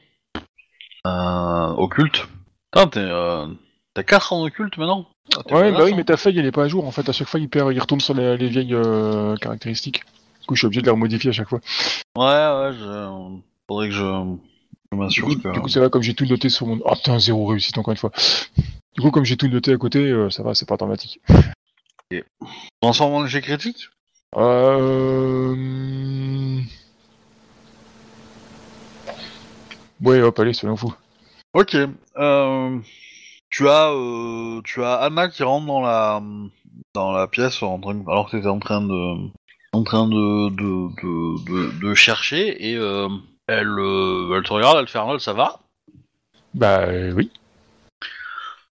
[1.06, 2.26] euh, occulte.
[2.72, 3.46] Ah, t'es, euh,
[3.94, 5.06] t'as 4 en occulte maintenant?
[5.36, 6.86] Ah, t'es Ouais, pas bah oui, là, mais ta feuille elle est pas à jour
[6.86, 7.08] en fait.
[7.08, 10.02] À chaque fois il perd, il retourne sur les, les vieilles euh, caractéristiques.
[10.40, 11.60] Du coup, je suis obligé de les remodifier à chaque fois.
[12.16, 13.38] Ouais, ouais, je...
[13.68, 14.36] faudrait que je, je
[14.92, 15.52] Du m'assure coup, que.
[15.52, 16.78] du coup, ça va comme j'ai tout noté sur mon.
[16.84, 18.10] Oh putain, zéro réussite encore une fois.
[18.94, 21.20] Du coup, comme j'ai tout noté à côté, euh, ça va, c'est pas dramatique.
[22.80, 23.88] Transforme en jet critique?
[24.36, 25.54] Euh...
[30.04, 30.94] Ouais, hop, allez, soyons fous.
[31.54, 31.76] Ok.
[32.16, 32.78] Euh,
[33.48, 36.22] tu as, euh, tu as Anna qui rentre dans la,
[36.94, 39.30] dans la pièce en train, alors que t'étais en train de,
[39.72, 43.08] en train de, de, de, de, de chercher et euh,
[43.46, 45.60] elle, euh, elle te regarde, elle fait Arnold, ça va?
[46.52, 47.30] Bah oui.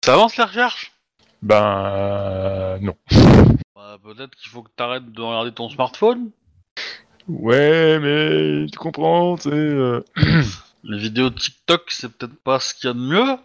[0.05, 0.93] Ça avance les recherches
[1.41, 2.95] Ben non.
[3.75, 6.29] Bah, Peut-être qu'il faut que t'arrêtes de regarder ton smartphone?
[7.27, 10.01] Ouais, mais tu comprends, euh,
[10.89, 13.37] Les vidéos TikTok, c'est peut-être pas ce qu'il y a de mieux.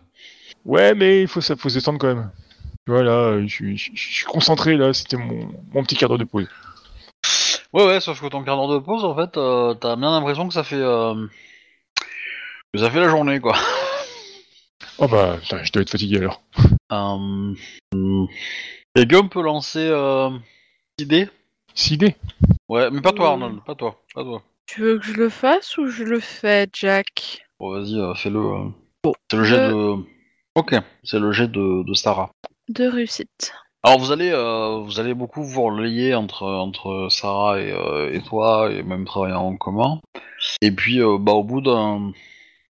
[0.65, 2.31] Ouais, mais il faut, ça faut se détendre quand même.
[2.87, 5.83] Tu vois, là, euh, je suis- je suis je suis concentré, là, c'était mon, mon
[5.83, 6.47] petit cadre de pause.
[7.73, 10.47] Ouais, ouais, sauf que ton quart d'heure de pause, en fait, euh, t'as bien l'impression
[10.47, 11.27] que ça fait, euh,
[12.73, 13.57] que ça fait la journée, quoi.
[14.99, 16.43] Oh bah, putain, je dois être fatigué alors.
[16.93, 17.55] Euh,
[17.95, 18.29] hum,
[18.95, 20.31] Quelqu'un peut lancer euh,
[20.99, 21.29] idée
[21.75, 22.15] Sidé
[22.69, 23.31] Ouais, mais pas toi, Euh.
[23.31, 24.43] Arnold, pas toi, pas toi.
[24.75, 27.45] Tu veux que je le fasse ou je le fais, Jack?
[27.61, 28.39] Bon, vas-y, euh, fais-le.
[28.41, 29.11] euh.
[29.31, 29.97] C'est le jet de.
[30.55, 30.75] Ok,
[31.05, 32.31] c'est le jet de, de Sarah.
[32.71, 33.53] De réussite.
[33.83, 38.23] Alors vous allez, euh, vous allez beaucoup vous relayer entre entre Sarah et, euh, et
[38.23, 40.01] toi et même travailler en commun.
[40.63, 42.13] Et puis euh, bah au bout d'un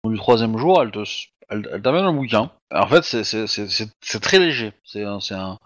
[0.04, 1.02] du troisième jour, elle te
[1.48, 2.52] elle, elle t'amène un bouquin.
[2.72, 4.72] En fait c'est c'est c'est c'est- c'est très léger.
[4.84, 5.58] C'est un c'est un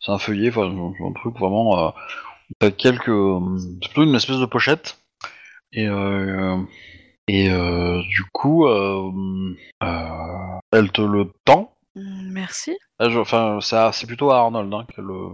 [0.00, 1.88] c'est un feuillet, enfin un, un truc vraiment.
[1.88, 1.90] Euh,
[2.60, 3.10] t'as quelques
[3.58, 4.99] c'est plutôt une espèce de pochette.
[5.72, 6.56] Et euh,
[7.28, 9.10] et euh, du coup euh,
[9.82, 11.72] euh, elle te le tend.
[11.96, 12.76] Mm, Merci.
[12.98, 15.28] Ah, Enfin, c'est c'est plutôt à Arnold hein, qu'elle le,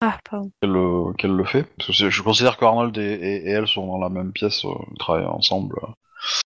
[0.00, 0.18] Ah,
[0.62, 1.64] le, qu'elle le fait.
[1.76, 4.32] Parce que c'est- je considère que Arnold et, et- et elle sont dans la même
[4.32, 5.76] pièce, ils travaillent ensemble.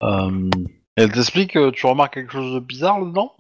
[0.03, 0.51] Euh,
[0.97, 3.33] elle t'explique que tu remarques quelque chose de bizarre là-dedans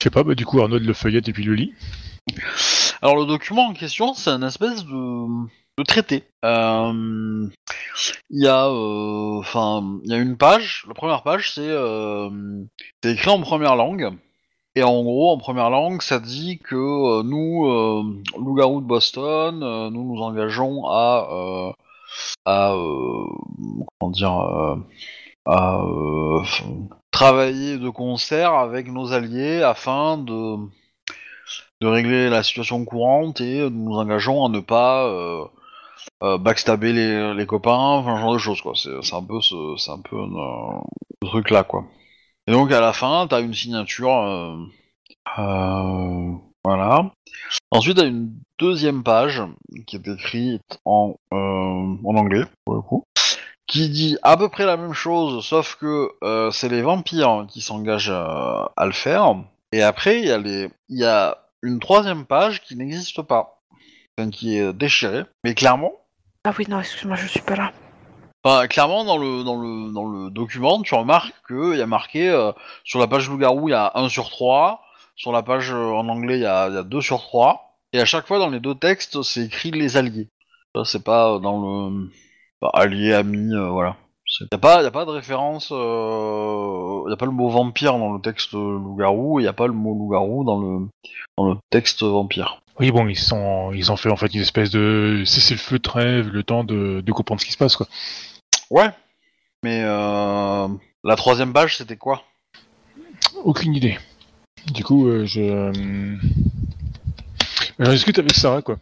[0.00, 1.72] Je sais pas, bah du coup, Arnaud le feuillette et puis le lit.
[3.02, 5.26] Alors le document en question, c'est un espèce de,
[5.82, 6.24] de traité.
[6.44, 7.48] Euh,
[8.30, 10.84] Il y a, euh, enfin, il y a une page.
[10.88, 12.30] La première page, c'est euh,
[13.02, 14.10] c'est écrit en première langue.
[14.74, 18.02] Et en gros, en première langue, ça dit que euh, nous, euh,
[18.38, 21.72] loups-garous de Boston, euh, nous nous engageons à, euh,
[22.46, 23.26] à euh,
[23.98, 24.76] comment dire, euh,
[25.46, 26.42] à euh,
[27.10, 30.56] travailler de concert avec nos alliés afin de
[31.80, 35.06] de régler la situation courante et nous nous engageons à ne pas
[36.22, 38.72] euh, euh, backstabber les, copains, enfin, genre de choses quoi.
[38.74, 40.80] C'est un peu ce, un peu euh,
[41.22, 41.84] ce truc là quoi.
[42.46, 44.56] Et donc à la fin, t'as une signature, euh,
[45.38, 46.32] euh,
[46.64, 47.12] voilà.
[47.70, 49.42] Ensuite, t'as une deuxième page
[49.86, 53.04] qui est écrite en euh, anglais pour le coup,
[53.66, 57.60] qui dit à peu près la même chose, sauf que euh, c'est les vampires qui
[57.60, 59.36] s'engagent à, le faire.
[59.72, 63.60] Et après, il y a les, il y a une troisième page qui n'existe pas,
[64.32, 65.24] qui est déchirée.
[65.44, 65.92] Mais clairement,
[66.44, 67.72] Ah oui, non, excuse-moi, je suis pas là.
[68.44, 72.28] Enfin, clairement, dans le, dans, le, dans le document, tu remarques qu'il y a marqué
[72.28, 72.50] euh,
[72.82, 74.80] sur la page loup-garou, il y a 1 sur 3.
[75.14, 77.76] Sur la page euh, en anglais, il y a, il y a 2 sur 3.
[77.92, 80.28] Et à chaque fois, dans les deux textes, c'est écrit les alliés.
[80.74, 81.60] Ça, c'est pas dans
[81.90, 82.10] le.
[82.60, 83.96] bah, alliés, amis, euh, voilà.
[84.40, 85.68] Il n'y a, pas- a pas de référence.
[85.70, 85.74] Il
[87.06, 89.38] n'y a pas le mot vampire dans le texte loup-garou.
[89.38, 90.88] Il n'y a pas le mot loup-garou dans le,
[91.36, 92.61] dans le texte vampire.
[92.80, 96.28] Oui, bon, ils sont, ils ont fait en fait une espèce de cessez-le-feu de trêve,
[96.28, 97.86] le temps de, de comprendre ce qui se passe, quoi.
[98.70, 98.90] Ouais.
[99.62, 100.68] Mais euh,
[101.04, 102.22] la troisième page, c'était quoi?
[103.44, 103.98] Aucune idée.
[104.72, 105.40] Du coup, euh, je.
[105.40, 106.16] euh,
[107.78, 108.78] J'en discute avec Sarah, quoi?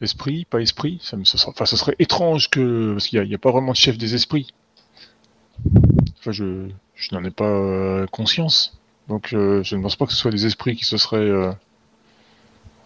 [0.00, 2.92] Esprit, pas esprit, ça, me, ça, sera- enfin, ça serait étrange que.
[2.92, 4.52] Parce qu'il n'y a, pas vraiment de chef des esprits.
[6.20, 8.78] Enfin, je, je n'en ai pas euh, conscience.
[9.08, 11.54] Donc, je ne pense pas que ce soit des esprits qui se seraient.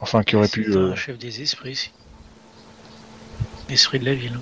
[0.06, 0.64] Euh, Enfin, qui auraient pu.
[0.70, 1.90] C'est euh, un chef des esprits, si.
[3.68, 4.38] L'esprit de la ville.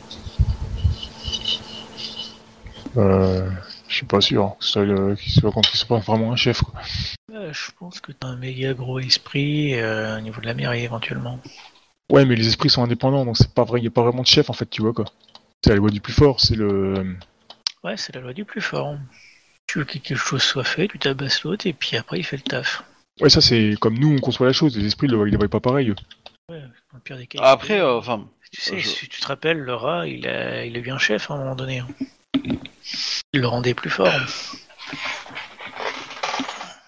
[2.96, 3.50] euh,
[3.88, 6.36] je suis pas sûr que ce soit, le- qu'il soit, qu'il soit pas vraiment un
[6.36, 6.80] chef, quoi.
[7.32, 10.84] Euh, je pense que t'as un méga gros esprit euh, au niveau de la mairie
[10.84, 11.40] éventuellement.
[12.10, 14.22] Ouais, mais les esprits sont indépendants, donc c'est pas vrai, il n'y a pas vraiment
[14.22, 15.06] de chef en fait, tu vois quoi.
[15.64, 17.16] C'est la loi du plus fort, c'est le.
[17.82, 18.96] Ouais, c'est la loi du plus fort.
[19.66, 22.36] Tu veux que quelque chose soit fait, tu tabasses l'autre et puis après il fait
[22.36, 22.84] le taf.
[23.20, 25.60] Ouais, ça c'est comme nous on conçoit la chose, les esprits ils le voient pas
[25.60, 25.90] pareil.
[25.90, 25.94] eux.
[26.50, 26.66] Ouais, dans
[26.96, 27.38] le pire des cas.
[27.42, 30.76] Après, euh, enfin, tu sais, je- si tu te rappelles, le rat, il a, il
[30.76, 31.78] a eu un chef à un moment donné.
[31.78, 31.88] hein.
[33.32, 34.08] Il le rendait plus fort.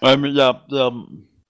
[0.01, 0.91] Ouais, mais il y a, y a-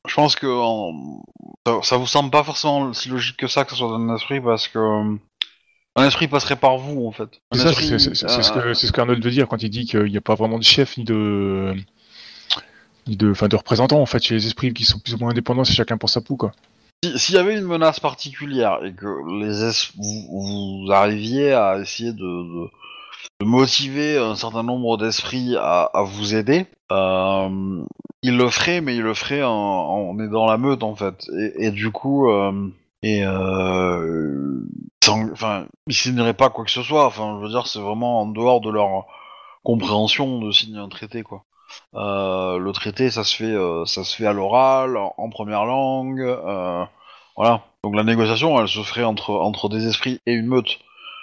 [0.08, 1.22] Je pense que en-
[1.66, 4.40] ça, ça vous semble pas forcément si logique que ça que ce soit un esprit
[4.40, 4.80] parce que.
[4.80, 5.18] euh,
[5.98, 7.42] Un esprit passerait par vous en fait.
[7.52, 9.32] Un C'est ça, esprit, c'est c'est- c'est- c'est ce euh, que c'est ce qu'Arnold veut
[9.32, 11.76] dire quand il dit qu'il n'y a pas vraiment de chef ni de
[13.16, 15.64] de enfin de représentants en fait chez les esprits qui sont plus ou moins indépendants,
[15.64, 16.52] c'est chacun pour sa poux quoi.
[17.04, 19.08] si- S'il y avait une menace particulière et que
[19.40, 22.68] les es- vous, arriviez à essayer de,
[23.44, 27.84] motiver un certain nombre d'esprits à, à vous aider, euh,
[28.24, 31.28] il le ferait, mais il le ferait en, en aidant la meute en fait.
[31.58, 32.70] Et, du coup, euh,
[33.04, 34.62] et euh,
[35.04, 37.06] sans- enfin, ils signeraient pas quoi que ce soit.
[37.06, 39.06] Enfin, je veux dire, c'est vraiment en dehors de leur
[39.64, 41.44] compréhension de signer un traité quoi.
[41.96, 46.22] Euh, le traité, ça se fait, euh, ça se fait à l'oral, en, première langue,
[46.22, 46.84] euh,
[47.36, 47.64] voilà.
[47.84, 50.80] Donc la négociation, elle se ferait entre entre des esprits et une meute.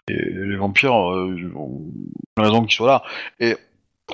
[0.09, 1.83] Et les vampires, euh, ont
[2.37, 3.03] raison qu'ils soient là.
[3.41, 3.57] Et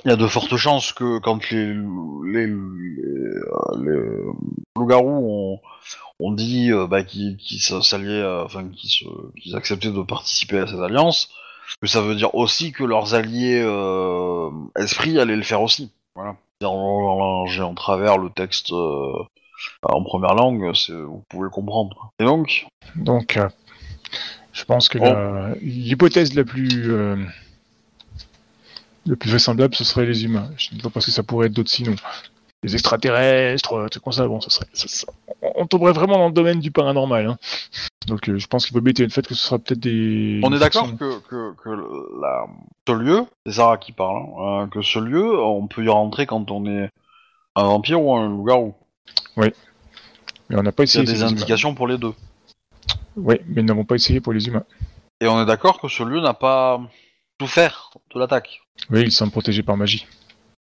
[0.04, 2.46] il y a de fortes chances que quand les
[4.76, 5.60] loups-garous ont,
[6.20, 8.24] ont dit euh, bah, qu'ils se- s'alliaient,
[9.40, 11.30] qu'ils acceptaient de participer à cette alliance,
[11.80, 13.60] que ça veut dire aussi que leurs alliés
[14.76, 15.90] esprits allaient le faire aussi.
[16.20, 16.36] Voilà.
[17.48, 19.12] J'ai en travers le texte euh,
[19.82, 22.12] en première langue, vous pouvez le comprendre.
[22.18, 22.66] Et donc,
[22.96, 23.48] Donc euh,
[24.52, 25.04] je pense que Oh.
[25.04, 27.16] la- l'hypothèse la plus euh,
[29.06, 30.50] la plus vraisemblable ce serait les humains.
[30.58, 31.94] Je ne vois pas ce que ça pourrait être d'autres sinon.
[32.62, 35.06] Les extraterrestres, euh, trucs comme ça, bon, ça serait, ça- ça-
[35.40, 37.26] on- tomberait vraiment dans le domaine du paranormal.
[37.26, 37.38] Hein.
[38.06, 40.40] Donc euh, je pense qu'il faut bêter le fait que ce sera peut-être des.
[40.44, 42.46] on est d'accord que, que, que le- la,
[42.86, 46.26] ce lieu, c'est Sarah qui parle, hein, euh, que ce lieu, on peut y rentrer
[46.26, 46.90] quand on est
[47.56, 48.74] un vampire ou un loup-garou.
[49.38, 49.52] Mais
[50.50, 51.04] on n'a pas Il y a essayé.
[51.06, 51.30] des humains.
[51.30, 52.12] indications pour les deux.
[53.16, 54.64] Oui, mais nous n'avons pas essayé pour les humains.
[55.20, 56.80] Et on est d'accord que ce lieu n'a pas
[57.40, 58.60] souffert de l'attaque.
[58.90, 60.06] Oui, ils sont protégés par magie.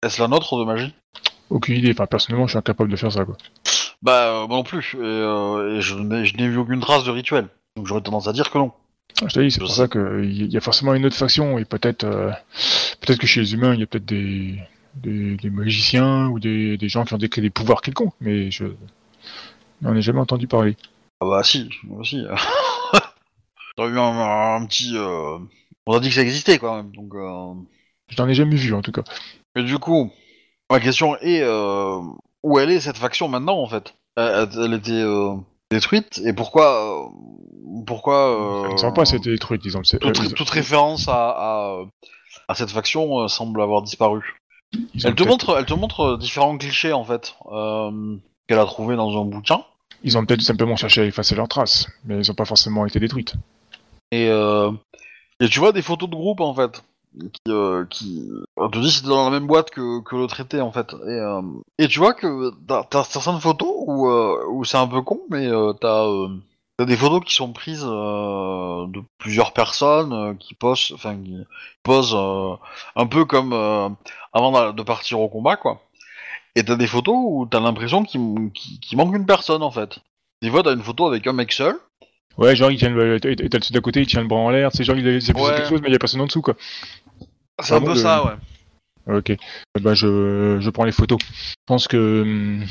[0.03, 0.95] Est-ce la nôtre de magie?
[1.51, 1.93] Aucune idée.
[1.93, 3.37] Enfin, personnellement, je suis incapable de faire ça, quoi.
[4.03, 4.95] Bah, euh, moi non plus.
[4.95, 7.49] Et, euh, et je n'ai je n'ai vu aucune trace de rituel.
[7.77, 8.73] Donc j'aurais tendance à dire que non.
[9.21, 12.05] Je te dis, c'est pour ça qu'il y a forcément une autre faction, et peut-être
[12.05, 12.31] euh,
[13.01, 14.59] peut-être que chez les humains, il y a peut-être des,
[14.95, 18.67] des, des magiciens ou des, des gens qui ont décrit des pouvoirs quelconques, mais je
[19.81, 20.77] n'en ai jamais entendu parler.
[21.21, 22.25] Ah bah si, moi aussi.
[23.79, 24.93] J'aurais eu un, un petit...
[24.97, 25.39] euh,
[25.87, 26.91] On a dit que ça existait quand même.
[26.93, 27.55] Donc, euh,
[28.09, 29.03] Je n'en ai jamais vu, en tout cas.
[29.55, 30.13] Et du coup,
[30.71, 31.41] ma question est...
[31.43, 32.01] euh,
[32.43, 33.95] Où elle est cette faction maintenant en fait?
[34.17, 35.35] Elle, elle était euh,
[35.71, 37.05] détruite et pourquoi...
[37.05, 37.09] euh,
[37.87, 38.65] Pourquoi...
[38.65, 39.83] Ils euh, ne semble pas s'être détruite, disons.
[39.83, 41.79] Toute, ils- toute référence à, à,
[42.49, 44.37] à cette faction semble avoir disparu.
[44.95, 47.35] ils ont Elle te montre, elle te montre différents clichés en fait
[48.49, 49.63] qu'elle a trouvé dans un bouquin.
[50.03, 53.01] Ils ont peut-être simplement cherché à effacer leurs traces, mais ils n'ont pas forcément été
[53.01, 53.35] détruites.
[54.13, 56.83] Et, et tu vois des photos de groupe en fait?
[57.19, 58.29] Qui, euh, qui
[58.59, 60.93] on te dit c'est dans la même boîte que, que le traité en fait.
[61.07, 61.41] Et, euh,
[61.79, 65.21] et tu vois que t'as t'as certaines photos où, euh, où c'est un peu con,
[65.31, 66.29] mais euh, t'as euh,
[66.77, 71.39] t'as des photos qui sont prises euh, de plusieurs personnes euh, qui posent, enfin qui
[71.83, 72.55] posent euh,
[72.97, 73.89] un peu comme euh,
[74.35, 75.81] avant de partir au combat quoi.
[76.55, 78.21] Et t'as des photos où t'as l'impression qu'il
[78.93, 80.01] manque une personne en fait.
[80.43, 81.77] Des fois t'as une photo avec un mec seul.
[82.37, 84.51] Ouais, genre il tient le, t'as le dessus d'à côté, il tient le bras en
[84.51, 85.55] l'air, c'est genre il a il a Ouais.
[85.55, 86.53] quelque chose mais il y a personne en dessous quoi.
[87.63, 89.17] C'est un peu ça, ouais.
[89.19, 89.37] Ok.
[89.81, 91.19] Ben, je, je prends les photos.
[91.23, 92.65] Je pense que hum,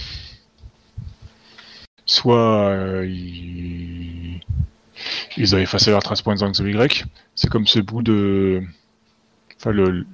[2.05, 4.41] soit euh, ils...
[5.37, 7.05] ils ont effacé leur trace point Y.
[7.35, 8.61] C'est comme ce bout de,
[9.57, 10.05] enfin le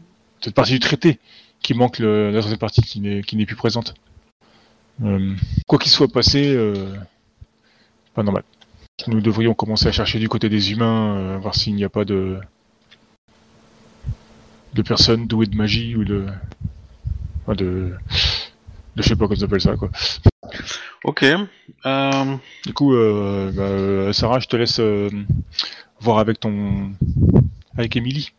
[0.41, 1.19] cette partie du traité
[1.61, 2.31] qui manque le...
[2.31, 3.93] la troisième partie qui n'est qui n'est plus présente.
[5.03, 5.35] Euh,
[5.67, 6.95] quoi qu'il soit passé, euh,
[8.13, 8.43] pas normal.
[9.07, 12.05] Nous devrions commencer à chercher du côté des humains, euh, voir s'il n'y a pas
[12.05, 12.39] de
[14.73, 16.25] de personnes douées de magie ou de
[17.43, 17.93] enfin, de
[18.95, 19.89] de je sais pas comment on appelle ça quoi.
[21.03, 21.23] Ok.
[21.85, 22.35] Euh,
[22.65, 25.09] Du coup, euh, bah, euh, Sarah, je te laisse euh,
[25.99, 26.91] voir avec ton
[27.77, 28.33] avec Emily.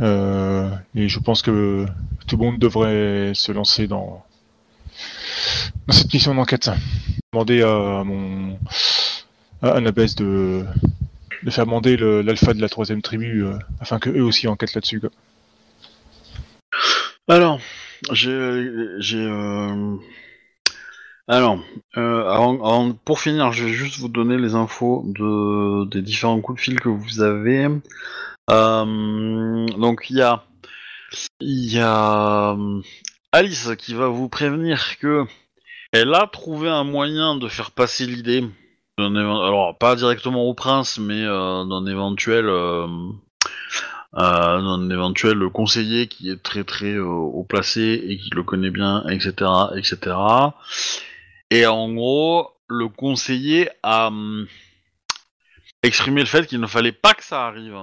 [0.00, 1.86] Euh, et je pense que
[2.26, 4.24] tout le monde devrait se lancer dans
[5.86, 6.70] dans cette mission d'enquête.
[7.32, 8.58] Demander à mon
[9.62, 10.64] à Annabeth de
[11.42, 14.74] de faire demander le- l'alpha de la troisième tribu euh, afin que eux aussi enquêtent
[14.74, 15.00] là-dessus.
[17.28, 17.60] Alors,
[18.12, 18.28] j'ai,
[19.14, 19.96] euh...
[21.26, 21.58] alors,
[21.96, 26.62] euh, pour finir, je vais juste vous donner les infos de des différents coups de
[26.62, 27.68] fil que vous avez.
[28.48, 30.44] Donc il y a,
[31.40, 32.56] y a
[33.32, 35.24] Alice qui va vous prévenir que
[35.92, 38.44] elle a trouvé un moyen de faire passer l'idée.
[38.98, 42.46] Alors pas directement au prince, mais euh, d'un éventuel.
[42.48, 42.86] euh,
[44.14, 49.04] euh, d'un éventuel conseiller qui est très très haut placé et qui le connaît bien,
[49.08, 50.16] etc., etc.
[51.50, 54.46] Et en gros, le conseiller a hum,
[55.82, 57.76] exprimé le fait qu'il ne fallait pas que ça arrive.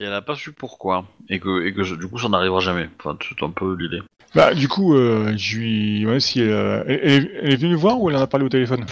[0.00, 1.06] Et elle n'a pas su pourquoi.
[1.28, 2.88] Et que, et que du coup, ça n'arrivera jamais.
[2.98, 4.00] Enfin, c'est un peu l'idée.
[4.34, 8.46] Bah, du coup, je lui, si elle, est- venue voir ou elle en a parlé
[8.46, 8.84] au téléphone?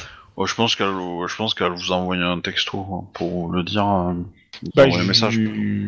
[0.44, 3.86] Je pense qu'elle, je pense qu'elle vous a envoyé un texto hein, pour le dire.
[3.86, 4.12] euh,
[4.62, 5.38] vous Bah, un je message.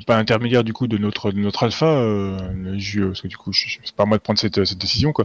[0.07, 2.37] pas intermédiaire du coup de notre de notre alpha, euh,
[2.79, 5.25] je, parce que du coup, c'est pas à moi de prendre cette, cette décision quoi.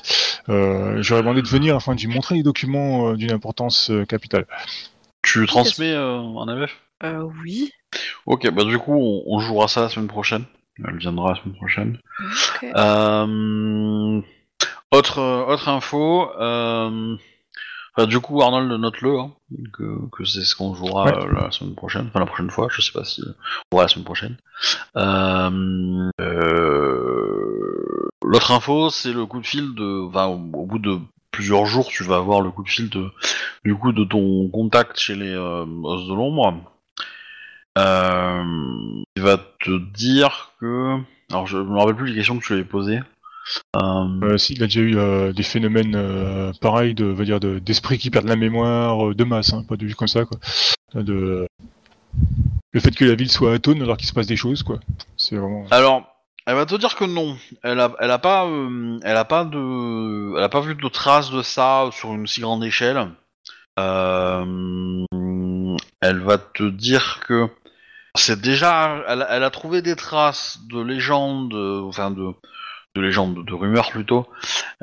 [0.49, 4.05] Euh, J'aurais demandé de venir afin de lui montrer les documents euh, d'une importance euh,
[4.05, 4.45] capitale.
[5.21, 7.71] Tu transmets euh, en AVF Euh, oui.
[8.25, 10.45] Ok, bah du coup, on, on jouera ça la semaine prochaine.
[10.87, 11.99] Elle viendra la semaine prochaine.
[12.63, 14.21] Euh,
[14.91, 17.15] autre, autre info, euh,
[17.95, 19.31] enfin, du coup Arnold note-le, hein,
[19.73, 21.17] que, que c'est ce qu'on jouera Ouais.
[21.17, 23.21] euh, la semaine prochaine, enfin la prochaine fois, je sais pas si
[23.71, 24.37] on verra la semaine prochaine.
[24.97, 30.97] Euh, euh, L'autre info, c'est le coup de fil de, enfin, au, au bout de
[31.31, 33.09] plusieurs jours, tu vas avoir le coup de fil de,
[33.65, 36.61] du coup, de ton contact chez les euh, os de l'ombre.
[37.77, 38.43] Euh,
[39.15, 40.97] il va te dire que,
[41.31, 42.99] alors je me rappelle plus les questions que tu avais posées.
[43.75, 43.79] Euh,
[44.23, 47.59] Euh, S'il a déjà eu euh, des phénomènes euh, pareils de, va dire, de-
[47.97, 50.37] qui perdent la mémoire, de masse, hein, pas de vue comme ça quoi.
[50.93, 51.47] De
[52.71, 54.79] le fait que la ville soit atone alors qu'il se passe des choses quoi.
[55.17, 55.65] C'est vraiment.
[55.71, 56.07] Alors,
[56.45, 57.37] elle va te dire que non.
[57.63, 60.87] Elle a, elle a pas, euh, elle a pas de, elle a pas vu de
[60.87, 63.09] traces de ça sur une si grande échelle.
[63.79, 65.05] Euh,
[66.01, 67.47] elle va te dire que
[68.15, 71.53] c'est déjà, elle, a- elle a trouvé des traces de légendes,
[71.87, 72.31] enfin de,
[72.95, 74.27] de légendes, de rumeurs plutôt,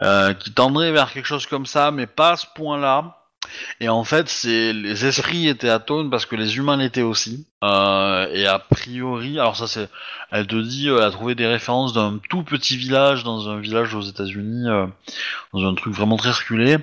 [0.02, 3.16] euh, qui tendraient vers quelque chose comme ça, mais pas à ce point-là.
[3.80, 7.46] Et en fait, c'est les esprits étaient atones parce que les humains l'étaient aussi.
[7.64, 9.88] Euh, et a priori, alors ça c'est
[10.30, 13.58] elle te dit, euh, elle a trouvé des références d'un tout petit village, dans un
[13.58, 14.66] village aux États-Unis,
[15.52, 16.76] dans un truc vraiment très reculé,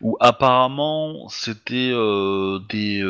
[0.00, 1.92] où apparemment c'était
[2.68, 3.02] des,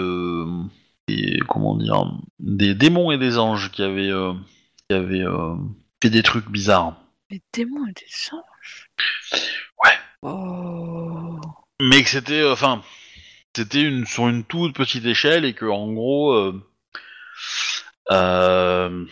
[1.09, 2.05] des- comment dire,
[2.41, 4.13] des démons et des anges qui avaient,
[4.89, 5.25] qui avaient
[6.03, 6.97] fait des trucs bizarres.
[7.31, 8.91] Les démons et des anges.
[9.85, 9.99] Ouais.
[10.23, 11.41] Oh.
[11.81, 12.83] Mais que c'était, euh, enfin,
[13.55, 16.67] c'était une sur une toute petite échelle et que en gros, euh,
[18.11, 19.05] euh,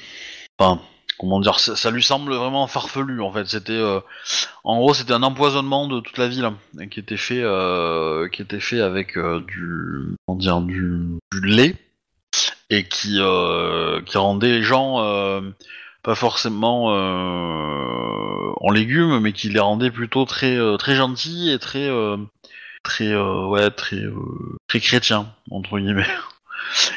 [0.58, 0.80] enfin,
[1.18, 3.46] comment dire, ça, ça lui semble vraiment farfelu en fait.
[3.46, 4.00] C'était, euh,
[4.64, 8.40] en gros, c'était un empoisonnement de toute la ville et qui était fait, euh, qui
[8.40, 11.76] était fait avec du, comment dire, du, du lait
[12.70, 15.02] et qui, euh, qui rendait les gens
[16.06, 21.58] pas forcément euh, en légumes, mais qui les rendait plutôt très, euh, très gentils et
[21.58, 22.16] très euh,
[22.84, 24.04] très ouais très
[24.68, 26.06] très chrétien entre guillemets.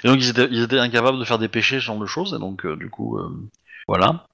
[0.03, 2.67] Et donc ils étaient, incapables de faire des péchés ce genre de choses et donc
[2.67, 3.19] du coup
[3.87, 4.27] voilà.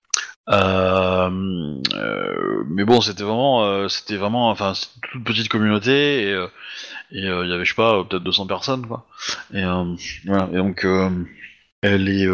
[2.70, 4.74] Mais bon c'était vraiment euh, c'était vraiment enfin
[5.12, 6.38] toute petite communauté et
[7.12, 9.06] il y avait je sais pas peut-être 200 personnes quoi.
[9.54, 10.86] Et et donc
[11.82, 12.28] elle est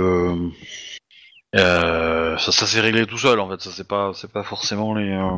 [1.53, 5.11] ça, ça s'est réglé tout seul en fait ça c'est pas c'est pas forcément les
[5.11, 5.37] euh,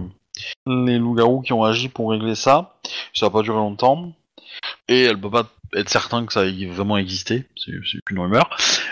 [0.68, 2.76] les loups-garous qui ont agi pour régler ça.
[3.14, 4.14] Ça va pas durer longtemps.
[4.88, 7.72] Et elle peut pas être certain que ça ait vraiment existé, c'est
[8.06, 8.50] qu'une rumeur.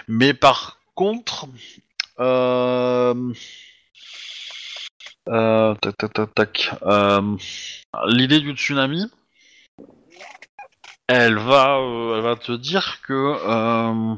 [0.08, 1.48] Mais par contre,
[2.20, 3.14] euh,
[5.30, 5.76] euh,
[6.84, 7.38] euh,
[8.08, 9.06] l'idée du tsunami,
[11.08, 14.16] elle va, euh, elle va te dire que euh,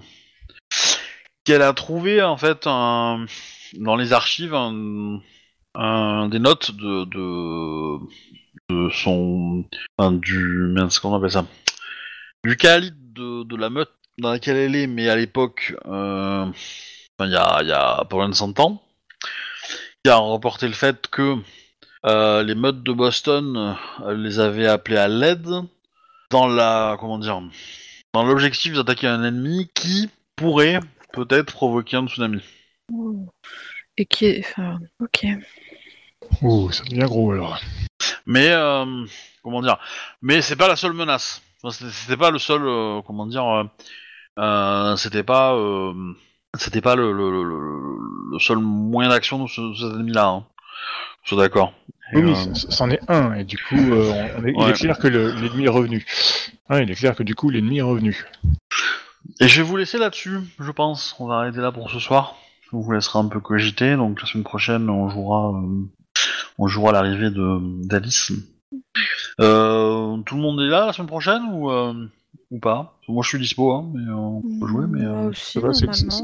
[1.44, 3.28] qu'elle a trouvé en fait dans
[3.98, 8.00] les archives des notes de,
[8.92, 9.66] son
[10.12, 11.46] du mince, comment on appelle ça?
[12.44, 12.98] Du calibre
[13.46, 16.46] de, la meute dans laquelle elle est, mais à l'époque, euh,
[17.20, 18.82] il y, a, pas loin de 100 ans,
[20.04, 21.38] qui a reporté le fait que
[22.06, 25.48] euh, les meutes de Boston euh, les avaient appelés à l'aide
[26.32, 27.42] dans la comment dire
[28.14, 30.80] dans l'objectif d'attaquer un ennemi qui pourrait
[31.14, 32.42] peut-être provoquer un tsunami.
[33.98, 34.40] Et qui est.
[34.46, 35.26] Enfin, ok.
[36.42, 37.60] Ouh, ça devient gros alors.
[38.26, 39.06] Mais euh,
[39.44, 39.78] comment dire?
[40.22, 41.42] Mais c'est pas la seule menace.
[41.62, 43.64] Enfin, c'était- c'était pas le seul euh, comment dire euh,
[44.40, 45.94] euh, c'était pas euh,
[46.58, 50.28] c'était pas le, le, le- le- le seul moyen d'action de ce, cet ennemi-là.
[50.28, 50.46] Hein.
[51.24, 51.74] Je suis d'accord.
[52.14, 54.52] Et, Oui, oui, euh, c- c'en est un, et du coup, euh, on- on est-
[54.52, 54.70] il Ouais.
[54.72, 56.06] est clair que le- l'ennemi est revenu.
[56.70, 58.26] Ouais, il est clair que du coup, l'ennemi est revenu.
[59.40, 61.16] Et je vais vous laisser là-dessus, je pense.
[61.20, 62.36] On va arrêter là pour ce soir.
[62.72, 63.96] On vous laissera un peu cogiter.
[63.96, 65.90] Donc la semaine prochaine, on jouera, euh,
[66.58, 68.32] on jouera l'arrivée de d'Alice.
[69.40, 71.94] Euh, tout le monde est là la semaine prochaine ou euh,
[72.52, 72.98] ou pas?
[73.08, 74.86] Moi, je suis dispo, hein, mais on peut jouer.
[74.88, 75.60] Mais euh, aussi,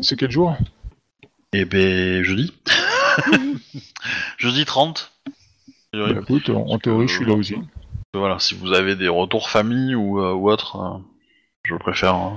[0.04, 0.56] c'est- quel jour?
[1.54, 2.54] Et ben jeudi,
[4.38, 5.12] jeudi 30.
[5.94, 7.56] Bah, Écoute, en, en théorie, je suis là aussi.
[8.14, 10.98] Voilà, si vous avez des retours famille ou, euh, ou autre, euh,
[11.64, 12.16] je préfère.
[12.16, 12.32] euh,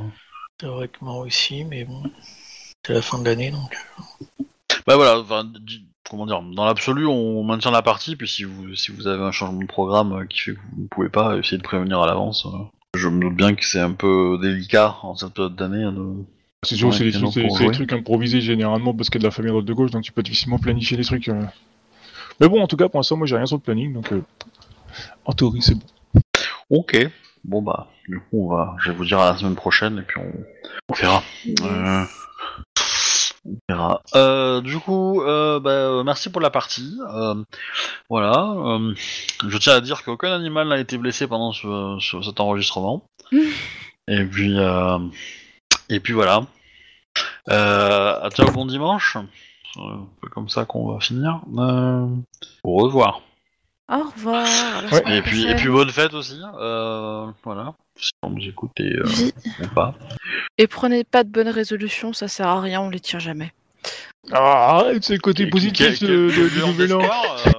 [0.62, 2.04] Théoriquement aussi, mais bon.
[2.86, 3.76] C'est la fin de l'année donc.
[4.86, 5.44] Bah voilà, enfin,
[6.08, 9.32] comment dire, dans l'absolu, on maintient la partie, puis si vous, si vous avez un
[9.32, 12.06] changement de programme euh, qui fait que vous ne pouvez pas essayer de prévenir à
[12.06, 12.58] l'avance, euh,
[12.94, 15.82] je me doute bien que c'est un peu délicat en cette période d'année.
[15.82, 16.24] hein, de-
[16.64, 19.54] C'est sûr, c'est des, trucs improvisés généralement parce qu'il y a de la famille à
[19.54, 21.26] droite de gauche, donc tu peux difficilement planifier des trucs.
[21.26, 21.42] euh.
[22.38, 24.22] Mais bon, en tout cas, pour l'instant, moi, j'ai rien sur le planning, donc euh,
[25.24, 25.86] en théorie, c'est bon.
[26.70, 26.96] Ok,
[27.44, 30.02] bon bah, du coup, on va, je vais vous dire à la semaine prochaine, et
[30.02, 30.32] puis on,
[30.88, 31.22] on verra.
[31.62, 32.04] Euh,
[33.44, 34.02] on verra.
[34.14, 36.98] Euh, du coup, euh, bah, merci pour la partie.
[38.08, 38.54] Voilà.
[39.48, 43.04] je tiens à dire qu'aucun animal n'a été blessé pendant ce, ce- cet enregistrement.
[44.08, 44.98] et puis, euh,
[45.88, 46.42] et puis voilà.
[47.50, 49.16] Euh, ciao, bon dimanche.
[49.74, 51.40] C'est un peu comme ça qu'on va finir.
[51.58, 52.06] Euh,
[52.62, 53.22] au revoir.
[53.90, 54.46] Au revoir.
[54.92, 55.18] Ouais.
[55.18, 55.56] Et puis, et prochaine.
[55.56, 56.40] puis bonne fête aussi.
[56.58, 57.74] Euh, voilà.
[57.96, 59.04] Si on nous écoute et euh,
[59.62, 59.94] ou pas.
[60.58, 63.52] Et prenez pas de bonnes résolutions, ça sert à rien, on les tient jamais.
[64.30, 67.02] Ah, arrête, c'est le côté Et positif quel- de- quel- de- nouvel an.
[67.02, 67.50] euh,